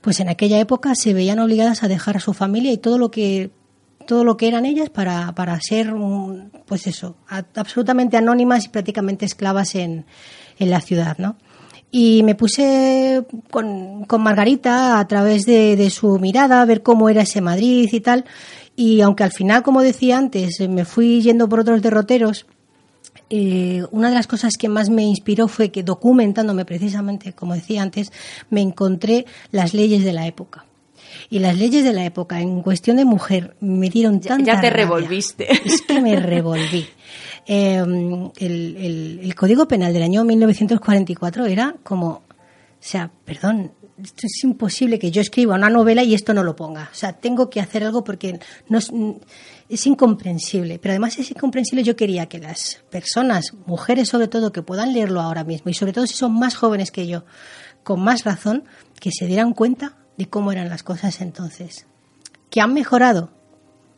pues 0.00 0.20
en 0.20 0.28
aquella 0.28 0.60
época 0.60 0.94
se 0.94 1.12
veían 1.12 1.40
obligadas 1.40 1.82
a 1.82 1.88
dejar 1.88 2.18
a 2.18 2.20
su 2.20 2.34
familia 2.34 2.70
y 2.70 2.78
todo 2.78 2.98
lo 2.98 3.10
que 3.10 3.50
todo 4.06 4.24
lo 4.24 4.36
que 4.36 4.48
eran 4.48 4.66
ellas 4.66 4.90
para, 4.90 5.34
para 5.34 5.58
ser, 5.60 5.92
pues 6.66 6.86
eso, 6.86 7.16
absolutamente 7.28 8.16
anónimas 8.16 8.64
y 8.66 8.68
prácticamente 8.68 9.24
esclavas 9.24 9.74
en, 9.74 10.06
en 10.58 10.70
la 10.70 10.80
ciudad, 10.80 11.18
¿no? 11.18 11.36
Y 11.90 12.22
me 12.24 12.34
puse 12.34 13.24
con, 13.50 14.04
con 14.04 14.22
Margarita 14.22 14.98
a 14.98 15.06
través 15.06 15.46
de, 15.46 15.76
de 15.76 15.90
su 15.90 16.18
mirada 16.18 16.60
a 16.60 16.64
ver 16.64 16.82
cómo 16.82 17.08
era 17.08 17.22
ese 17.22 17.40
Madrid 17.40 17.88
y 17.92 18.00
tal. 18.00 18.24
Y 18.74 19.00
aunque 19.00 19.22
al 19.22 19.30
final, 19.30 19.62
como 19.62 19.80
decía 19.80 20.18
antes, 20.18 20.58
me 20.68 20.84
fui 20.84 21.22
yendo 21.22 21.48
por 21.48 21.60
otros 21.60 21.80
derroteros, 21.82 22.46
eh, 23.30 23.84
una 23.90 24.08
de 24.08 24.14
las 24.14 24.26
cosas 24.26 24.54
que 24.58 24.68
más 24.68 24.90
me 24.90 25.04
inspiró 25.04 25.48
fue 25.48 25.70
que 25.70 25.82
documentándome 25.82 26.64
precisamente, 26.64 27.32
como 27.32 27.54
decía 27.54 27.82
antes, 27.82 28.12
me 28.50 28.60
encontré 28.60 29.26
las 29.50 29.72
leyes 29.72 30.04
de 30.04 30.12
la 30.12 30.26
época. 30.26 30.66
Y 31.34 31.40
las 31.40 31.58
leyes 31.58 31.82
de 31.82 31.92
la 31.92 32.04
época 32.04 32.40
en 32.40 32.62
cuestión 32.62 32.96
de 32.96 33.04
mujer 33.04 33.56
me 33.58 33.90
dieron 33.90 34.20
Ya, 34.20 34.28
tanta 34.28 34.54
ya 34.54 34.60
te 34.60 34.70
rabia. 34.70 34.84
revolviste. 34.84 35.48
Es 35.64 35.82
que 35.82 36.00
me 36.00 36.14
revolví. 36.20 36.86
Eh, 37.46 37.78
el, 37.78 38.30
el- 38.38 39.20
el 39.20 39.34
Código 39.34 39.66
Penal 39.66 39.92
del 39.92 40.04
año 40.04 40.22
1944 40.22 41.46
era 41.46 41.74
como, 41.82 42.08
o 42.08 42.22
sea, 42.78 43.10
perdón, 43.24 43.72
esto 44.00 44.26
es 44.28 44.44
imposible 44.44 44.98
que 45.00 45.10
yo 45.10 45.20
escriba 45.20 45.56
una 45.56 45.70
novela 45.70 46.04
y 46.04 46.14
esto 46.14 46.34
no 46.34 46.44
lo 46.44 46.54
ponga. 46.54 46.88
O 46.92 46.94
sea, 46.94 47.12
tengo 47.14 47.50
que 47.50 47.60
hacer 47.60 47.82
algo 47.82 48.04
porque 48.04 48.38
no 48.68 48.78
es, 48.78 48.92
es 49.68 49.86
incomprensible. 49.88 50.78
Pero 50.78 50.92
además 50.92 51.18
es 51.18 51.30
incomprensible. 51.32 51.82
Yo 51.82 51.96
quería 51.96 52.26
que 52.26 52.38
las 52.38 52.80
personas, 52.90 53.54
mujeres 53.66 54.08
sobre 54.08 54.28
todo, 54.28 54.52
que 54.52 54.62
puedan 54.62 54.92
leerlo 54.92 55.20
ahora 55.20 55.42
mismo 55.42 55.68
y 55.70 55.74
sobre 55.74 55.92
todo 55.92 56.06
si 56.06 56.14
son 56.14 56.32
más 56.38 56.54
jóvenes 56.54 56.92
que 56.92 57.08
yo, 57.08 57.24
con 57.82 58.00
más 58.04 58.22
razón, 58.22 58.62
que 59.00 59.10
se 59.10 59.26
dieran 59.26 59.52
cuenta 59.52 59.96
de 60.16 60.26
cómo 60.26 60.52
eran 60.52 60.68
las 60.68 60.82
cosas 60.82 61.20
entonces. 61.20 61.86
¿Que 62.50 62.60
han 62.60 62.72
mejorado? 62.72 63.30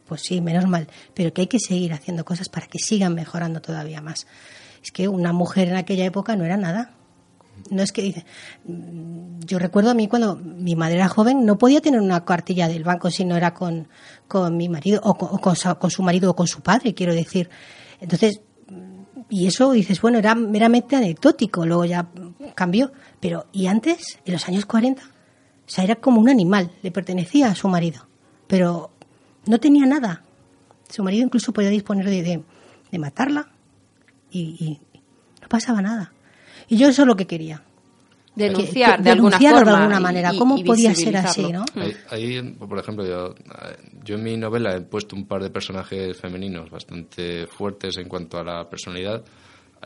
Pues 0.07 0.23
sí, 0.23 0.41
menos 0.41 0.67
mal, 0.67 0.89
pero 1.15 1.33
que 1.33 1.43
hay 1.43 1.47
que 1.47 1.59
seguir 1.59 1.93
haciendo 1.93 2.25
cosas 2.25 2.49
para 2.49 2.67
que 2.67 2.79
sigan 2.79 3.15
mejorando 3.15 3.61
todavía 3.61 4.01
más. 4.01 4.27
Es 4.83 4.93
que 4.93 5.09
una 5.09 5.33
mujer 5.33 5.69
en 5.69 5.77
aquella 5.77 6.05
época 6.05 6.37
no 6.37 6.45
era 6.45 6.57
nada. 6.57 6.93
No 7.71 7.83
es 7.83 7.91
que 7.91 8.03
dice, 8.03 8.25
mm, 8.65 9.41
yo 9.45 9.59
recuerdo 9.59 9.91
a 9.91 9.95
mí 9.95 10.09
cuando 10.09 10.37
mi 10.37 10.77
madre 10.77 10.97
era 10.97 11.09
joven 11.09 11.45
no 11.45 11.59
podía 11.59 11.81
tener 11.81 12.01
una 12.01 12.25
cartilla 12.25 12.69
del 12.69 12.85
banco 12.85 13.11
si 13.11 13.25
no 13.25 13.37
era 13.37 13.55
con, 13.55 13.89
con 14.29 14.57
mi 14.57 14.69
marido 14.69 15.01
o, 15.03 15.15
con, 15.15 15.31
o 15.33 15.39
con 15.39 15.57
su, 15.57 15.75
con 15.77 15.91
su 15.91 16.03
marido 16.03 16.31
o 16.31 16.37
con 16.37 16.47
su 16.47 16.61
padre, 16.61 16.95
quiero 16.95 17.15
decir. 17.15 17.49
Entonces, 18.01 18.41
y 19.29 19.47
eso 19.47 19.73
dices, 19.73 20.01
bueno, 20.01 20.19
era 20.19 20.35
meramente 20.35 20.95
anecdótico, 20.95 21.67
luego 21.67 21.85
ya 21.85 22.07
cambió. 22.55 22.93
Pero, 23.21 23.47
¿y 23.53 23.67
antes, 23.67 24.19
en 24.25 24.35
los 24.35 24.47
años 24.49 24.67
40? 24.67 25.03
O 25.67 25.69
sea, 25.69 25.85
era 25.85 25.97
como 25.97 26.21
un 26.21 26.29
animal, 26.29 26.71
le 26.83 26.91
pertenecía 26.91 27.49
a 27.49 27.55
su 27.55 27.69
marido. 27.69 28.07
Pero 28.47 28.91
no 29.47 29.59
tenía 29.59 29.85
nada. 29.87 30.23
Su 30.89 31.03
marido 31.03 31.25
incluso 31.25 31.53
podía 31.53 31.71
disponer 31.71 32.07
de, 32.09 32.23
de, 32.23 32.43
de 32.93 32.99
matarla 32.99 33.49
y, 34.31 34.41
y 34.61 34.81
no 35.43 35.49
pasaba 35.49 35.83
nada. 35.83 36.13
Y 36.69 36.77
yo 36.77 36.89
eso 36.89 37.03
es 37.03 37.09
lo 37.09 37.17
que 37.17 37.27
quería. 37.27 37.63
Denunciar 38.37 38.93
Que- 38.93 38.97
que 38.99 39.03
de 39.05 39.11
alguna 39.11 39.31
denunciarlo 39.39 39.59
forma. 39.61 39.73
de 39.73 39.83
alguna 39.83 40.01
manera. 40.01 40.35
y- 40.35 40.39
¿Cómo 40.39 40.59
y 40.59 40.65
podía 40.65 40.95
ser 40.95 41.17
así, 41.17 41.51
no? 41.51 41.65
Ahí, 41.75 41.97
ahí, 42.11 42.43
por 42.53 42.79
ejemplo, 42.79 43.07
yo, 43.07 43.35
yo 44.05 44.15
en 44.17 44.23
mi 44.23 44.37
novela 44.37 44.77
he 44.77 44.83
puesto 44.83 45.17
un 45.17 45.27
par 45.27 45.43
de 45.43 45.49
personajes 45.51 46.17
femeninos 46.21 46.71
bastante 46.71 47.47
fuertes 47.47 47.97
en 47.97 48.09
cuanto 48.09 48.39
a 48.39 48.45
la 48.45 48.69
personalidad. 48.69 49.25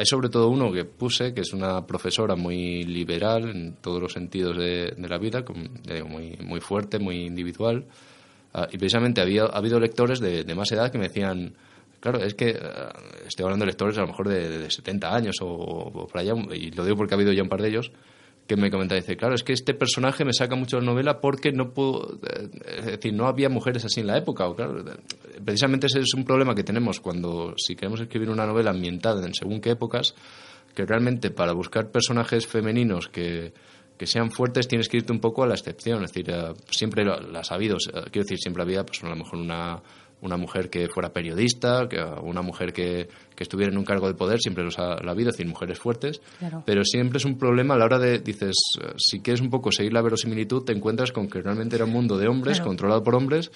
Hay 0.00 0.06
sobre 0.06 0.30
todo 0.30 0.48
uno 0.48 0.72
que 0.72 0.86
puse, 0.86 1.34
que 1.34 1.42
es 1.42 1.52
una 1.52 1.86
profesora 1.86 2.34
muy 2.34 2.84
liberal 2.84 3.50
en 3.50 3.74
todos 3.82 4.00
los 4.00 4.14
sentidos 4.14 4.56
de, 4.56 4.94
de 4.96 5.08
la 5.10 5.18
vida, 5.18 5.44
muy, 6.08 6.38
muy 6.42 6.58
fuerte, 6.62 6.98
muy 6.98 7.26
individual. 7.26 7.84
Ah, 8.54 8.66
y 8.72 8.78
precisamente 8.78 9.20
había, 9.20 9.42
ha 9.42 9.58
habido 9.58 9.78
lectores 9.78 10.18
de, 10.18 10.42
de 10.42 10.54
más 10.54 10.72
edad 10.72 10.90
que 10.90 10.96
me 10.96 11.08
decían, 11.08 11.52
claro, 12.00 12.18
es 12.20 12.32
que 12.32 12.58
ah, 12.58 12.94
estoy 13.26 13.44
hablando 13.44 13.66
de 13.66 13.72
lectores 13.72 13.98
a 13.98 14.00
lo 14.00 14.06
mejor 14.06 14.30
de, 14.30 14.48
de 14.48 14.70
70 14.70 15.14
años 15.14 15.36
o, 15.42 15.48
o 15.48 16.06
por 16.06 16.18
allá, 16.18 16.32
y 16.54 16.70
lo 16.70 16.82
digo 16.82 16.96
porque 16.96 17.12
ha 17.12 17.18
habido 17.18 17.34
ya 17.34 17.42
un 17.42 17.50
par 17.50 17.60
de 17.60 17.68
ellos, 17.68 17.92
que 18.50 18.56
me 18.56 18.68
comentaban, 18.68 19.00
dice, 19.00 19.16
claro, 19.16 19.36
es 19.36 19.44
que 19.44 19.52
este 19.52 19.74
personaje 19.74 20.24
me 20.24 20.32
saca 20.32 20.56
mucho 20.56 20.76
de 20.76 20.82
la 20.82 20.90
novela 20.90 21.20
porque 21.20 21.52
no 21.52 21.72
puedo, 21.72 22.18
eh, 22.26 22.48
es 22.78 22.84
decir, 22.84 23.14
no 23.14 23.28
había 23.28 23.48
mujeres 23.48 23.84
así 23.84 24.00
en 24.00 24.08
la 24.08 24.18
época, 24.18 24.48
o 24.48 24.56
claro, 24.56 24.84
precisamente 25.44 25.86
ese 25.86 26.00
es 26.00 26.14
un 26.14 26.24
problema 26.24 26.52
que 26.52 26.64
tenemos 26.64 26.98
cuando, 26.98 27.54
si 27.56 27.76
queremos 27.76 28.00
escribir 28.00 28.28
una 28.28 28.46
novela 28.46 28.72
ambientada 28.72 29.24
en 29.24 29.34
según 29.34 29.60
qué 29.60 29.70
épocas, 29.70 30.16
que 30.74 30.84
realmente 30.84 31.30
para 31.30 31.52
buscar 31.52 31.92
personajes 31.92 32.44
femeninos 32.44 33.06
que, 33.06 33.52
que 33.96 34.06
sean 34.08 34.32
fuertes 34.32 34.66
tienes 34.66 34.88
que 34.88 34.96
irte 34.96 35.12
un 35.12 35.20
poco 35.20 35.44
a 35.44 35.46
la 35.46 35.54
excepción, 35.54 36.02
es 36.02 36.12
decir, 36.12 36.34
siempre 36.72 37.04
las 37.04 37.52
ha 37.52 37.54
habido, 37.54 37.76
quiero 37.76 38.24
decir, 38.24 38.38
siempre 38.38 38.64
había, 38.64 38.84
pues 38.84 39.00
a 39.04 39.08
lo 39.10 39.14
mejor 39.14 39.38
una 39.38 39.80
una 40.22 40.37
mujer 40.37 40.68
que 40.68 40.88
fuera 40.88 41.12
periodista, 41.12 41.88
que 41.88 42.02
una 42.22 42.42
mujer 42.42 42.72
que, 42.72 43.09
que 43.35 43.44
estuviera 43.44 43.72
en 43.72 43.78
un 43.78 43.85
cargo 43.85 44.06
de 44.06 44.14
poder, 44.14 44.40
siempre 44.40 44.62
los 44.62 44.78
ha, 44.78 45.02
la 45.02 45.12
habido, 45.12 45.30
es 45.30 45.37
decir, 45.37 45.48
mujeres 45.48 45.78
fuertes, 45.78 46.20
pero 46.66 46.85
siempre 46.85 47.18
es 47.18 47.24
un 47.24 47.38
problema 47.38 47.74
a 47.74 47.78
la 47.78 47.87
hora 47.87 47.98
de, 47.98 48.18
dices, 48.18 48.54
eh, 48.83 48.92
si 48.98 49.20
quieres 49.20 49.40
un 49.40 49.50
poco 49.50 49.72
seguir 49.72 49.92
la 49.92 50.02
verosimilitud, 50.02 50.64
te 50.64 50.72
encuentras 50.72 51.12
con 51.12 51.28
que 51.28 51.40
realmente 51.40 51.76
era 51.76 51.84
un 51.84 51.92
mundo 51.92 52.18
de 52.18 52.28
hombres, 52.28 52.61
controlado 52.61 53.03
por 53.03 53.14
hombres, 53.14 53.51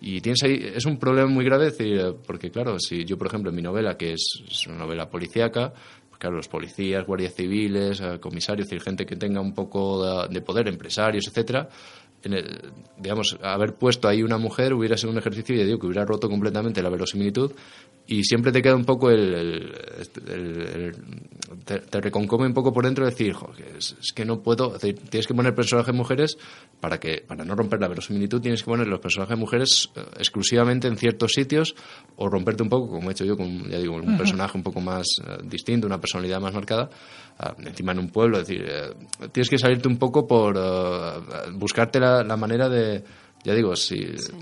y 0.00 0.20
tienes 0.20 0.42
ahí, 0.42 0.72
es 0.74 0.84
un 0.86 0.98
problema 0.98 1.28
muy 1.28 1.44
grave, 1.44 1.66
decir, 1.66 2.16
porque 2.26 2.50
claro, 2.50 2.78
si 2.78 3.04
yo, 3.04 3.16
por 3.16 3.28
ejemplo, 3.28 3.50
en 3.50 3.56
mi 3.56 3.62
novela, 3.62 3.96
que 3.96 4.12
es, 4.12 4.42
es 4.48 4.66
una 4.66 4.78
novela 4.78 5.08
policíaca, 5.08 5.72
pues 6.08 6.18
claro, 6.18 6.36
los 6.36 6.48
policías, 6.48 7.06
guardias 7.06 7.34
civiles, 7.34 8.00
eh, 8.00 8.18
comisarios, 8.20 8.66
es 8.66 8.70
decir, 8.70 8.82
gente 8.82 9.06
que 9.06 9.16
tenga 9.16 9.40
un 9.40 9.54
poco 9.54 10.26
de 10.28 10.40
poder, 10.40 10.68
empresarios, 10.68 11.28
etcétera, 11.28 11.68
en 12.22 12.32
el, 12.32 12.72
digamos, 12.98 13.38
haber 13.42 13.74
puesto 13.74 14.08
ahí 14.08 14.22
una 14.22 14.38
mujer 14.38 14.74
hubiera 14.74 14.96
sido 14.96 15.12
un 15.12 15.18
ejercicio, 15.18 15.54
ya 15.54 15.64
digo, 15.64 15.78
que 15.78 15.86
hubiera 15.86 16.04
roto 16.04 16.28
completamente 16.28 16.82
la 16.82 16.90
verosimilitud 16.90 17.52
y 18.10 18.24
siempre 18.24 18.50
te 18.50 18.62
queda 18.62 18.74
un 18.74 18.86
poco 18.86 19.10
el... 19.10 19.34
el, 19.34 19.70
el 20.26 20.96
te, 21.64 21.78
te, 21.80 22.00
reconcome 22.00 22.46
un 22.46 22.54
poco 22.54 22.72
por 22.72 22.84
dentro 22.84 23.04
decir, 23.04 23.36
es, 23.76 23.96
es, 24.00 24.12
que 24.14 24.24
no 24.24 24.40
puedo... 24.42 24.70
Decir, 24.70 24.98
tienes 25.10 25.26
que 25.26 25.34
poner 25.34 25.54
personajes 25.54 25.94
mujeres 25.94 26.38
para 26.80 26.98
que 26.98 27.22
para 27.26 27.44
no 27.44 27.54
romper 27.54 27.80
la 27.80 27.88
verosimilitud 27.88 28.40
tienes 28.40 28.62
que 28.62 28.70
poner 28.70 28.86
los 28.86 29.00
personajes 29.00 29.36
mujeres 29.36 29.90
uh, 29.94 30.00
exclusivamente 30.18 30.88
en 30.88 30.96
ciertos 30.96 31.32
sitios 31.32 31.74
o 32.16 32.30
romperte 32.30 32.62
un 32.62 32.70
poco, 32.70 32.88
como 32.88 33.10
he 33.10 33.12
hecho 33.12 33.26
yo, 33.26 33.36
con 33.36 33.68
ya 33.68 33.78
digo, 33.78 33.96
un 33.96 34.08
uh 34.08 34.12
-huh. 34.12 34.16
personaje 34.16 34.56
un 34.56 34.64
poco 34.64 34.80
más 34.80 35.06
uh, 35.18 35.46
distinto, 35.46 35.86
una 35.86 36.00
personalidad 36.00 36.40
más 36.40 36.54
marcada, 36.54 36.88
encima 37.58 37.92
en 37.92 37.98
un 37.98 38.08
pueblo. 38.08 38.40
Es 38.40 38.48
decir, 38.48 38.64
eh, 38.66 38.94
tienes 39.30 39.50
que 39.50 39.58
salirte 39.58 39.86
un 39.86 39.98
poco 39.98 40.26
por 40.26 40.58
buscarte 41.52 42.00
la, 42.00 42.24
la 42.24 42.36
manera 42.36 42.68
de 42.68 43.04
ya 43.48 43.54
digo, 43.54 43.74
sí, 43.74 44.06
sí, 44.18 44.32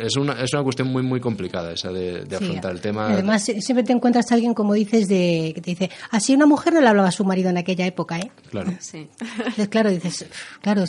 Es, 0.00 0.16
una, 0.16 0.32
es 0.42 0.52
una 0.52 0.64
cuestión 0.64 0.88
muy, 0.88 1.02
muy 1.02 1.20
complicada 1.20 1.72
esa 1.72 1.92
de, 1.92 2.24
de 2.24 2.36
afrontar 2.36 2.72
el 2.72 2.80
tema. 2.80 3.06
Además, 3.06 3.44
siempre 3.44 3.84
te 3.84 3.92
encuentras 3.92 4.30
a 4.32 4.34
alguien, 4.34 4.52
como 4.52 4.74
dices, 4.74 5.06
de, 5.06 5.52
que 5.54 5.60
te 5.60 5.70
dice, 5.70 5.90
así 6.10 6.34
una 6.34 6.46
mujer 6.46 6.72
no 6.72 6.80
le 6.80 6.88
hablaba 6.88 7.08
a 7.08 7.12
su 7.12 7.24
marido 7.24 7.50
en 7.50 7.58
aquella 7.58 7.86
época, 7.86 8.18
¿eh? 8.18 8.30
Claro. 8.50 8.72
Sí. 8.80 9.08
Entonces, 9.20 9.68
claro, 9.68 9.90
dices, 9.90 10.26
claro, 10.62 10.84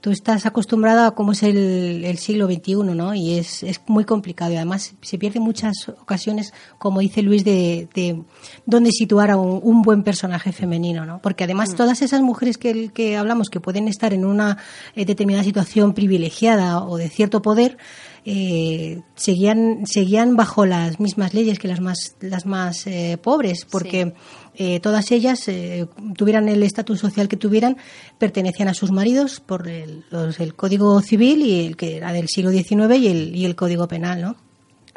tú 0.00 0.10
estás 0.10 0.46
acostumbrada 0.46 1.08
a 1.08 1.10
cómo 1.12 1.32
es 1.32 1.42
el, 1.42 2.04
el 2.04 2.18
siglo 2.18 2.46
XXI, 2.46 2.74
¿no? 2.94 3.14
Y 3.14 3.34
es, 3.34 3.62
es, 3.62 3.80
muy 3.86 4.04
complicado. 4.04 4.52
Y 4.52 4.56
además 4.56 4.94
se 5.00 5.18
pierde 5.18 5.40
muchas 5.40 5.88
ocasiones, 5.88 6.52
como 6.78 7.00
dice 7.00 7.22
Luis, 7.22 7.44
de, 7.44 7.88
de 7.94 8.22
dónde 8.66 8.90
situar 8.92 9.30
a 9.30 9.36
un, 9.36 9.60
un, 9.62 9.82
buen 9.82 10.02
personaje 10.02 10.52
femenino, 10.52 11.04
¿no? 11.06 11.20
Porque 11.20 11.44
además 11.44 11.72
mm. 11.72 11.76
todas 11.76 12.02
esas 12.02 12.22
mujeres 12.22 12.58
que, 12.58 12.90
que 12.90 13.16
hablamos 13.16 13.48
que 13.48 13.60
pueden 13.60 13.88
estar 13.88 14.12
en 14.12 14.24
una 14.24 14.58
eh, 14.94 15.04
determinada 15.04 15.44
situación 15.44 15.94
privilegiada 15.94 16.82
o 16.82 16.96
de 16.96 17.08
cierto 17.08 17.42
poder, 17.42 17.78
eh, 18.24 19.00
seguían, 19.14 19.86
seguían 19.86 20.36
bajo 20.36 20.66
las 20.66 21.00
mismas 21.00 21.32
leyes 21.32 21.58
que 21.58 21.66
las 21.66 21.80
más, 21.80 22.16
las 22.20 22.44
más 22.44 22.86
eh, 22.86 23.18
pobres, 23.22 23.64
porque 23.64 24.04
sí. 24.04 24.12
Eh, 24.60 24.80
todas 24.80 25.12
ellas, 25.12 25.46
eh, 25.46 25.86
tuvieran 26.16 26.48
el 26.48 26.64
estatus 26.64 26.98
social 26.98 27.28
que 27.28 27.36
tuvieran, 27.36 27.76
pertenecían 28.18 28.66
a 28.66 28.74
sus 28.74 28.90
maridos 28.90 29.38
por 29.38 29.68
el, 29.68 30.04
los, 30.10 30.40
el 30.40 30.54
Código 30.54 31.00
Civil 31.00 31.42
y 31.42 31.64
el 31.66 31.76
que 31.76 31.96
era 31.96 32.12
del 32.12 32.26
siglo 32.28 32.50
XIX 32.50 32.96
y 32.98 33.06
el, 33.06 33.36
y 33.36 33.44
el 33.44 33.54
Código 33.54 33.86
Penal, 33.86 34.20
¿no? 34.20 34.36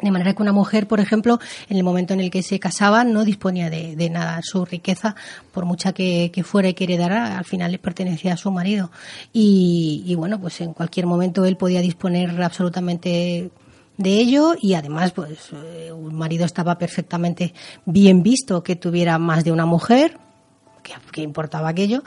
De 0.02 0.10
manera 0.10 0.34
que 0.34 0.42
una 0.42 0.52
mujer, 0.52 0.88
por 0.88 0.98
ejemplo, 0.98 1.38
en 1.68 1.76
el 1.76 1.84
momento 1.84 2.12
en 2.12 2.18
el 2.18 2.28
que 2.28 2.42
se 2.42 2.58
casaba, 2.58 3.04
no 3.04 3.24
disponía 3.24 3.70
de, 3.70 4.10
nada. 4.10 4.40
Su 4.42 4.64
riqueza, 4.64 5.14
por 5.52 5.64
mucha 5.64 5.92
que, 5.92 6.32
fuera 6.44 6.68
y 6.68 6.74
que 6.74 6.84
heredara, 6.84 7.38
al 7.38 7.44
final 7.44 7.70
le 7.70 7.78
pertenecía 7.78 8.34
a 8.34 8.36
su 8.36 8.50
marido. 8.50 8.90
Y, 9.32 10.12
bueno, 10.16 10.40
pues 10.40 10.60
en 10.60 10.72
cualquier 10.72 11.06
momento 11.06 11.44
él 11.44 11.56
podía 11.56 11.80
disponer 11.80 12.42
absolutamente 12.42 13.52
de 14.02 14.18
ello 14.18 14.54
y 14.60 14.74
además 14.74 15.12
pues 15.12 15.50
eh, 15.52 15.92
un 15.92 16.14
marido 16.14 16.44
estaba 16.44 16.78
perfectamente 16.78 17.54
bien 17.84 18.22
visto 18.22 18.62
que 18.62 18.76
tuviera 18.76 19.18
más 19.18 19.44
de 19.44 19.52
una 19.52 19.66
mujer 19.66 20.18
¿Qué, 20.82 20.94
qué, 21.12 21.22
importaba 21.22 21.68
aquello 21.68 22.02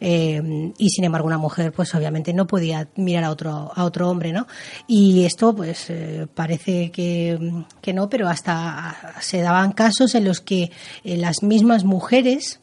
eh, 0.00 0.72
y 0.76 0.90
sin 0.90 1.04
embargo 1.04 1.28
una 1.28 1.38
mujer 1.38 1.70
pues 1.70 1.94
obviamente 1.94 2.32
no 2.32 2.48
podía 2.48 2.88
mirar 2.96 3.22
a 3.22 3.30
otro 3.30 3.70
a 3.72 3.84
otro 3.84 4.10
hombre 4.10 4.32
no 4.32 4.48
y 4.88 5.24
esto 5.24 5.54
pues 5.54 5.90
eh, 5.90 6.26
parece 6.34 6.90
que, 6.90 7.38
que, 7.80 7.92
no 7.92 8.08
pero 8.08 8.28
hasta 8.28 9.14
se 9.20 9.42
daban 9.42 9.70
casos 9.70 10.16
en 10.16 10.24
los 10.24 10.40
que 10.40 10.72
las 11.04 11.44
mismas 11.44 11.84
mujeres 11.84 12.58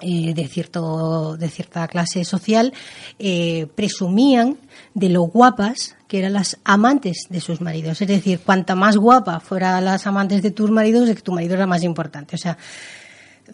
eh, 0.00 0.34
de 0.34 0.48
cierto 0.48 1.36
de 1.36 1.48
cierta 1.48 1.86
clase 1.88 2.24
social 2.24 2.72
eh, 3.18 3.66
presumían 3.74 4.58
de 4.94 5.08
lo 5.08 5.22
guapas 5.22 5.96
que 6.08 6.18
eran 6.18 6.34
las 6.34 6.58
amantes 6.64 7.26
de 7.28 7.40
sus 7.40 7.60
maridos 7.60 8.00
es 8.02 8.08
decir 8.08 8.40
cuanta 8.40 8.74
más 8.74 8.96
guapa 8.96 9.40
fueran 9.40 9.84
las 9.84 10.06
amantes 10.06 10.42
de 10.42 10.50
tus 10.50 10.70
maridos 10.70 11.08
es 11.08 11.16
que 11.16 11.22
tu 11.22 11.32
marido 11.32 11.54
era 11.54 11.66
más 11.66 11.82
importante 11.82 12.36
o 12.36 12.38
sea 12.38 12.58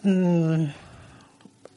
mmm, 0.03 0.65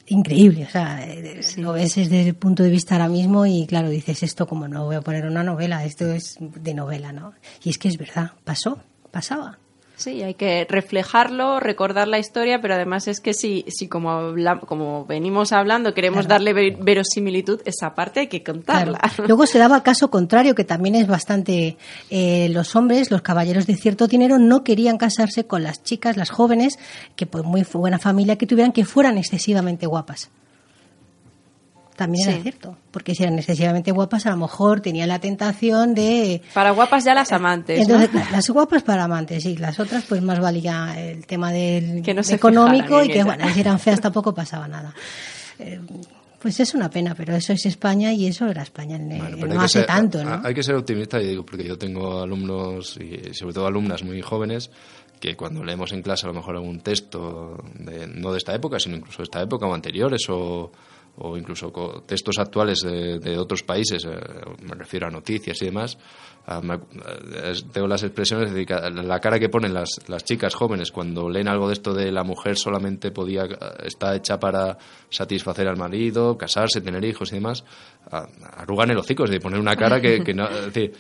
increíble, 0.07 0.65
o 0.65 0.71
sea, 0.71 1.05
sí. 1.41 1.61
lo 1.61 1.73
ves 1.73 1.95
desde 1.97 2.29
el 2.29 2.35
punto 2.35 2.63
de 2.63 2.71
vista 2.71 2.95
ahora 2.95 3.09
mismo 3.09 3.47
y 3.47 3.67
claro, 3.67 3.89
dices 3.89 4.23
esto 4.23 4.47
como 4.47 4.69
no 4.69 4.85
voy 4.85 4.97
a 4.97 5.01
poner 5.01 5.27
una 5.27 5.43
novela, 5.43 5.85
esto 5.85 6.11
es 6.13 6.37
de 6.41 6.75
novela, 6.75 7.13
¿no? 7.13 7.35
Y 7.63 7.71
es 7.71 7.79
que 7.79 7.89
es 7.89 7.99
verdad, 7.99 8.33
pasó, 8.45 8.79
pasaba. 9.11 9.59
Sí, 9.97 10.23
hay 10.23 10.35
que 10.35 10.67
reflejarlo, 10.69 11.59
recordar 11.59 12.07
la 12.07 12.19
historia, 12.19 12.61
pero 12.61 12.75
además 12.75 13.09
es 13.09 13.21
que 13.21 13.33
si, 13.33 13.65
si 13.69 13.89
como, 13.89 14.11
habla, 14.11 14.61
como 14.61 15.07
venimos 15.07 15.53
hablando 15.53 15.95
queremos 15.95 16.27
claro. 16.27 16.45
darle 16.45 16.77
verosimilitud, 16.79 17.63
esa 17.65 17.95
parte 17.95 18.21
hay 18.21 18.27
que 18.27 18.43
contarla. 18.43 18.99
Claro. 18.99 19.25
Luego 19.27 19.47
se 19.47 19.59
daba 19.59 19.83
caso 19.83 20.11
contrario, 20.11 20.55
que 20.55 20.65
también 20.65 20.97
es 20.97 21.07
bastante... 21.07 21.79
Eh, 22.11 22.49
los 22.51 22.77
hombres, 22.77 23.11
los 23.11 23.23
caballeros 23.23 23.67
de 23.67 23.75
cierto 23.75 24.07
dinero, 24.07 24.39
no 24.39 24.65
querían 24.65 24.99
casarse 24.99 25.47
con 25.47 25.63
las 25.63 25.83
chicas, 25.83 26.19
las 26.19 26.29
jóvenes, 26.29 26.79
que 27.17 27.25
por 27.25 27.45
muy 27.45 27.67
buena 27.73 27.99
familia 27.99 28.37
que 28.37 28.47
tuvieran, 28.47 28.73
que 28.73 28.85
fueran 28.85 29.17
excesivamente 29.17 29.87
guapas 29.87 30.31
también 31.97 32.25
sí. 32.25 32.31
era 32.31 32.43
cierto. 32.43 32.77
Porque 32.91 33.15
si 33.15 33.23
eran 33.23 33.39
excesivamente 33.39 33.91
guapas, 33.91 34.27
a 34.27 34.31
lo 34.31 34.37
mejor 34.37 34.81
tenían 34.81 35.09
la 35.09 35.19
tentación 35.19 35.95
de. 35.95 36.43
Para 36.55 36.71
guapas 36.71 37.05
ya 37.05 37.15
las 37.15 37.33
amantes. 37.33 37.81
Entonces, 37.81 38.13
¿no? 38.13 38.21
las 38.31 38.49
guapas 38.49 38.83
para 38.83 39.05
amantes, 39.05 39.43
sí. 39.43 39.57
Las 39.57 39.81
otras, 39.81 40.05
pues 40.05 40.23
más 40.23 40.39
valía 40.39 40.95
el 40.97 41.27
tema 41.27 41.51
del 41.53 42.03
que 42.03 42.15
no 42.15 42.23
económico 42.29 43.03
y 43.03 43.09
que, 43.09 43.25
bueno, 43.25 43.49
si 43.53 43.61
eran 43.61 43.79
feas 43.79 44.01
tampoco 44.01 44.35
pasaba 44.35 44.69
nada. 44.69 44.95
Eh, 45.59 45.81
pues 46.39 46.61
es 46.61 46.75
una 46.75 46.91
pena, 46.91 47.15
pero 47.15 47.35
eso 47.35 47.53
es 47.53 47.67
España 47.67 48.13
y 48.13 48.27
eso 48.27 48.47
era 48.47 48.63
España. 48.63 48.99
Bueno, 49.01 49.55
no 49.55 49.61
hace 49.63 49.81
ser, 49.81 49.87
tanto, 49.87 50.23
¿no? 50.23 50.41
Hay 50.45 50.55
que 50.55 50.63
ser 50.63 50.75
optimista, 50.77 51.21
y 51.21 51.29
digo, 51.29 51.45
porque 51.45 51.65
yo 51.65 51.77
tengo 51.77 52.21
alumnos 52.21 52.99
y 52.99 53.35
sobre 53.35 53.55
todo 53.55 53.67
alumnas 53.67 54.05
muy 54.05 54.21
jóvenes 54.23 54.71
que 55.19 55.35
cuando 55.35 55.65
leemos 55.65 55.93
en 55.93 56.03
clase 56.03 56.27
a 56.27 56.29
lo 56.29 56.35
mejor 56.35 56.57
algún 56.57 56.81
texto, 56.81 57.57
de, 57.79 58.07
no 58.07 58.33
de 58.33 58.39
esta 58.39 58.55
época, 58.55 58.79
sino 58.79 58.97
incluso 58.97 59.19
de 59.19 59.25
esta 59.25 59.43
época 59.43 59.67
o 59.67 59.75
anteriores 59.75 60.29
o 60.29 60.71
o 61.19 61.37
incluso 61.37 61.73
textos 62.07 62.39
actuales 62.39 62.81
de, 62.81 63.19
de 63.19 63.39
otros 63.39 63.63
países, 63.63 64.05
eh, 64.05 64.19
me 64.63 64.75
refiero 64.75 65.07
a 65.07 65.11
noticias 65.11 65.61
y 65.63 65.67
demás, 65.67 65.97
uh, 66.49 66.63
me, 66.63 66.75
uh, 66.75 66.81
tengo 67.73 67.87
las 67.87 68.03
expresiones 68.03 68.53
la 68.53 69.21
cara 69.21 69.39
que 69.39 69.49
ponen 69.49 69.73
las, 69.73 70.01
las 70.09 70.25
chicas 70.25 70.55
jóvenes 70.55 70.93
cuando 70.93 71.29
leen 71.29 71.49
algo 71.49 71.69
de 71.69 71.73
esto 71.73 71.95
de 71.95 72.13
la 72.13 72.23
mujer 72.23 72.57
solamente 72.57 73.11
podía 73.11 73.45
está 73.83 74.15
hecha 74.15 74.39
para 74.39 74.77
satisfacer 75.09 75.69
al 75.69 75.77
marido, 75.77 76.37
casarse, 76.37 76.81
tener 76.81 77.05
hijos 77.05 77.33
y 77.33 77.37
demás, 77.37 77.65
uh, 78.13 78.17
arrugan 78.57 78.91
el 78.91 78.99
hocico, 78.99 79.25
es 79.25 79.31
decir, 79.31 79.43
poner 79.43 79.61
una 79.61 79.77
cara 79.77 80.01
que, 80.01 80.23
que 80.23 80.35
no, 80.35 80.49
es 80.49 80.67
decir, 80.67 80.93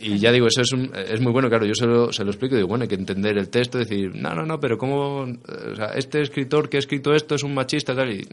y 0.00 0.18
ya 0.18 0.32
digo, 0.32 0.46
eso 0.46 0.62
es, 0.62 0.72
un, 0.72 0.90
es 0.94 1.20
muy 1.20 1.32
bueno, 1.32 1.48
claro, 1.48 1.66
yo 1.66 1.74
se 1.74 1.86
lo, 1.86 2.10
se 2.12 2.24
lo 2.24 2.30
explico 2.30 2.54
y 2.54 2.58
digo, 2.58 2.68
bueno, 2.68 2.82
hay 2.82 2.88
que 2.88 2.94
entender 2.94 3.36
el 3.36 3.50
texto, 3.50 3.76
decir, 3.76 4.14
no, 4.14 4.34
no, 4.34 4.46
no, 4.46 4.58
pero 4.58 4.78
¿cómo? 4.78 5.20
O 5.22 5.76
sea, 5.76 5.88
este 5.94 6.22
escritor 6.22 6.70
que 6.70 6.78
ha 6.78 6.80
escrito 6.80 7.12
esto 7.12 7.34
es 7.34 7.42
un 7.42 7.54
machista, 7.54 7.94
tal, 7.94 8.10
y 8.10 8.26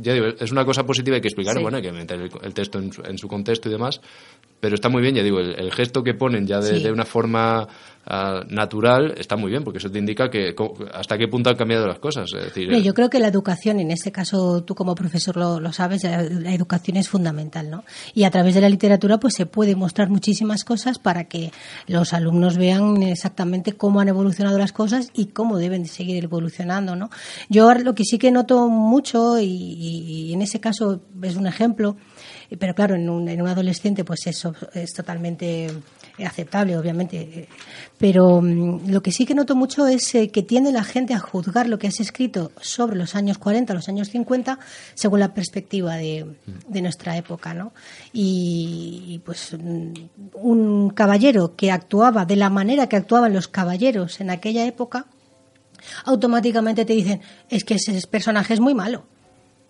ya 0.00 0.14
digo, 0.14 0.26
es 0.26 0.52
una 0.52 0.64
cosa 0.64 0.84
positiva, 0.84 1.16
hay 1.16 1.20
que 1.20 1.28
explicar, 1.28 1.56
sí. 1.56 1.62
bueno, 1.62 1.78
hay 1.78 1.82
que 1.82 1.92
meter 1.92 2.20
el, 2.20 2.30
el 2.42 2.54
texto 2.54 2.78
en 2.78 2.92
su, 2.92 3.02
en 3.02 3.18
su, 3.18 3.26
contexto 3.26 3.68
y 3.68 3.72
demás, 3.72 4.00
pero 4.60 4.74
está 4.74 4.88
muy 4.88 5.02
bien, 5.02 5.14
ya 5.14 5.22
digo, 5.22 5.40
el, 5.40 5.58
el 5.58 5.72
gesto 5.72 6.02
que 6.02 6.14
ponen 6.14 6.46
ya 6.46 6.60
de, 6.60 6.76
sí. 6.76 6.82
de 6.82 6.92
una 6.92 7.06
forma 7.06 7.66
uh, 8.06 8.44
natural 8.48 9.14
está 9.16 9.36
muy 9.36 9.50
bien, 9.50 9.64
porque 9.64 9.78
eso 9.78 9.90
te 9.90 9.98
indica 9.98 10.28
que 10.28 10.54
hasta 10.92 11.16
qué 11.16 11.28
punto 11.28 11.48
han 11.48 11.56
cambiado 11.56 11.86
las 11.86 11.98
cosas. 11.98 12.30
Es 12.34 12.44
decir, 12.44 12.70
yo 12.82 12.92
creo 12.92 13.08
que 13.08 13.18
la 13.18 13.28
educación, 13.28 13.80
en 13.80 13.90
este 13.90 14.12
caso 14.12 14.62
tú 14.62 14.74
como 14.74 14.94
profesor 14.94 15.36
lo, 15.36 15.60
lo 15.60 15.72
sabes, 15.72 16.04
la, 16.04 16.22
la, 16.22 16.52
educación 16.52 16.98
es 16.98 17.08
fundamental, 17.08 17.70
¿no? 17.70 17.84
Y 18.14 18.24
a 18.24 18.30
través 18.30 18.54
de 18.54 18.60
la 18.60 18.68
literatura 18.68 19.18
pues 19.18 19.34
se 19.34 19.46
puede 19.46 19.74
mostrar 19.76 20.10
muchísimas 20.10 20.64
cosas 20.64 20.98
para 20.98 21.24
que 21.24 21.52
los 21.86 22.12
alumnos 22.12 22.58
vean 22.58 23.02
exactamente 23.02 23.72
cómo 23.72 24.00
han 24.00 24.08
evolucionado 24.08 24.58
las 24.58 24.72
cosas 24.72 25.10
y 25.14 25.26
cómo 25.26 25.56
deben 25.56 25.82
de 25.84 25.88
seguir 25.88 26.22
evolucionando, 26.22 26.96
¿no? 26.96 27.10
Yo 27.48 27.72
lo 27.74 27.94
que 27.94 28.04
sí 28.04 28.18
que 28.18 28.30
noto 28.30 28.68
mucho 28.68 29.38
y, 29.40 29.46
y 29.46 30.34
en 30.34 30.42
ese 30.42 30.60
caso 30.60 31.00
es 31.22 31.36
un 31.36 31.46
ejemplo 31.46 31.96
pero 32.58 32.74
claro, 32.74 32.94
en 32.96 33.08
un, 33.08 33.28
en 33.28 33.40
un 33.40 33.48
adolescente 33.48 34.04
pues 34.04 34.26
eso 34.26 34.54
es 34.74 34.92
totalmente 34.92 35.68
aceptable, 36.24 36.76
obviamente. 36.76 37.48
Pero 37.98 38.40
mm, 38.40 38.90
lo 38.90 39.02
que 39.02 39.12
sí 39.12 39.26
que 39.26 39.34
noto 39.34 39.54
mucho 39.54 39.86
es 39.86 40.14
eh, 40.14 40.30
que 40.30 40.42
tiende 40.42 40.72
la 40.72 40.84
gente 40.84 41.14
a 41.14 41.18
juzgar 41.18 41.68
lo 41.68 41.78
que 41.78 41.86
has 41.86 42.00
escrito 42.00 42.52
sobre 42.60 42.96
los 42.96 43.14
años 43.14 43.38
40, 43.38 43.74
los 43.74 43.88
años 43.88 44.08
50, 44.08 44.58
según 44.94 45.20
la 45.20 45.34
perspectiva 45.34 45.96
de, 45.96 46.26
de 46.68 46.82
nuestra 46.82 47.16
época, 47.16 47.54
¿no? 47.54 47.72
Y, 48.12 49.20
pues 49.24 49.56
mm, 49.58 49.92
un 50.34 50.90
caballero 50.90 51.54
que 51.56 51.70
actuaba 51.70 52.24
de 52.24 52.36
la 52.36 52.50
manera 52.50 52.88
que 52.88 52.96
actuaban 52.96 53.32
los 53.32 53.48
caballeros 53.48 54.20
en 54.20 54.30
aquella 54.30 54.66
época, 54.66 55.06
automáticamente 56.04 56.84
te 56.84 56.92
dicen, 56.92 57.20
es 57.48 57.64
que 57.64 57.74
ese 57.74 58.06
personaje 58.06 58.54
es 58.54 58.60
muy 58.60 58.74
malo. 58.74 59.04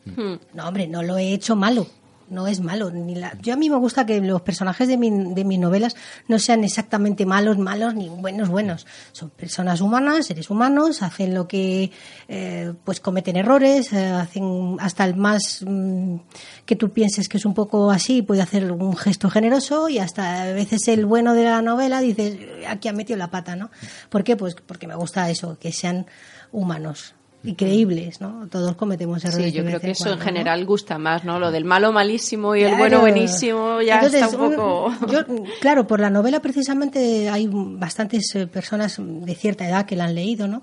Hmm. 0.04 0.36
No, 0.54 0.66
hombre, 0.66 0.88
no 0.88 1.02
lo 1.02 1.18
he 1.18 1.32
hecho 1.32 1.54
malo. 1.56 1.86
No 2.30 2.46
es 2.46 2.60
malo. 2.60 2.90
Ni 2.90 3.16
la... 3.16 3.36
Yo 3.42 3.52
a 3.52 3.56
mí 3.56 3.68
me 3.68 3.76
gusta 3.76 4.06
que 4.06 4.20
los 4.20 4.40
personajes 4.42 4.88
de, 4.88 4.96
de 4.96 5.44
mis 5.44 5.58
novelas 5.58 5.96
no 6.28 6.38
sean 6.38 6.64
exactamente 6.64 7.26
malos, 7.26 7.58
malos, 7.58 7.94
ni 7.94 8.08
buenos, 8.08 8.48
buenos. 8.48 8.86
Son 9.12 9.30
personas 9.30 9.80
humanas, 9.80 10.26
seres 10.26 10.48
humanos, 10.48 11.02
hacen 11.02 11.34
lo 11.34 11.48
que, 11.48 11.90
eh, 12.28 12.72
pues 12.84 13.00
cometen 13.00 13.36
errores, 13.36 13.92
eh, 13.92 14.06
hacen 14.06 14.76
hasta 14.80 15.04
el 15.04 15.16
más 15.16 15.64
mm, 15.66 16.16
que 16.64 16.76
tú 16.76 16.92
pienses 16.92 17.28
que 17.28 17.38
es 17.38 17.44
un 17.44 17.54
poco 17.54 17.90
así, 17.90 18.22
puede 18.22 18.42
hacer 18.42 18.70
un 18.70 18.96
gesto 18.96 19.28
generoso 19.28 19.88
y 19.88 19.98
hasta 19.98 20.42
a 20.42 20.52
veces 20.52 20.86
el 20.88 21.06
bueno 21.06 21.34
de 21.34 21.44
la 21.44 21.62
novela 21.62 22.00
dices, 22.00 22.38
aquí 22.68 22.88
ha 22.88 22.92
metido 22.92 23.18
la 23.18 23.30
pata, 23.30 23.56
¿no? 23.56 23.70
¿Por 24.08 24.24
qué? 24.24 24.36
Pues 24.36 24.54
porque 24.54 24.86
me 24.86 24.94
gusta 24.94 25.28
eso, 25.30 25.58
que 25.58 25.72
sean 25.72 26.06
humanos 26.52 27.14
y 27.42 27.54
creíbles, 27.54 28.20
¿no? 28.20 28.48
Todos 28.48 28.76
cometemos 28.76 29.24
errores. 29.24 29.46
Sí, 29.46 29.52
yo 29.52 29.64
creo 29.64 29.80
que 29.80 29.92
eso 29.92 30.04
cuando, 30.04 30.14
en 30.14 30.18
¿no? 30.18 30.24
general 30.24 30.66
gusta 30.66 30.98
más, 30.98 31.24
¿no? 31.24 31.38
Lo 31.38 31.50
del 31.50 31.64
malo 31.64 31.92
malísimo 31.92 32.54
y 32.54 32.62
el 32.62 32.76
bueno 32.76 33.00
buenísimo 33.00 33.80
ya 33.80 33.96
Entonces, 33.96 34.22
está 34.22 34.36
un 34.36 34.54
poco... 34.54 34.92
yo, 35.10 35.20
claro, 35.60 35.86
por 35.86 36.00
la 36.00 36.10
novela 36.10 36.40
precisamente 36.40 37.30
hay 37.30 37.48
bastantes 37.50 38.34
eh, 38.34 38.46
personas 38.46 38.96
de 39.00 39.34
cierta 39.34 39.66
edad 39.66 39.86
que 39.86 39.96
la 39.96 40.04
han 40.04 40.14
leído, 40.14 40.48
¿no? 40.48 40.62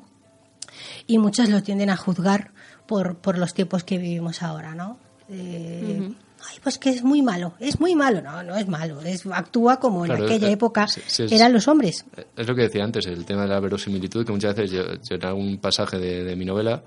Y 1.08 1.18
muchas 1.18 1.50
lo 1.50 1.64
tienden 1.64 1.90
a 1.90 1.98
juzgar 1.98 2.52
por, 2.86 3.18
por 3.18 3.38
los 3.38 3.54
tiempos 3.54 3.84
que 3.84 3.98
vivimos 3.98 4.44
ahora, 4.44 4.76
¿no? 4.76 4.98
Eh, 5.30 6.12
Ay, 6.50 6.58
pues 6.64 6.78
que 6.78 6.90
es 6.92 7.04
muy 7.04 7.22
malo, 7.22 7.54
es 7.60 7.80
muy 7.80 7.94
malo. 7.96 8.22
No, 8.22 8.42
no 8.44 8.56
es 8.56 8.68
malo, 8.68 9.02
es, 9.02 9.26
actúa 9.26 9.80
como 9.80 10.04
Claro, 10.04 10.24
en 10.26 10.30
aquella 10.30 10.50
eh, 10.50 10.54
época 10.54 10.88
sí, 10.88 11.02
sí, 11.08 11.24
es- 11.24 11.32
eran 11.32 11.52
los 11.54 11.68
hombres. 11.68 12.06
Es 12.36 12.48
lo 12.48 12.56
que 12.56 12.62
decía 12.64 12.84
antes, 12.84 13.06
el 13.08 13.26
tema 13.26 13.42
de 13.44 13.50
la 13.50 13.60
verosimilitud, 13.60 14.26
que 14.26 14.32
muchas 14.32 14.56
veces 14.56 14.72
yo, 14.72 14.84
yo 15.08 15.16
en 15.16 15.26
algún 15.26 15.58
pasaje 15.58 15.98
de, 16.00 16.24
de 16.24 16.36
mi 16.36 16.46
novela 16.46 16.84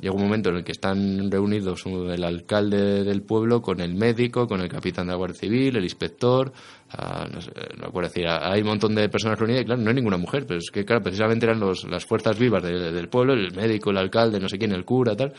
llega 0.00 0.12
un 0.12 0.22
momento 0.22 0.48
en 0.48 0.56
el 0.56 0.64
que 0.64 0.72
están 0.72 1.30
reunidos 1.30 1.86
un- 1.86 2.10
el 2.10 2.24
alcalde 2.24 3.04
del 3.04 3.22
pueblo 3.22 3.62
con 3.62 3.80
el 3.80 3.94
médico, 3.94 4.48
con 4.48 4.60
el 4.60 4.68
capitán 4.68 5.06
de 5.06 5.12
la 5.12 5.16
Guardia 5.16 5.38
Civil, 5.38 5.76
el 5.76 5.84
inspector, 5.84 6.52
ah, 6.90 7.28
no 7.32 7.40
sé, 7.40 7.52
no 7.78 8.00
decir, 8.00 8.26
hay 8.26 8.60
un 8.62 8.66
montón 8.66 8.96
de 8.96 9.08
personas 9.08 9.38
reunidas 9.38 9.62
y 9.62 9.66
claro, 9.66 9.80
no 9.80 9.88
hay 9.90 9.94
ninguna 9.94 10.16
mujer, 10.16 10.46
pero 10.48 10.58
es 10.58 10.70
que 10.72 10.84
claro, 10.84 11.00
precisamente 11.02 11.46
eran 11.46 11.60
los, 11.60 11.84
las 11.84 12.04
fuerzas 12.04 12.36
vivas 12.36 12.64
de- 12.64 12.90
del 12.90 13.08
pueblo, 13.08 13.34
el 13.34 13.52
médico, 13.54 13.90
el 13.90 13.98
alcalde, 13.98 14.40
no 14.40 14.48
sé 14.48 14.58
quién, 14.58 14.72
el 14.72 14.84
cura, 14.84 15.14
tal. 15.14 15.32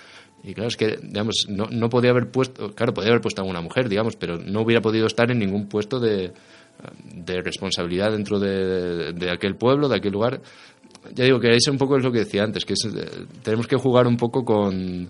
Y 0.45 0.53
claro, 0.53 0.67
es 0.67 0.77
que, 0.77 0.97
digamos, 1.01 1.47
no, 1.49 1.65
no 1.71 1.89
podía 1.89 2.11
haber 2.11 2.29
puesto, 2.29 2.69
claro, 2.75 2.93
podía 2.93 3.09
haber 3.09 3.21
puesto 3.21 3.41
a 3.41 3.45
una 3.45 3.61
mujer, 3.61 3.89
digamos, 3.89 4.15
pero 4.15 4.37
no 4.37 4.61
hubiera 4.61 4.79
podido 4.79 5.07
estar 5.07 5.31
en 5.31 5.39
ningún 5.39 5.67
puesto 5.67 5.99
de, 5.99 6.33
de 7.15 7.41
responsabilidad 7.41 8.11
dentro 8.11 8.39
de, 8.39 9.13
de 9.13 9.31
aquel 9.31 9.55
pueblo, 9.55 9.89
de 9.89 9.95
aquel 9.95 10.11
lugar. 10.11 10.41
Ya 11.15 11.23
digo 11.23 11.39
que 11.39 11.55
eso 11.55 11.71
un 11.71 11.79
poco 11.79 11.97
es 11.97 12.03
lo 12.03 12.11
que 12.11 12.19
decía 12.19 12.43
antes, 12.43 12.63
que 12.63 12.73
es, 12.73 12.85
eh, 12.85 13.25
tenemos 13.41 13.65
que 13.65 13.75
jugar 13.75 14.05
un 14.05 14.17
poco 14.17 14.45
con 14.45 15.09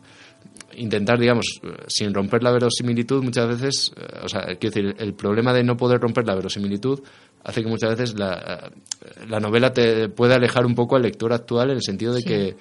intentar, 0.78 1.20
digamos, 1.20 1.60
sin 1.88 2.14
romper 2.14 2.42
la 2.42 2.52
verosimilitud 2.52 3.24
muchas 3.24 3.48
veces, 3.48 3.92
eh, 3.98 4.20
o 4.24 4.30
sea, 4.30 4.46
quiero 4.58 4.74
decir, 4.74 4.96
el 5.00 5.14
problema 5.16 5.54
de 5.54 5.64
no 5.64 5.76
poder 5.76 6.00
romper 6.00 6.26
la 6.26 6.36
verosimilitud 6.36 7.02
hace 7.44 7.62
que 7.62 7.70
muchas 7.70 7.98
veces 7.98 8.18
la, 8.18 8.72
eh, 8.72 9.26
la 9.28 9.40
novela 9.40 9.72
te 9.74 10.10
puede 10.10 10.34
alejar 10.34 10.66
un 10.66 10.76
poco 10.76 10.96
al 10.96 11.04
lector 11.04 11.34
actual 11.34 11.72
en 11.72 11.78
el 11.78 11.84
sentido 11.84 12.14
de 12.14 12.24
que, 12.24 12.56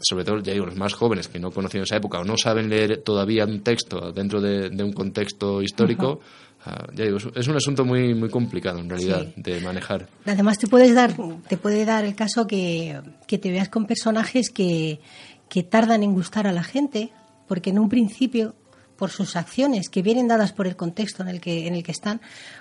sobre 0.00 0.24
todo, 0.24 0.40
ya 0.40 0.52
digo, 0.52 0.66
los 0.66 0.76
más 0.76 0.92
jóvenes 0.94 1.28
que 1.28 1.38
no 1.38 1.50
conocieron 1.50 1.84
esa 1.84 1.96
época 1.96 2.20
o 2.20 2.24
no 2.24 2.36
saben 2.36 2.68
leer 2.68 3.02
todavía 3.02 3.44
un 3.44 3.60
texto 3.62 4.12
dentro 4.12 4.40
de, 4.40 4.70
de 4.70 4.84
un 4.84 4.92
contexto 4.92 5.60
histórico, 5.62 6.20
ah, 6.66 6.86
ya 6.94 7.04
digo, 7.04 7.16
es- 7.16 7.28
es 7.34 7.48
un 7.48 7.56
asunto 7.56 7.84
muy, 7.84 8.14
muy 8.14 8.28
complicado 8.28 8.78
en 8.78 8.88
realidad 8.88 9.26
Sí. 9.34 9.42
de 9.42 9.60
manejar. 9.60 10.08
Además 10.26 10.58
te 10.58 10.66
puedes 10.68 10.94
dar, 10.94 11.14
te 11.48 11.56
puede 11.56 11.84
dar 11.84 12.04
el 12.04 12.14
caso 12.14 12.46
que, 12.46 13.00
que 13.26 13.38
te 13.38 13.50
veas 13.50 13.68
con 13.68 13.86
personajes 13.86 14.50
que, 14.50 15.00
que 15.48 15.62
tardan 15.62 16.02
en 16.02 16.12
gustar 16.14 16.46
a 16.46 16.52
la 16.52 16.62
gente, 16.62 17.10
porque 17.48 17.70
en 17.70 17.78
un 17.78 17.88
principio, 17.88 18.54
por 18.96 19.10
sus 19.10 19.34
acciones 19.34 19.88
que 19.88 20.02
vienen 20.02 20.28
dadas 20.28 20.52
por 20.52 20.68
el 20.68 20.76
contexto 20.76 21.22
en 21.24 21.28
el 21.28 21.40
que, 21.40 21.66
en 21.66 21.74
el 21.74 21.82
que 21.82 21.90
están, 21.90 22.20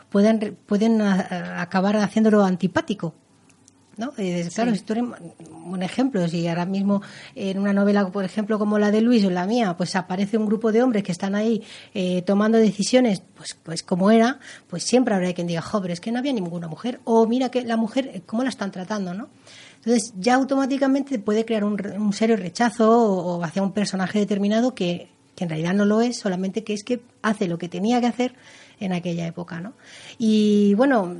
pueden, 0.09 0.57
pueden 0.65 0.99
a- 1.01 1.13
a- 1.21 1.61
acabar 1.61 1.95
haciéndolo 1.97 2.43
antipático. 2.43 3.13
¿No? 3.97 4.13
Eh, 4.17 4.49
claro, 4.53 4.73
si 4.75 4.81
tú 4.81 4.93
eres 4.93 5.05
un 5.65 5.83
ejemplo, 5.83 6.27
si 6.27 6.47
ahora 6.47 6.65
mismo 6.65 7.01
en 7.35 7.59
una 7.59 7.73
novela, 7.73 8.07
por 8.07 8.23
ejemplo, 8.23 8.57
como 8.59 8.79
la 8.79 8.91
de 8.91 9.01
Luis 9.01 9.23
o 9.25 9.29
la 9.29 9.45
mía, 9.45 9.75
pues 9.77 9.95
aparece 9.95 10.37
un 10.37 10.45
grupo 10.45 10.71
de 10.71 10.81
hombres 10.81 11.03
que 11.03 11.11
están 11.11 11.35
ahí 11.35 11.63
eh, 11.93 12.21
tomando 12.23 12.57
decisiones, 12.57 13.21
pues, 13.35 13.57
pues 13.61 13.83
como 13.83 14.11
era, 14.11 14.39
pues 14.67 14.83
siempre 14.83 15.13
habrá 15.13 15.33
quien 15.33 15.47
diga, 15.47 15.61
joder, 15.61 15.91
es 15.91 15.99
que 15.99 16.11
no 16.11 16.19
había 16.19 16.33
ninguna 16.33 16.67
mujer, 16.67 16.99
o 17.03 17.27
mira 17.27 17.49
que 17.49 17.63
la 17.63 17.77
mujer, 17.77 18.11
eh, 18.13 18.21
¿cómo 18.25 18.43
la 18.43 18.49
están 18.49 18.71
tratando, 18.71 19.13
no? 19.13 19.29
Entonces 19.77 20.13
ya 20.17 20.35
automáticamente 20.35 21.19
puede 21.19 21.43
crear 21.43 21.63
un, 21.65 21.79
un 21.97 22.13
serio 22.13 22.37
rechazo 22.37 22.89
o, 22.89 23.37
o 23.37 23.43
hacia 23.43 23.61
un 23.61 23.73
personaje 23.73 24.17
determinado 24.19 24.73
que, 24.73 25.09
que 25.35 25.43
en 25.43 25.49
realidad 25.49 25.73
no 25.73 25.85
lo 25.85 26.01
es, 26.01 26.17
solamente 26.17 26.63
que 26.63 26.73
es 26.73 26.83
que 26.83 27.01
hace 27.21 27.47
lo 27.47 27.57
que 27.57 27.69
tenía 27.69 27.99
que 27.99 28.07
hacer 28.07 28.33
en 28.79 28.93
aquella 28.93 29.27
época, 29.27 29.59
¿no? 29.59 29.73
Y 30.17 30.73
bueno, 30.75 31.15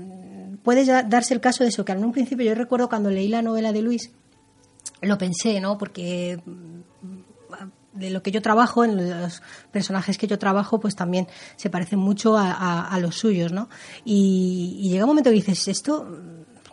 puede 0.63 0.85
ya 0.85 1.03
darse 1.03 1.33
el 1.33 1.41
caso 1.41 1.63
de 1.63 1.69
eso, 1.69 1.85
que 1.85 1.91
en 1.91 2.03
un 2.03 2.11
principio 2.11 2.45
yo 2.45 2.55
recuerdo 2.55 2.89
cuando 2.89 3.09
leí 3.09 3.27
la 3.27 3.41
novela 3.41 3.71
de 3.71 3.81
Luis, 3.81 4.11
lo 5.01 5.17
pensé, 5.17 5.59
¿no? 5.59 5.77
Porque 5.77 6.39
mm, 6.45 6.79
de 7.99 8.09
lo 8.09 8.23
que 8.23 8.31
yo 8.31 8.41
trabajo, 8.41 8.83
en 8.83 9.09
los 9.09 9.41
personajes 9.71 10.17
que 10.17 10.25
yo 10.27 10.39
trabajo, 10.39 10.79
pues 10.79 10.95
también 10.95 11.27
se 11.57 11.69
parecen 11.69 11.99
mucho 11.99 12.37
a, 12.37 12.51
a- 12.51 12.87
a 12.87 12.99
los 12.99 13.15
suyos, 13.15 13.51
¿no? 13.51 13.69
Y, 14.03 14.77
y 14.79 14.89
llega 14.89 15.03
un 15.05 15.09
momento 15.09 15.29
que 15.29 15.35
dices, 15.35 15.67
esto, 15.67 16.07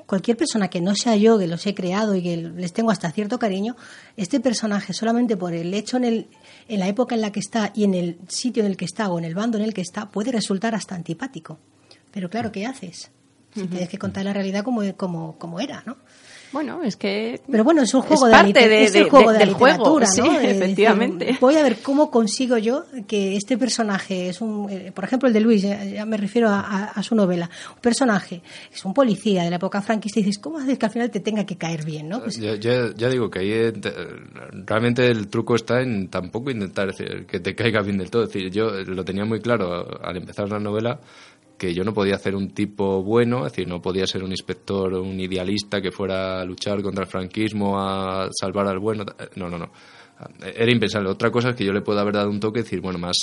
cualquier 0.07 0.37
persona 0.39 0.69
que 0.69 0.81
no 0.81 0.95
sea 0.95 1.17
yo, 1.17 1.39
que 1.39 1.47
los 1.47 1.67
he 1.67 1.75
creado 1.75 2.15
y 2.17 2.23
que 2.23 2.37
les 2.39 2.73
tengo 2.73 2.91
hasta 2.91 3.13
cierto 3.13 3.39
cariño, 3.39 3.77
este 4.17 4.41
personaje 4.41 4.95
solamente 4.95 5.37
por 5.37 5.53
el 5.53 5.75
hecho 5.75 5.99
en, 5.99 6.05
el, 6.05 6.29
en 6.69 6.81
la 6.81 6.89
época 6.89 7.15
en 7.15 7.21
la 7.21 7.33
que 7.33 7.41
está 7.41 7.71
y 7.75 7.85
en 7.85 7.95
el 7.95 8.19
sitio 8.29 8.63
en 8.65 8.71
el 8.71 8.77
que 8.79 8.87
está 8.87 9.11
o 9.11 9.19
en 9.19 9.25
el 9.27 9.35
bando 9.35 9.59
en 9.59 9.65
el 9.65 9.75
que 9.75 9.83
está, 9.83 10.11
puede 10.11 10.33
resultar 10.33 10.75
hasta 10.75 10.95
antipático. 10.95 11.59
Pero 12.13 12.31
claro, 12.31 12.51
¿qué 12.51 12.65
haces? 12.67 13.11
Si 13.55 13.67
tienes 13.67 13.89
que 13.89 13.99
contar 13.99 14.25
la 14.25 14.33
realidad 14.33 14.63
como, 14.65 14.83
como, 14.97 15.37
como 15.39 15.59
era, 15.61 15.83
¿no? 15.87 15.97
Bueno, 16.53 16.83
es 16.83 16.97
que... 16.97 17.41
Pero 17.49 17.63
bueno, 17.63 17.83
es 17.83 17.95
un 17.95 18.01
Es 18.01 18.07
juego 18.09 18.27
de 18.27 18.33
la 18.33 18.43
parte 18.43 18.69
de- 18.69 18.83
es 18.83 18.95
el 18.97 19.05
de- 19.05 19.11
juego 19.11 19.31
de- 19.31 19.39
de 19.39 19.39
la 19.39 19.47
del 19.47 19.55
juego, 19.55 19.77
literatura, 20.01 20.07
sí, 20.07 20.21
¿no? 20.21 20.27
Es 20.41 20.43
decir, 20.43 20.63
efectivamente. 20.63 21.39
voy 21.41 21.55
a 21.57 21.63
ver 21.63 21.79
cómo 21.81 22.11
consigo 22.11 22.59
yo 22.59 22.87
que 23.07 23.37
este 23.37 23.57
personaje 23.57 24.29
es 24.31 24.41
un, 24.41 24.69
eh, 24.69 24.91
por 24.93 25.05
ejemplo, 25.05 25.29
el 25.29 25.33
de 25.33 25.41
Luis, 25.41 25.63
ya, 25.63 25.85
ya 25.85 26.05
me 26.05 26.17
refiero 26.17 26.49
a, 26.49 26.59
a- 26.59 26.85
a 26.87 27.03
su 27.05 27.15
novela, 27.15 27.49
un 27.77 27.81
personaje 27.81 28.43
es 28.73 28.85
un 28.85 28.93
policía 28.95 29.45
de 29.45 29.51
la 29.51 29.57
época 29.57 29.81
franquista 29.81 30.19
y 30.19 30.25
dices, 30.25 30.43
¿cómo 30.43 30.59
haces 30.59 30.77
que 30.77 30.87
al 30.87 30.93
final 30.93 31.09
te 31.11 31.21
tenga 31.21 31.45
que 31.47 31.55
caer 31.57 31.85
bien, 31.85 32.09
no? 32.09 32.21
Pues, 32.21 32.37
Ya, 32.39 32.57
ya- 32.57 32.93
ya 32.97 33.09
digo 33.09 33.31
que 33.31 33.39
ahí 33.39 33.53
eh, 33.53 33.71
te- 33.73 33.93
realmente 34.67 35.07
el 35.09 35.29
truco 35.29 35.55
está 35.55 35.81
en 35.83 36.09
tampoco 36.09 36.51
intentar 36.51 36.89
decir, 36.89 37.27
que 37.27 37.39
te 37.39 37.55
caiga 37.55 37.81
bien 37.83 37.99
del 37.99 38.11
todo. 38.11 38.25
Es 38.25 38.33
decir, 38.33 38.51
yo 38.51 38.71
lo 38.71 39.05
tenía 39.05 39.25
muy 39.25 39.41
claro 39.41 39.87
al 40.03 40.17
empezar 40.17 40.49
la 40.49 40.59
novela 40.59 40.99
que 41.61 41.75
yo 41.75 41.85
no 41.85 41.93
podía 41.93 42.15
hacer 42.15 42.35
un 42.35 42.53
tipo 42.55 43.03
bueno, 43.03 43.45
es 43.47 43.53
decir, 43.53 43.69
no 43.69 43.83
podía 43.83 44.07
ser 44.07 44.25
un 44.25 44.31
inspector, 44.31 44.95
un 44.95 45.21
idealista 45.21 45.83
que 45.83 45.93
fuera 45.93 46.41
a 46.41 46.45
luchar 46.47 46.81
contra 46.81 47.05
el 47.05 47.11
franquismo, 47.11 47.79
a 47.79 48.31
salvar 48.33 48.67
al 48.67 48.79
bueno. 48.79 49.05
No, 49.37 49.51
no, 49.51 49.59
no. 49.59 49.71
Era 50.43 50.73
impensable. 50.73 51.11
Otra 51.11 51.31
cosa 51.31 51.51
es 51.51 51.57
que 51.57 51.67
yo 51.67 51.73
le 51.75 51.83
puedo 51.83 52.01
haber 52.01 52.15
dado 52.15 52.31
un 52.31 52.41
toque, 52.41 52.61
decir, 52.63 52.81
bueno, 52.81 52.99
más 52.99 53.17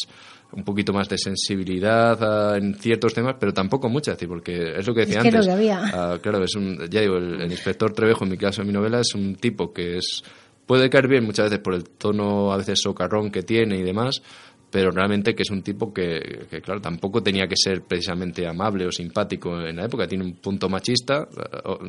un 0.51 0.63
poquito 0.63 0.93
más 0.93 1.09
de 1.09 1.17
sensibilidad 1.17 2.17
ah, 2.21 2.57
en 2.57 2.75
ciertos 2.75 3.15
temas, 3.15 3.37
pero 3.39 3.53
tampoco 3.53 3.89
mucha, 3.89 4.11
decir, 4.11 4.27
porque 4.27 4.75
es 4.77 4.85
lo 4.85 4.93
que 4.93 5.01
decía 5.01 5.17
Es 5.17 5.23
que 5.23 5.27
antes. 5.29 5.45
lo 5.47 5.51
que 5.51 5.57
había. 5.57 5.81
Ah, 5.93 6.19
claro, 6.21 6.43
es 6.43 6.55
un, 6.55 6.87
ya 6.91 7.01
digo, 7.01 7.17
el, 7.17 7.41
el 7.41 7.51
inspector 7.51 7.91
Trevejo, 7.91 8.23
en 8.23 8.29
mi 8.29 8.37
caso, 8.37 8.61
en 8.61 8.67
mi 8.67 8.73
novela, 8.73 8.99
es 8.99 9.15
un 9.15 9.35
tipo 9.35 9.73
que 9.73 9.97
es 9.97 10.23
puede 10.67 10.89
caer 10.89 11.07
bien 11.07 11.23
muchas 11.23 11.45
veces 11.45 11.59
por 11.59 11.73
el 11.73 11.89
tono 11.89 12.51
a 12.51 12.57
veces 12.57 12.79
socarrón 12.81 13.31
que 13.31 13.41
tiene 13.41 13.77
y 13.77 13.83
demás, 13.83 14.21
pero 14.69 14.91
realmente 14.91 15.33
que 15.33 15.43
es 15.43 15.49
un 15.49 15.61
tipo 15.61 15.93
que, 15.93 16.45
que, 16.49 16.61
claro, 16.61 16.81
tampoco 16.81 17.23
tenía 17.23 17.47
que 17.47 17.55
ser 17.55 17.81
precisamente 17.83 18.45
amable 18.45 18.85
o 18.85 18.91
simpático 18.91 19.59
en 19.61 19.77
la 19.77 19.85
época. 19.85 20.07
Tiene 20.07 20.25
un 20.25 20.33
punto 20.33 20.67
machista, 20.69 21.27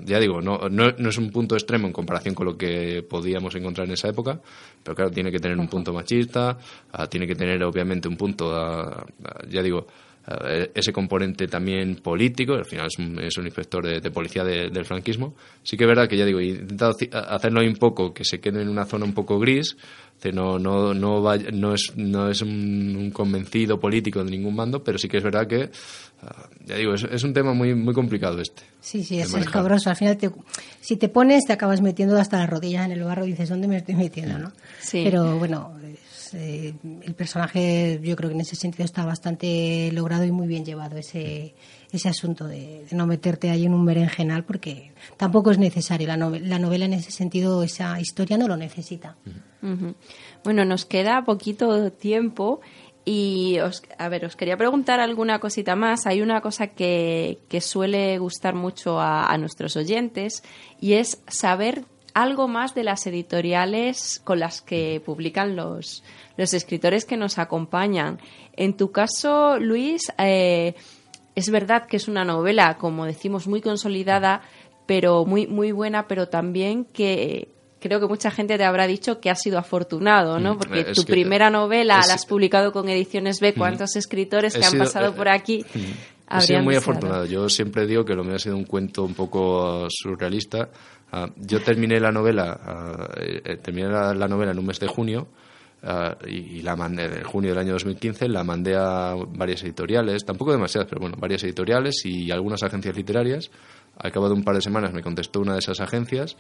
ya 0.05 0.21
digo, 0.21 0.41
no, 0.41 0.69
no, 0.71 0.93
no 0.97 1.09
es 1.09 1.19
un 1.19 1.31
punto 1.31 1.57
extremo 1.57 1.87
en 1.89 1.93
comparación 1.93 2.35
con 2.35 2.47
lo 2.47 2.57
que 2.57 3.03
podíamos 3.09 3.55
encontrar 3.57 3.87
en 3.89 3.95
esa 3.95 4.09
época, 4.09 4.41
pero 4.83 4.95
claro, 4.95 5.11
tiene 5.11 5.31
que 5.33 5.39
tener 5.41 5.59
un 5.59 5.69
punto 5.69 5.93
machista, 5.93 6.57
ah, 6.93 7.07
tiene 7.09 7.27
que 7.27 7.35
tener 7.35 7.63
obviamente 7.65 8.07
un 8.09 8.17
punto, 8.17 8.55
ah, 8.55 9.05
ah, 9.25 9.41
ya 9.51 9.63
digo, 9.63 9.87
eh, 10.47 10.71
ese 10.75 10.93
componente 10.93 11.49
también 11.49 11.97
político, 11.97 12.53
al 12.53 12.67
final 12.67 12.87
es 12.89 12.99
un, 12.99 13.19
es 13.19 13.37
un 13.39 13.47
inspector 13.47 13.83
de, 13.85 14.01
de 14.01 14.11
policía 14.11 14.45
de- 14.45 14.69
del 14.69 14.85
franquismo. 14.85 15.35
Sí 15.63 15.77
que 15.79 15.85
es 15.85 15.89
verdad 15.89 16.07
que 16.07 16.19
ya 16.19 16.27
digo, 16.27 16.39
he 16.39 16.49
intentado 16.49 16.93
ci- 16.93 17.09
a- 17.15 17.35
hacerlo 17.35 17.61
un 17.63 17.77
poco, 17.77 18.13
que 18.13 18.25
se 18.25 18.39
quede 18.39 18.61
en 18.61 18.69
una 18.69 18.85
zona 18.85 19.07
un 19.07 19.15
poco 19.15 19.39
gris, 19.39 19.77
no, 20.33 20.59
no, 20.59 20.93
no, 20.95 21.21
no 21.53 21.75
es, 21.75 21.93
no 21.97 22.29
es 22.29 22.43
un, 22.43 23.11
convencido 23.13 23.79
político 23.79 24.23
de 24.25 24.31
ningún 24.31 24.55
mando, 24.55 24.83
pero 24.83 24.99
sí 24.99 25.09
que 25.09 25.19
es 25.19 25.23
verdad 25.23 25.47
que, 25.47 25.71
ah, 26.23 26.49
ya 26.67 26.77
digo, 26.77 26.95
es, 26.95 27.23
un 27.23 27.33
tema 27.33 27.55
muy, 27.55 27.75
muy 27.75 27.95
complicado 27.95 28.41
este. 28.41 28.63
Sí, 28.81 29.05
sí, 29.05 29.21
es 29.21 29.33
escabroso. 29.33 29.91
Al 29.91 29.97
final, 29.97 30.19
si 30.81 30.97
te 30.97 31.09
pones, 31.09 31.45
te 31.45 31.53
acabas 31.53 31.81
metiendo 31.81 32.19
hasta 32.19 32.39
las 32.39 32.51
rodillas 32.51 32.87
en 32.87 32.93
el 32.93 33.05
barro 33.05 33.25
y 33.27 33.31
dices, 33.31 33.49
¿dónde 33.49 33.69
me 33.69 33.77
estoy 33.77 33.95
metiendo? 33.95 34.39
¿no? 34.39 34.53
Sí. 34.81 35.03
Pero 35.05 35.39
bueno, 35.39 35.75
eh, 36.35 36.75
el 37.03 37.15
personaje 37.15 38.01
yo 38.03 38.17
creo 38.17 38.31
que 38.31 38.35
en 38.35 38.41
ese 38.41 38.57
sentido 38.57 38.85
está 38.85 39.05
bastante 39.05 39.91
logrado 39.93 40.25
y 40.25 40.33
muy 40.33 40.47
bien 40.47 40.65
llevado 40.65 40.97
ese, 40.97 41.55
ese 41.93 42.09
asunto 42.09 42.47
de, 42.47 42.87
no 42.93 43.07
meterte 43.07 43.51
ahí 43.51 43.65
en 43.65 43.75
un 43.75 43.87
berenjenal 43.87 44.45
porque 44.45 44.93
tampoco 45.17 45.51
es 45.51 45.59
necesario. 45.59 46.07
La, 46.07 46.17
la 46.17 46.59
novela 46.59 46.85
en 46.85 46.95
ese 46.95 47.11
sentido, 47.11 47.63
esa 47.63 48.01
historia 48.01 48.37
no 48.37 48.49
lo 48.49 48.57
necesita. 48.57 49.17
Bueno, 50.45 50.65
nos 50.65 50.85
queda 50.85 51.25
poquito 51.25 51.91
tiempo 51.93 52.61
y 53.11 53.59
os, 53.61 53.83
a 53.97 54.11
ver, 54.11 54.27
os 54.27 54.37
quería 54.37 54.59
preguntar 54.59 55.01
alguna 55.01 55.39
cosita 55.39 55.75
más. 55.75 56.07
Hay 56.07 56.21
una 56.21 56.43
cosa 56.43 56.67
que, 56.67 57.39
suele 57.61 58.19
gustar 58.19 58.55
mucho 58.55 59.01
a, 59.01 59.35
nuestros 59.39 59.77
oyentes 59.77 60.43
y 60.79 60.93
es 60.93 61.23
saber 61.27 61.87
algo 62.13 62.49
más 62.49 62.75
de 62.75 62.85
las 62.85 63.07
editoriales 63.07 64.21
con 64.25 64.41
las 64.41 64.61
que 64.61 65.01
publican 65.05 65.57
los, 65.57 66.05
los 66.37 66.53
escritores 66.53 67.07
que 67.07 67.17
nos 67.17 67.39
acompañan. 67.39 68.21
En 68.53 68.77
tu 68.77 68.93
caso, 68.93 69.59
Luis, 69.59 70.13
eh, 70.19 70.75
es 71.39 71.51
verdad 71.51 71.87
que 71.87 71.97
es 71.97 72.09
una 72.09 72.25
novela, 72.25 72.77
como 72.79 73.07
decimos, 73.07 73.47
muy 73.47 73.61
consolidada, 73.61 74.43
pero 74.87 75.25
muy, 75.25 75.47
muy 75.47 75.73
buena, 75.73 76.09
pero 76.09 76.29
también 76.29 76.85
que 76.85 77.49
creo 77.81 78.01
que 78.01 78.07
mucha 78.07 78.31
gente 78.31 78.59
te 78.59 78.65
habrá 78.65 78.87
dicho 78.87 79.21
que 79.21 79.31
has 79.31 79.41
sido 79.41 79.59
afortunado, 79.59 80.41
¿no? 80.41 80.55
Mm, 80.55 80.59
Porque 80.59 80.85
tu 80.93 81.05
primera 81.05 81.49
novela 81.49 82.01
la 82.07 82.15
has 82.15 82.27
publicado 82.27 82.73
con 82.73 82.89
Ediciones 82.89 83.41
B. 83.41 83.55
¿Cuántos 83.55 83.95
escritores 83.97 84.57
que 84.57 84.65
han 84.65 84.79
pasado 84.79 85.11
eh, 85.11 85.13
por 85.13 85.29
aquí? 85.29 85.65
Mm. 85.75 86.37
He 86.37 86.41
sido 86.43 86.63
muy 86.63 86.75
afortunado. 86.75 87.25
Yo 87.25 87.49
siempre 87.49 87.87
digo 87.87 88.05
que 88.05 88.15
lo 88.15 88.25
mío 88.25 88.35
ha 88.35 88.39
sido 88.39 88.57
un 88.57 88.65
cuento 88.65 89.05
un 89.05 89.15
poco 89.15 89.87
surrealista. 89.89 90.69
Ah, 91.11 91.27
yo 91.37 91.63
terminé 91.63 92.01
la 92.01 92.11
novela, 92.11 92.61
ah, 92.63 93.09
eh, 93.17 93.57
terminé 93.63 93.89
la, 93.89 94.29
novela 94.29 94.51
en 94.51 94.59
un 94.59 94.67
mes 94.67 94.79
de 94.79 94.89
junio 94.89 95.29
ah, 95.83 96.17
y, 96.27 96.63
la 96.63 96.77
mandé 96.77 97.05
en 97.05 97.25
junio 97.25 97.51
del 97.51 97.59
año 97.59 97.73
2015 97.73 98.29
la 98.29 98.45
mandé 98.45 98.77
a 98.77 99.15
varias 99.35 99.63
editoriales, 99.63 100.25
tampoco 100.25 100.53
demasiadas, 100.53 100.89
pero 100.89 101.01
bueno, 101.01 101.17
varias 101.19 101.45
editoriales 101.45 102.05
y 102.05 102.31
algunas 102.31 102.63
agencias 102.63 102.97
literarias. 102.97 103.51
Al 103.97 104.13
cabo 104.13 104.29
de 104.29 104.35
un 104.35 104.45
par 104.45 104.55
de 104.55 104.61
semanas 104.61 104.93
me 104.93 105.03
contestó 105.03 105.41
una 105.41 105.55
de 105.55 105.59
esas 105.59 105.81
agencias 105.81 106.37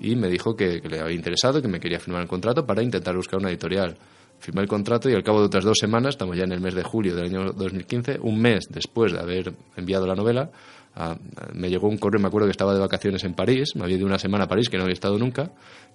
y 0.00 0.16
me 0.16 0.28
dijo 0.28 0.56
que, 0.56 0.80
le 0.80 1.00
había 1.00 1.14
interesado, 1.14 1.60
que 1.60 1.68
me 1.68 1.80
quería 1.80 1.98
firmar 2.00 2.22
el 2.22 2.28
contrato 2.28 2.66
para 2.66 2.82
intentar 2.82 3.14
buscar 3.14 3.38
una 3.38 3.50
editorial. 3.50 3.96
Firmé 4.38 4.62
el 4.62 4.68
contrato 4.68 5.08
y 5.08 5.14
al 5.14 5.22
cabo 5.22 5.40
de 5.40 5.46
otras 5.46 5.64
dos 5.64 5.78
semanas, 5.78 6.14
estamos 6.14 6.36
ya 6.36 6.44
en 6.44 6.52
el 6.52 6.60
mes 6.60 6.74
de 6.74 6.82
julio 6.82 7.14
del 7.14 7.26
año 7.26 7.52
2015, 7.52 8.18
un 8.22 8.40
mes 8.40 8.64
después 8.70 9.12
de 9.12 9.20
haber 9.20 9.54
enviado 9.76 10.06
la 10.06 10.16
novela, 10.16 10.50
ah, 10.96 11.16
me 11.52 11.70
llegó 11.70 11.88
un 11.88 11.98
correo, 11.98 12.20
me 12.20 12.26
acuerdo 12.26 12.48
que 12.48 12.52
estaba 12.52 12.74
de 12.74 12.80
vacaciones 12.80 13.22
en 13.22 13.34
París, 13.34 13.76
me 13.76 13.84
había 13.84 13.98
ido 13.98 14.06
una 14.06 14.18
semana 14.18 14.44
a 14.44 14.48
París, 14.48 14.68
que 14.68 14.78
no 14.78 14.82
había 14.82 14.94
estado 14.94 15.16
nunca, 15.16 15.52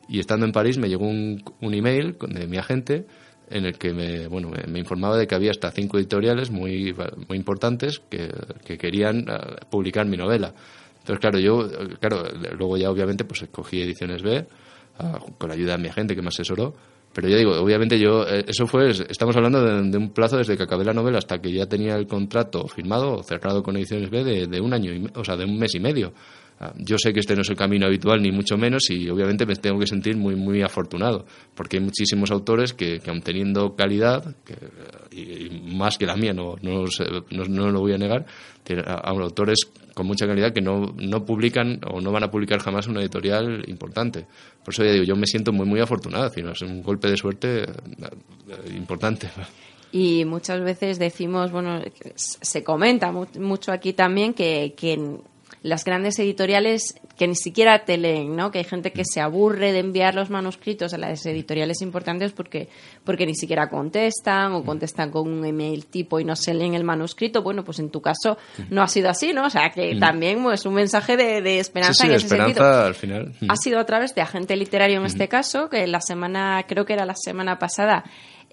y 0.08 0.20
estando 0.20 0.45
en 0.45 0.51
París 0.51 0.78
me 0.78 0.89
llegó 0.89 1.05
un, 1.05 1.43
un 1.62 1.74
email 1.74 2.18
de 2.30 2.47
mi 2.47 2.58
agente 2.58 3.05
en 3.49 3.66
el 3.66 3.78
que 3.78 3.93
me, 3.93 4.28
bueno, 4.28 4.51
me, 4.68 4.80
informaba 4.80 5.18
de 5.18 5.26
que 5.26 5.36
había 5.36 5.51
hasta 5.51 5.72
cinco 5.72 5.97
editoriales 5.97 6.51
muy, 6.51 6.93
muy 7.28 7.38
importantes 7.38 8.01
que, 8.10 8.30
que 8.66 8.78
querían 8.78 9.26
ah, 9.30 9.55
publicar 9.70 10.05
mi 10.05 10.18
novela. 10.18 10.53
Entonces, 10.99 11.20
claro, 11.20 11.39
yo, 11.39 11.70
claro, 11.99 12.24
luego 12.58 12.78
ya 12.78 12.91
obviamente 12.91 13.24
pues 13.24 13.43
escogí 13.43 13.82
Ediciones 13.82 14.22
B 14.22 14.45
ah, 14.99 15.20
con 15.38 15.47
la 15.47 15.55
ayuda 15.55 15.78
de 15.78 15.84
mi 15.84 15.88
agente 15.88 16.16
que 16.16 16.22
me 16.22 16.28
asesoró. 16.28 16.74
Pero 17.14 17.30
ya 17.30 17.38
digo, 17.38 17.53
obviamente 17.53 17.97
yo, 17.97 18.28
eh, 18.28 18.43
eso 18.47 18.68
fue, 18.68 18.89
estamos 18.89 19.36
hablando 19.38 19.64
de, 19.64 19.97
un 19.97 20.10
plazo 20.10 20.38
desde 20.38 20.58
que 20.58 20.64
acabé 20.64 20.84
la 20.84 20.93
novela 20.93 21.18
hasta 21.18 21.39
que 21.39 21.51
ya 21.51 21.66
tenía 21.66 21.95
el 21.95 22.05
contrato 22.05 22.68
firmado 22.68 23.14
o 23.14 23.24
cerrado 23.24 23.64
con 23.64 23.78
Ediciones 23.78 24.10
B 24.10 24.24
de, 24.24 24.47
de 24.47 24.62
un 24.62 24.74
año, 24.74 24.93
y, 24.93 25.10
o 25.16 25.24
sea, 25.24 25.38
de 25.38 25.45
un 25.45 25.58
mes 25.58 25.74
y 25.74 25.80
medio. 25.80 26.14
Ah, 26.60 26.74
yo 26.76 26.97
sé 26.97 27.14
que 27.14 27.20
este 27.20 27.36
no 27.36 27.41
es 27.41 27.49
el 27.49 27.55
camino 27.55 27.86
habitual, 27.86 28.22
ni 28.22 28.32
mucho 28.32 28.58
menos, 28.58 28.89
y 28.89 29.08
obviamente 29.10 29.45
me 29.45 29.55
tengo 29.55 29.80
que 29.80 29.86
sentir 29.86 30.18
muy, 30.18 30.36
muy 30.36 30.64
afortunado, 30.64 31.26
porque 31.53 31.78
hay 31.78 31.84
muchísimos 31.84 32.32
autores 32.32 32.74
que, 32.74 32.99
que 32.99 33.12
aun 33.12 33.22
teniendo 33.22 33.76
calidad, 33.76 34.36
y, 35.12 35.62
más 35.76 35.99
que 35.99 36.08
la 36.08 36.16
mía, 36.16 36.34
no, 36.34 36.55
no, 36.64 36.86
no, 37.47 37.72
lo 37.72 37.80
voy 37.80 37.93
a 37.93 37.97
negar, 37.99 38.26
hay 38.68 39.18
autores 39.20 39.60
con 39.93 40.08
mucha 40.08 40.26
calidad 40.26 40.51
que 40.51 40.62
no, 40.62 40.95
no 40.97 41.24
publican 41.26 41.80
o 41.91 42.01
no 42.01 42.12
van 42.12 42.24
a 42.24 42.32
publicar 42.32 42.60
jamás 42.60 42.88
una 42.88 43.01
editorial 43.01 43.64
importante. 43.68 44.26
Por 44.64 44.74
eso 44.74 44.84
ya 44.84 44.91
digo, 44.91 45.05
yo 45.05 45.16
me 45.16 45.28
siento 45.28 45.53
muy, 45.53 45.68
muy 45.68 45.80
afortunado, 45.80 46.26
es 46.26 46.62
un 46.64 46.82
golpe 46.82 47.08
de 47.08 47.18
suerte 47.18 47.64
eh, 47.64 47.68
importante. 48.76 49.30
Y 49.91 50.26
muchas 50.26 50.62
veces 50.62 50.99
decimos, 50.99 51.51
bueno, 51.51 51.82
se 52.16 52.64
comenta 52.64 53.12
mucho 53.12 53.72
aquí 53.72 53.93
también 53.93 54.34
que, 54.34 54.74
que 54.76 54.97
las 55.64 55.84
grandes 55.84 56.20
editoriales 56.20 56.95
que 57.18 57.28
ni 57.28 57.36
siquiera 57.36 57.84
te 57.84 57.97
leen, 57.97 58.36
¿no? 58.36 58.51
Que 58.51 58.60
hay 58.60 58.64
gente 58.64 58.91
que 58.91 59.03
se 59.03 59.22
aburre 59.22 59.72
de 59.72 59.80
enviar 59.80 60.14
los 60.14 60.30
manuscritos 60.30 60.93
a 60.93 60.97
las 60.97 61.26
editoriales 61.26 61.82
importantes 61.82 62.32
porque, 62.32 62.70
porque 63.03 63.26
ni 63.26 63.36
siquiera 63.36 63.70
contestan 63.70 64.53
o 64.53 64.64
contestan 64.64 65.10
con 65.10 65.28
un 65.28 65.45
email 65.45 65.86
tipo 65.88 66.20
y 66.20 66.24
no 66.24 66.36
se 66.36 66.53
leen 66.53 66.74
el 66.76 66.84
manuscrito. 66.84 67.41
Bueno, 67.41 67.64
pues 67.64 67.80
en 67.80 67.89
tu 67.89 68.01
caso 68.01 68.38
no 68.70 68.84
ha 68.84 68.88
sido 68.88 69.10
así, 69.10 69.34
¿no? 69.34 69.45
O 69.45 69.49
sea, 69.49 69.70
que 69.70 69.95
también 69.95 70.38
es 70.38 70.43
pues, 70.43 70.66
un 70.66 70.76
mensaje 70.76 71.18
de, 71.18 71.60
esperanza 71.60 72.05
en 72.05 72.14
ese 72.14 72.26
esperanza 72.26 72.86
al 72.86 72.95
final. 72.95 73.34
Ha 73.49 73.55
sido 73.55 73.80
a 73.80 73.86
través 73.86 74.14
de 74.14 74.22
agente 74.22 74.55
literario 74.55 74.99
en 74.99 75.05
este 75.05 75.28
caso, 75.28 75.70
que 75.70 75.88
la 75.88 76.01
semana, 76.01 76.64
creo 76.68 76.86
que 76.86 76.93
era 76.93 77.05
la 77.05 77.16
semana 77.16 77.58
pasada, 77.58 78.03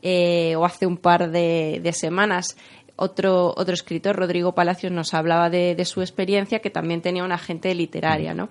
eh, 0.03 0.55
o 0.57 0.65
hace 0.65 0.87
un 0.87 0.97
par 0.97 1.31
de, 1.31 1.81
de 1.83 1.93
semanas 1.93 2.57
otro, 2.97 3.53
otro 3.57 3.75
escritor, 3.75 4.15
Rodrigo 4.17 4.55
Palacios, 4.55 4.93
nos 4.93 5.15
hablaba 5.15 5.51
de, 5.51 5.85
su 5.85 6.01
experiencia, 6.01 6.61
que 6.61 6.71
también 6.71 7.03
tenía 7.03 7.25
una 7.25 7.35
agente 7.35 7.75
literaria, 7.75 8.35
¿no? 8.35 8.49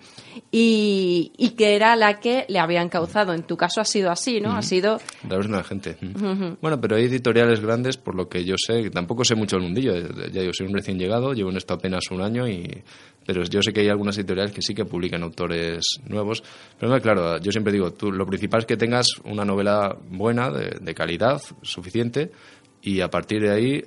Y, 0.51 1.31
que 1.57 1.75
era 1.75 1.95
la 1.95 2.19
que 2.19 2.45
le 2.49 2.59
había 2.59 2.81
encauzado. 2.81 3.33
En 3.33 3.43
tu 3.43 3.55
caso 3.55 3.79
ha 3.79 3.85
sido 3.85 4.11
así, 4.11 4.41
¿no? 4.41 4.55
Ha 4.55 4.61
sido... 4.61 4.99
De 5.23 5.37
una 5.37 5.59
agente. 5.59 5.97
Bueno, 6.61 6.79
pero 6.81 6.95
hay 6.95 7.05
editoriales 7.05 7.61
grandes, 7.61 7.97
por 7.97 8.15
lo 8.15 8.27
que 8.27 8.43
yo 8.43 8.55
sé, 8.57 8.89
tampoco 8.89 9.23
sé 9.23 9.35
mucho 9.35 9.57
el 9.57 9.63
mundillo, 9.63 9.93
ya 10.31 10.43
yo 10.43 10.51
soy 10.53 10.67
un 10.67 10.73
recién 10.73 10.97
llegado, 10.97 11.33
llevo 11.33 11.49
en 11.49 11.57
esto 11.57 11.73
apenas 11.73 12.11
un 12.11 12.21
año 12.21 12.47
y... 12.47 12.83
Pero 13.25 13.41
yo 13.45 13.61
sé 13.61 13.71
que 13.71 13.79
hay 13.79 13.87
algunas 13.87 14.17
editoriales 14.17 14.51
que 14.51 14.61
sí 14.61 14.75
que 14.75 14.83
publican 14.83 15.23
autores 15.23 15.81
nuevos. 16.09 16.43
Pero 16.77 16.99
claro, 16.99 17.37
yo 17.39 17.53
siempre 17.53 17.71
digo, 17.71 17.93
tú, 17.93 18.11
lo 18.11 18.25
principal 18.25 18.59
es 18.59 18.65
que 18.65 18.75
tengas 18.75 19.07
una 19.23 19.45
novela 19.45 19.95
buena, 20.09 20.51
de 20.51 20.93
calidad, 20.93 21.41
suficiente, 21.61 22.31
y 22.85 22.99
a 22.99 23.09
partir 23.09 23.41
de 23.41 23.49
ahí 23.49 23.85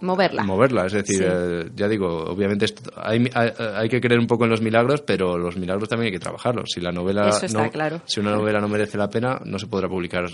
moverla. 0.00 0.44
moverla. 0.44 0.86
Es 0.86 0.92
decir 0.92 1.26
eh, 1.28 1.70
ya 1.74 1.88
digo 1.88 2.06
obviamente 2.06 2.66
hay, 2.94 3.28
hay, 3.34 3.88
que 3.88 4.00
creer 4.00 4.20
un 4.20 4.28
poco 4.28 4.44
en 4.44 4.50
los 4.50 4.62
milagros 4.62 5.02
pero 5.02 5.36
los 5.36 5.56
milagros 5.56 5.88
también 5.88 6.06
hay 6.06 6.12
que 6.12 6.20
trabajarlos. 6.20 6.70
Si 6.72 6.80
la 6.80 6.92
novela 6.92 7.30
no, 7.52 7.70
claro. 7.70 8.00
si 8.04 8.20
una 8.20 8.30
novela 8.30 8.60
no 8.60 8.68
merece 8.68 8.96
la 8.96 9.10
pena 9.10 9.40
no 9.44 9.58
se 9.58 9.66
podrá 9.66 9.88
publicar 9.88 10.26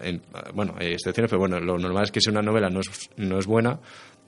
en, 0.00 0.22
bueno 0.54 0.74
hay 0.78 0.92
excepciones 0.92 1.30
pero 1.30 1.40
bueno 1.40 1.60
lo 1.60 1.76
normal 1.78 2.04
es 2.04 2.10
que 2.10 2.22
si 2.22 2.30
una 2.30 2.40
novela 2.40 2.70
no 2.70 2.80
es, 2.80 3.10
no 3.18 3.38
es 3.38 3.46
buena 3.46 3.78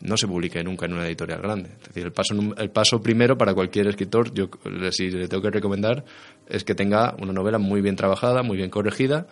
no 0.02 0.16
se 0.18 0.26
publique 0.26 0.62
nunca 0.62 0.84
en 0.84 0.94
una 0.94 1.06
editorial 1.06 1.40
grande. 1.40 1.70
Es 1.80 1.88
decir 1.88 2.04
el 2.04 2.12
paso 2.12 2.34
el 2.34 2.70
paso 2.70 3.00
primero 3.00 3.38
para 3.38 3.54
cualquier 3.54 3.86
escritor 3.86 4.34
yo 4.34 4.50
si 4.90 5.10
le 5.10 5.26
tengo 5.26 5.42
que 5.42 5.50
recomendar 5.50 6.04
es 6.46 6.64
que 6.64 6.74
tenga 6.74 7.14
una 7.18 7.32
novela 7.32 7.56
muy 7.56 7.80
bien 7.80 7.96
trabajada 7.96 8.42
muy 8.42 8.58
bien 8.58 8.68
corregida 8.68 9.26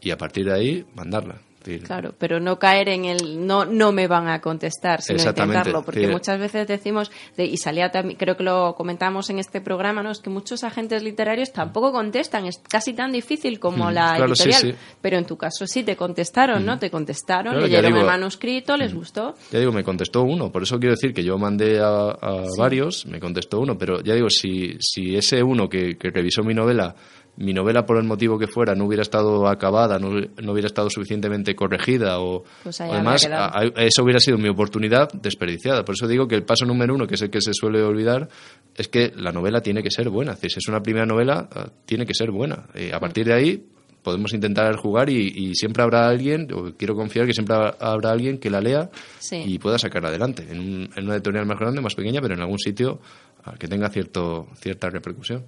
y 0.00 0.10
a 0.10 0.16
partir 0.16 0.46
de 0.46 0.54
ahí 0.54 0.86
mandarla 0.94 1.42
Claro, 1.84 2.14
pero 2.18 2.40
no 2.40 2.58
caer 2.58 2.88
en 2.88 3.04
el 3.04 3.46
no 3.46 3.64
no 3.64 3.92
me 3.92 4.06
van 4.06 4.28
a 4.28 4.40
contestar, 4.40 5.02
sino 5.02 5.22
intentarlo, 5.22 5.82
porque 5.84 6.08
muchas 6.08 6.38
veces 6.38 6.66
decimos 6.66 7.10
y 7.36 7.56
salía 7.56 7.90
también, 7.90 8.18
creo 8.18 8.36
que 8.36 8.42
lo 8.42 8.74
comentamos 8.74 9.30
en 9.30 9.38
este 9.38 9.60
programa, 9.60 10.02
no 10.02 10.10
es 10.10 10.20
que 10.20 10.30
muchos 10.30 10.64
agentes 10.64 11.02
literarios 11.02 11.52
tampoco 11.52 11.92
contestan, 11.92 12.46
es 12.46 12.58
casi 12.68 12.92
tan 12.92 13.12
difícil 13.12 13.60
como 13.60 13.90
mm, 13.90 13.92
la 13.92 14.16
editorial, 14.18 14.76
pero 15.00 15.18
en 15.18 15.24
tu 15.24 15.36
caso 15.36 15.66
sí 15.66 15.82
te 15.82 15.96
contestaron, 15.96 16.64
¿no? 16.64 16.76
Mm. 16.76 16.78
Te 16.78 16.90
contestaron, 16.90 17.60
leyeron 17.60 17.96
el 17.96 18.06
manuscrito, 18.06 18.76
les 18.76 18.92
mm. 18.92 18.96
gustó. 18.96 19.34
Ya 19.50 19.58
digo, 19.58 19.72
me 19.72 19.84
contestó 19.84 20.22
uno, 20.22 20.50
por 20.50 20.62
eso 20.62 20.78
quiero 20.78 20.94
decir 20.94 21.14
que 21.14 21.22
yo 21.22 21.38
mandé 21.38 21.80
a, 21.80 22.16
varios, 22.58 23.06
me 23.06 23.20
contestó 23.20 23.60
uno, 23.60 23.78
pero 23.78 24.02
ya 24.02 24.14
digo, 24.14 24.28
si 24.28 24.76
si 24.78 25.16
ese 25.16 25.42
uno 25.42 25.68
que, 25.68 25.96
que 25.96 26.10
revisó 26.10 26.42
mi 26.42 26.54
novela 26.54 26.94
mi 27.36 27.54
novela, 27.54 27.86
por 27.86 27.96
el 27.96 28.04
motivo 28.04 28.38
que 28.38 28.46
fuera, 28.46 28.74
no 28.74 28.84
hubiera 28.84 29.02
estado 29.02 29.48
acabada, 29.48 29.98
no, 29.98 30.08
hubiera 30.08 30.66
estado 30.66 30.90
suficientemente 30.90 31.54
corregida 31.54 32.20
o, 32.20 32.44
pues 32.62 32.80
además, 32.80 33.28
eso 33.76 34.02
hubiera 34.02 34.20
sido 34.20 34.36
mi 34.36 34.48
oportunidad 34.48 35.10
desperdiciada. 35.12 35.84
Por 35.84 35.94
eso 35.94 36.06
digo 36.06 36.28
que 36.28 36.34
el 36.34 36.44
paso 36.44 36.66
número 36.66 36.94
uno, 36.94 37.06
que 37.06 37.14
es 37.14 37.22
el 37.22 37.30
que 37.30 37.40
se 37.40 37.54
suele 37.54 37.82
olvidar, 37.82 38.28
es 38.76 38.88
que 38.88 39.12
la 39.16 39.32
novela 39.32 39.62
tiene 39.62 39.82
que 39.82 39.90
ser 39.90 40.10
buena. 40.10 40.36
Si 40.36 40.46
es 40.46 40.68
una 40.68 40.82
primera 40.82 41.06
novela, 41.06 41.48
ah, 41.54 41.68
tiene 41.86 42.04
que 42.04 42.14
ser 42.14 42.30
buena. 42.30 42.66
a 42.92 43.00
partir 43.00 43.26
de 43.26 43.34
ahí 43.34 43.66
podemos 44.02 44.32
intentar 44.34 44.76
jugar 44.76 45.08
y, 45.08 45.54
siempre 45.54 45.82
habrá 45.82 46.08
alguien, 46.08 46.48
o 46.52 46.74
quiero 46.76 46.94
confiar 46.94 47.26
que 47.26 47.32
siempre 47.32 47.56
habrá 47.56 48.10
alguien 48.10 48.38
que 48.38 48.50
la 48.50 48.60
lea 48.60 48.90
y 49.30 49.58
pueda 49.58 49.78
sacarla 49.78 50.08
adelante. 50.08 50.46
En, 50.50 50.90
una 50.96 51.14
editorial 51.14 51.46
más 51.46 51.58
grande, 51.58 51.80
más 51.80 51.94
pequeña, 51.94 52.20
pero 52.20 52.34
en 52.34 52.40
algún 52.40 52.58
sitio 52.58 53.00
ah, 53.44 53.54
que 53.58 53.68
tenga 53.68 53.88
cierto, 53.88 54.48
cierta 54.60 54.90
repercusión. 54.90 55.44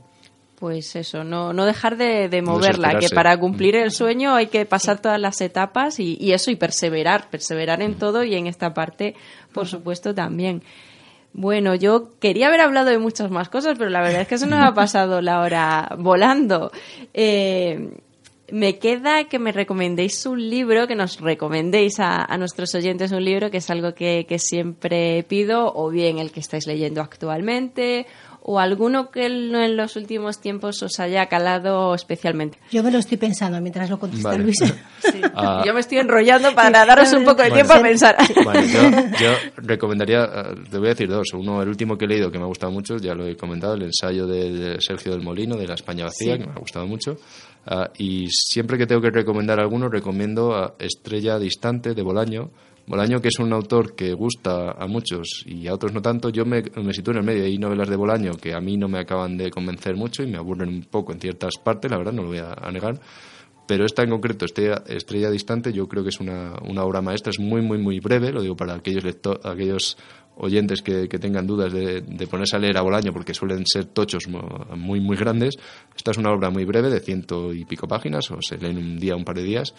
Pues 0.58 0.96
eso, 0.96 1.24
no, 1.24 1.52
no 1.52 1.66
dejar 1.66 1.96
de, 1.96 2.28
de 2.28 2.42
moverla, 2.42 2.98
que 2.98 3.08
para 3.08 3.38
cumplir 3.38 3.76
el 3.76 3.90
sueño 3.90 4.34
hay 4.34 4.46
que 4.46 4.64
pasar 4.66 5.00
todas 5.00 5.20
las 5.20 5.40
etapas 5.40 5.98
y, 5.98 6.16
y 6.20 6.32
eso, 6.32 6.50
y 6.50 6.56
perseverar, 6.56 7.28
perseverar 7.30 7.82
en 7.82 7.94
todo 7.94 8.24
y 8.24 8.34
en 8.34 8.46
esta 8.46 8.72
parte, 8.72 9.14
por 9.52 9.66
supuesto, 9.66 10.14
también. 10.14 10.62
Bueno, 11.32 11.74
yo 11.74 12.12
quería 12.20 12.46
haber 12.46 12.60
hablado 12.60 12.90
de 12.90 12.98
muchas 12.98 13.30
más 13.30 13.48
cosas, 13.48 13.76
pero 13.76 13.90
la 13.90 14.00
verdad 14.00 14.22
es 14.22 14.28
que 14.28 14.38
se 14.38 14.46
nos 14.46 14.60
ha 14.60 14.72
pasado 14.74 15.20
la 15.20 15.40
hora 15.40 15.96
volando. 15.98 16.70
Eh, 17.12 17.90
me 18.52 18.78
queda 18.78 19.24
que 19.24 19.40
me 19.40 19.50
recomendéis 19.50 20.26
un 20.26 20.48
libro, 20.48 20.86
que 20.86 20.94
nos 20.94 21.20
recomendéis 21.20 21.98
a, 21.98 22.24
a 22.24 22.38
nuestros 22.38 22.72
oyentes 22.76 23.10
un 23.10 23.24
libro, 23.24 23.50
que 23.50 23.56
es 23.56 23.68
algo 23.68 23.94
que, 23.94 24.26
que 24.28 24.38
siempre 24.38 25.24
pido, 25.24 25.72
o 25.74 25.90
bien 25.90 26.18
el 26.18 26.30
que 26.30 26.38
estáis 26.40 26.66
leyendo 26.68 27.00
actualmente, 27.00 28.06
o 28.46 28.60
alguno 28.60 29.10
que 29.10 29.24
en 29.26 29.54
en 29.54 29.76
los 29.76 29.96
últimos 29.96 30.38
tiempos 30.38 30.82
os 30.82 31.00
haya 31.00 31.26
calado 31.26 31.94
especialmente. 31.94 32.58
Yo 32.70 32.82
me 32.82 32.90
lo 32.90 32.98
estoy 32.98 33.16
pensando 33.16 33.58
mientras 33.60 33.88
lo 33.88 33.98
contesta 33.98 34.28
Vale. 34.28 34.44
Luis. 34.44 34.58
Ah. 35.36 35.62
Yo 35.66 35.74
me 35.74 35.80
estoy 35.80 35.98
enrollando 35.98 36.54
para 36.54 36.84
daros 36.86 37.12
un 37.12 37.24
poco 37.24 37.42
de 37.42 37.50
Bueno. 37.50 37.54
tiempo 37.54 37.72
a 37.74 37.82
pensar. 37.82 38.16
Bueno, 38.42 38.62
yo, 38.62 38.80
yo 39.20 39.32
recomendaría, 39.56 40.24
eh, 40.24 40.54
te 40.70 40.78
voy 40.78 40.86
a 40.86 40.90
decir 40.90 41.08
dos. 41.08 41.26
Uno, 41.34 41.60
el 41.62 41.68
último 41.68 41.96
que 41.98 42.04
he 42.04 42.08
leído 42.08 42.30
que 42.30 42.38
me 42.38 42.44
ha 42.44 42.46
gustado 42.48 42.72
mucho, 42.72 42.96
ya 42.98 43.14
lo 43.14 43.26
he 43.26 43.36
comentado, 43.36 43.74
el 43.74 43.82
ensayo 43.82 44.26
de, 44.26 44.76
Sergio 44.80 45.12
del 45.12 45.22
Molino, 45.22 45.56
de 45.56 45.66
La 45.66 45.74
España 45.74 46.04
Vacía, 46.04 46.34
Sí. 46.34 46.40
que 46.40 46.46
me 46.46 46.52
ha 46.52 46.58
gustado 46.58 46.86
mucho. 46.86 47.16
Ah, 47.66 47.90
y 47.98 48.26
siempre 48.30 48.78
que 48.78 48.86
tengo 48.86 49.00
que 49.02 49.10
recomendar 49.10 49.58
alguno, 49.60 49.88
recomiendo 49.88 50.54
a 50.54 50.74
Estrella 50.78 51.38
Distante 51.38 51.94
de 51.94 52.02
Bolaño. 52.02 52.50
Bolaño, 52.86 53.20
que 53.20 53.28
es 53.28 53.38
un 53.38 53.52
autor 53.52 53.94
que 53.94 54.12
gusta 54.12 54.72
a 54.72 54.86
muchos 54.86 55.42
y 55.46 55.66
a 55.68 55.74
otros 55.74 55.94
no 55.94 56.02
tanto, 56.02 56.28
yo 56.28 56.44
me, 56.44 56.62
me 56.82 56.92
sitúo 56.92 57.12
en 57.12 57.20
el 57.20 57.24
medio. 57.24 57.44
Hay 57.44 57.56
novelas 57.56 57.88
de 57.88 57.96
Bolaño 57.96 58.32
que 58.32 58.54
a 58.54 58.60
mí 58.60 58.76
no 58.76 58.88
me 58.88 58.98
acaban 58.98 59.38
de 59.38 59.50
convencer 59.50 59.96
mucho 59.96 60.22
y 60.22 60.26
me 60.26 60.36
aburren 60.36 60.68
un 60.68 60.82
poco 60.82 61.12
en 61.12 61.20
ciertas 61.20 61.54
partes, 61.56 61.90
la 61.90 61.96
verdad, 61.96 62.12
no 62.12 62.22
lo 62.22 62.28
voy 62.28 62.38
a, 62.38 62.70
negar. 62.70 63.00
Pero 63.66 63.86
esta 63.86 64.02
en 64.02 64.10
concreto, 64.10 64.44
Estrella, 64.44 64.82
Estrella 64.86 65.30
Distante, 65.30 65.72
yo 65.72 65.88
creo 65.88 66.02
que 66.02 66.10
es 66.10 66.20
una, 66.20 66.52
una 66.68 66.84
obra 66.84 67.00
maestra, 67.00 67.30
es 67.30 67.40
muy, 67.40 67.62
muy, 67.62 67.78
muy 67.78 67.98
breve, 68.00 68.30
lo 68.30 68.42
digo 68.42 68.54
para 68.54 68.74
aquellos, 68.74 69.02
lecto- 69.02 69.40
aquellos 69.42 69.96
oyentes 70.36 70.82
que, 70.82 71.08
que 71.08 71.18
tengan 71.18 71.46
dudas 71.46 71.72
de, 71.72 72.02
de 72.02 72.26
ponerse 72.26 72.56
a 72.56 72.58
leer 72.58 72.76
a 72.76 72.82
Bolaño, 72.82 73.14
porque 73.14 73.32
suelen 73.32 73.64
ser 73.66 73.86
tochos 73.86 74.28
muy, 74.76 75.00
muy 75.00 75.16
grandes. 75.16 75.54
Esta 75.96 76.10
es 76.10 76.18
una 76.18 76.32
obra 76.32 76.50
muy 76.50 76.66
breve, 76.66 76.90
de 76.90 77.00
ciento 77.00 77.54
y 77.54 77.64
pico 77.64 77.88
páginas, 77.88 78.30
o 78.30 78.42
se 78.42 78.58
lee 78.58 78.68
en 78.68 78.76
un 78.76 78.98
día, 78.98 79.16
un 79.16 79.24
par 79.24 79.36
de 79.36 79.44
días, 79.44 79.74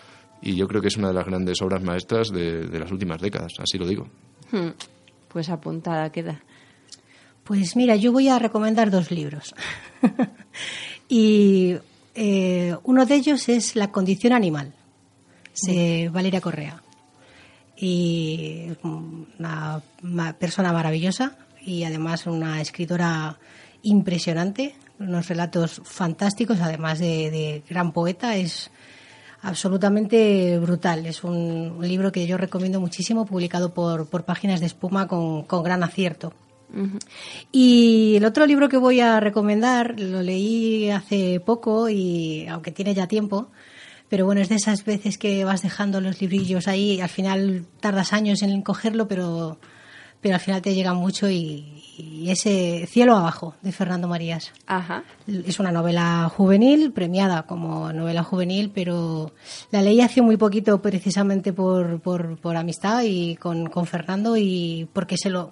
y 0.45 0.55
yo 0.55 0.67
creo 0.67 0.79
que 0.79 0.89
es 0.89 0.97
una 0.97 1.07
de 1.07 1.15
las 1.15 1.25
grandes 1.25 1.59
obras 1.63 1.81
maestras 1.81 2.29
de, 2.29 2.67
de 2.67 2.79
las 2.79 2.91
últimas 2.91 3.19
décadas, 3.19 3.53
así 3.59 3.79
lo 3.79 3.87
digo. 3.87 4.07
Hmm, 4.51 4.69
Pues 5.27 5.49
apuntada 5.49 6.11
queda. 6.11 6.43
Pues 7.43 7.75
mira, 7.75 7.95
yo 7.95 8.11
voy 8.11 8.29
a 8.29 8.37
recomendar 8.37 8.91
dos 8.91 9.09
libros. 9.11 9.55
y 11.09 11.75
eh, 12.13 12.75
uno 12.83 13.05
de 13.05 13.15
ellos 13.15 13.49
es 13.49 13.75
La 13.75 13.91
condición 13.91 14.33
animal, 14.33 14.73
de 15.63 16.09
Valeria 16.13 16.41
Correa. 16.41 16.81
Y 17.75 18.67
es 18.69 18.77
una, 18.83 19.81
persona 20.39 20.71
maravillosa 20.71 21.37
y 21.59 21.83
además 21.83 22.27
una 22.27 22.61
escritora 22.61 23.37
impresionante, 23.81 24.75
unos 24.99 25.27
relatos 25.27 25.81
fantásticos, 25.83 26.61
además 26.61 26.99
de, 26.99 27.31
de 27.31 27.63
gran 27.67 27.91
poeta. 27.91 28.37
Es 28.37 28.71
absolutamente 29.45 30.57
brutal. 30.59 31.05
Es 31.05 31.23
un, 31.23 31.75
un 31.77 31.87
libro 31.87 32.11
que 32.11 32.27
yo 32.27 32.37
recomiendo 32.37 32.81
muchísimo, 32.81 33.25
publicado 33.25 33.73
por, 33.73 34.07
por 34.07 34.25
Páginas 34.25 34.59
de 34.59 34.65
Espuma 34.65 35.07
con, 35.07 35.43
con 35.43 35.63
gran 35.63 35.83
acierto. 35.83 36.33
Y 37.51 38.15
el 38.17 38.25
otro 38.25 38.45
libro 38.45 38.67
que 38.67 38.77
voy 38.77 38.99
a 38.99 39.19
recomendar 39.21 39.97
lo 39.97 40.21
leí 40.21 40.89
hace 40.89 41.39
poco 41.39 41.87
y 41.89 42.47
aunque 42.47 42.71
tiene 42.71 42.93
ya 42.93 43.07
tiempo, 43.07 43.49
pero 44.09 44.25
bueno, 44.25 44.41
es 44.41 44.49
de 44.49 44.55
esas 44.55 44.83
veces 44.83 45.17
que 45.17 45.45
vas 45.45 45.61
dejando 45.61 46.01
los 46.01 46.19
librillos 46.19 46.67
ahí, 46.67 46.99
al 46.99 47.09
final 47.09 47.65
tardas 47.79 48.11
años 48.11 48.41
en 48.41 48.61
cogerlo, 48.61 49.07
pero, 49.07 49.57
pero 50.25 50.37
al 50.37 50.41
final 50.41 50.59
te 50.59 50.73
llega 50.73 50.95
mucho 50.95 51.29
y, 51.29 51.83
y 51.99 52.31
ese 52.31 52.87
Cielo 52.87 53.15
abajo 53.15 53.53
de 53.61 53.71
Fernando 53.71 54.07
Marías. 54.07 54.51
Ajá. 54.65 55.03
Es 55.27 55.59
una 55.59 55.71
novela 55.71 56.31
juvenil, 56.35 56.91
premiada 56.93 57.43
como 57.43 57.93
novela 57.93 58.23
juvenil, 58.23 58.71
pero 58.73 59.33
la 59.69 59.83
leí 59.83 60.01
hace 60.01 60.23
muy 60.23 60.35
poquito 60.35 60.81
precisamente 60.81 61.53
por, 61.53 61.99
por, 61.99 62.39
por 62.39 62.57
amistad 62.57 63.03
y 63.05 63.35
con, 63.35 63.69
con 63.69 63.85
Fernando 63.85 64.35
y 64.35 64.89
porque 64.93 65.15
se 65.15 65.29
lo, 65.29 65.51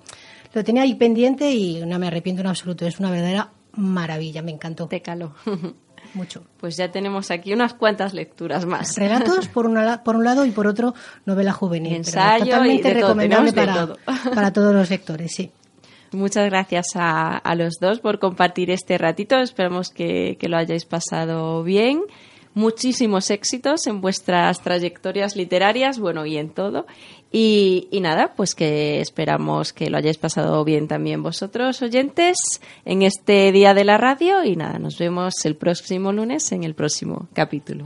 lo 0.53 0.63
tenía 0.63 0.81
ahí 0.81 0.95
pendiente 0.95 1.51
y 1.51 1.85
no 1.85 1.99
me 1.99 2.07
arrepiento 2.07 2.41
en 2.41 2.47
absoluto. 2.47 2.87
Es 2.87 2.99
una 2.99 3.11
verdadera 3.11 3.51
maravilla, 3.73 4.41
me 4.41 4.53
encantó 4.53 4.87
Te 4.87 5.03
caló. 5.03 5.35
mucho. 6.13 6.43
Pues 6.59 6.77
ya 6.77 6.91
tenemos 6.91 7.31
aquí 7.31 7.53
unas 7.53 7.73
cuantas 7.73 8.13
lecturas 8.13 8.65
más. 8.65 8.95
Relatos 8.97 9.47
por, 9.47 9.65
una 9.65 10.03
por 10.03 10.15
un 10.15 10.23
lado 10.23 10.45
y 10.45 10.51
por 10.51 10.67
otro 10.67 10.93
novela 11.25 11.53
juvenil. 11.53 11.91
pero 11.93 11.97
Ensayo 11.97 12.45
y 12.45 12.49
totalmente 12.49 12.87
de 12.87 12.93
todo, 12.95 13.01
recomendable 13.01 13.51
de 13.51 13.55
para, 13.55 13.73
todo. 13.73 13.97
para 14.35 14.53
todos 14.53 14.73
los 14.73 14.89
lectores, 14.89 15.33
sí. 15.33 15.51
Muchas 16.11 16.45
gracias 16.45 16.87
a, 16.95 17.37
a 17.37 17.55
los 17.55 17.79
dos 17.79 17.99
por 17.99 18.19
compartir 18.19 18.69
este 18.69 18.97
ratito. 18.97 19.37
Esperamos 19.39 19.89
que, 19.89 20.37
que 20.39 20.47
lo 20.47 20.57
hayáis 20.57 20.85
pasado 20.85 21.63
bien. 21.63 22.01
Muchísimos 22.55 23.31
éxitos 23.31 23.87
en 23.87 23.99
vuestras 23.99 24.61
trayectorias 24.61 25.35
literarias, 25.35 25.97
bueno, 25.97 26.27
y 26.27 26.37
en 26.37 26.51
todo. 26.51 26.85
Y, 27.35 27.89
nada, 27.99 28.35
pues 28.35 28.53
que 28.53 29.01
esperamos 29.01 29.73
que 29.73 29.89
lo 29.89 29.97
hayáis 29.97 30.19
pasado 30.19 30.63
bien 30.63 30.87
también 30.87 31.23
vosotros, 31.23 31.81
oyentes, 31.81 32.37
en 32.85 33.01
este 33.01 33.51
día 33.51 33.73
de 33.73 33.83
la 33.83 33.97
radio. 33.97 34.43
Y 34.43 34.55
nada, 34.55 34.77
nos 34.77 34.99
vemos 34.99 35.33
el 35.43 35.55
próximo 35.55 36.13
lunes 36.13 36.51
en 36.51 36.63
el 36.63 36.75
próximo 36.75 37.27
capítulo. 37.33 37.85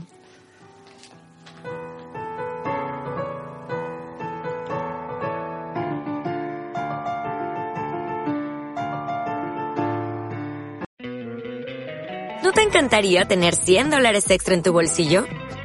¿No 12.44 12.52
te 12.52 12.64
encantaría 12.64 13.26
tener 13.30 13.56
100 13.56 13.92
dólares 13.92 14.30
extra 14.30 14.56
en 14.56 14.64
tu 14.64 14.74
bolsillo? 14.74 15.26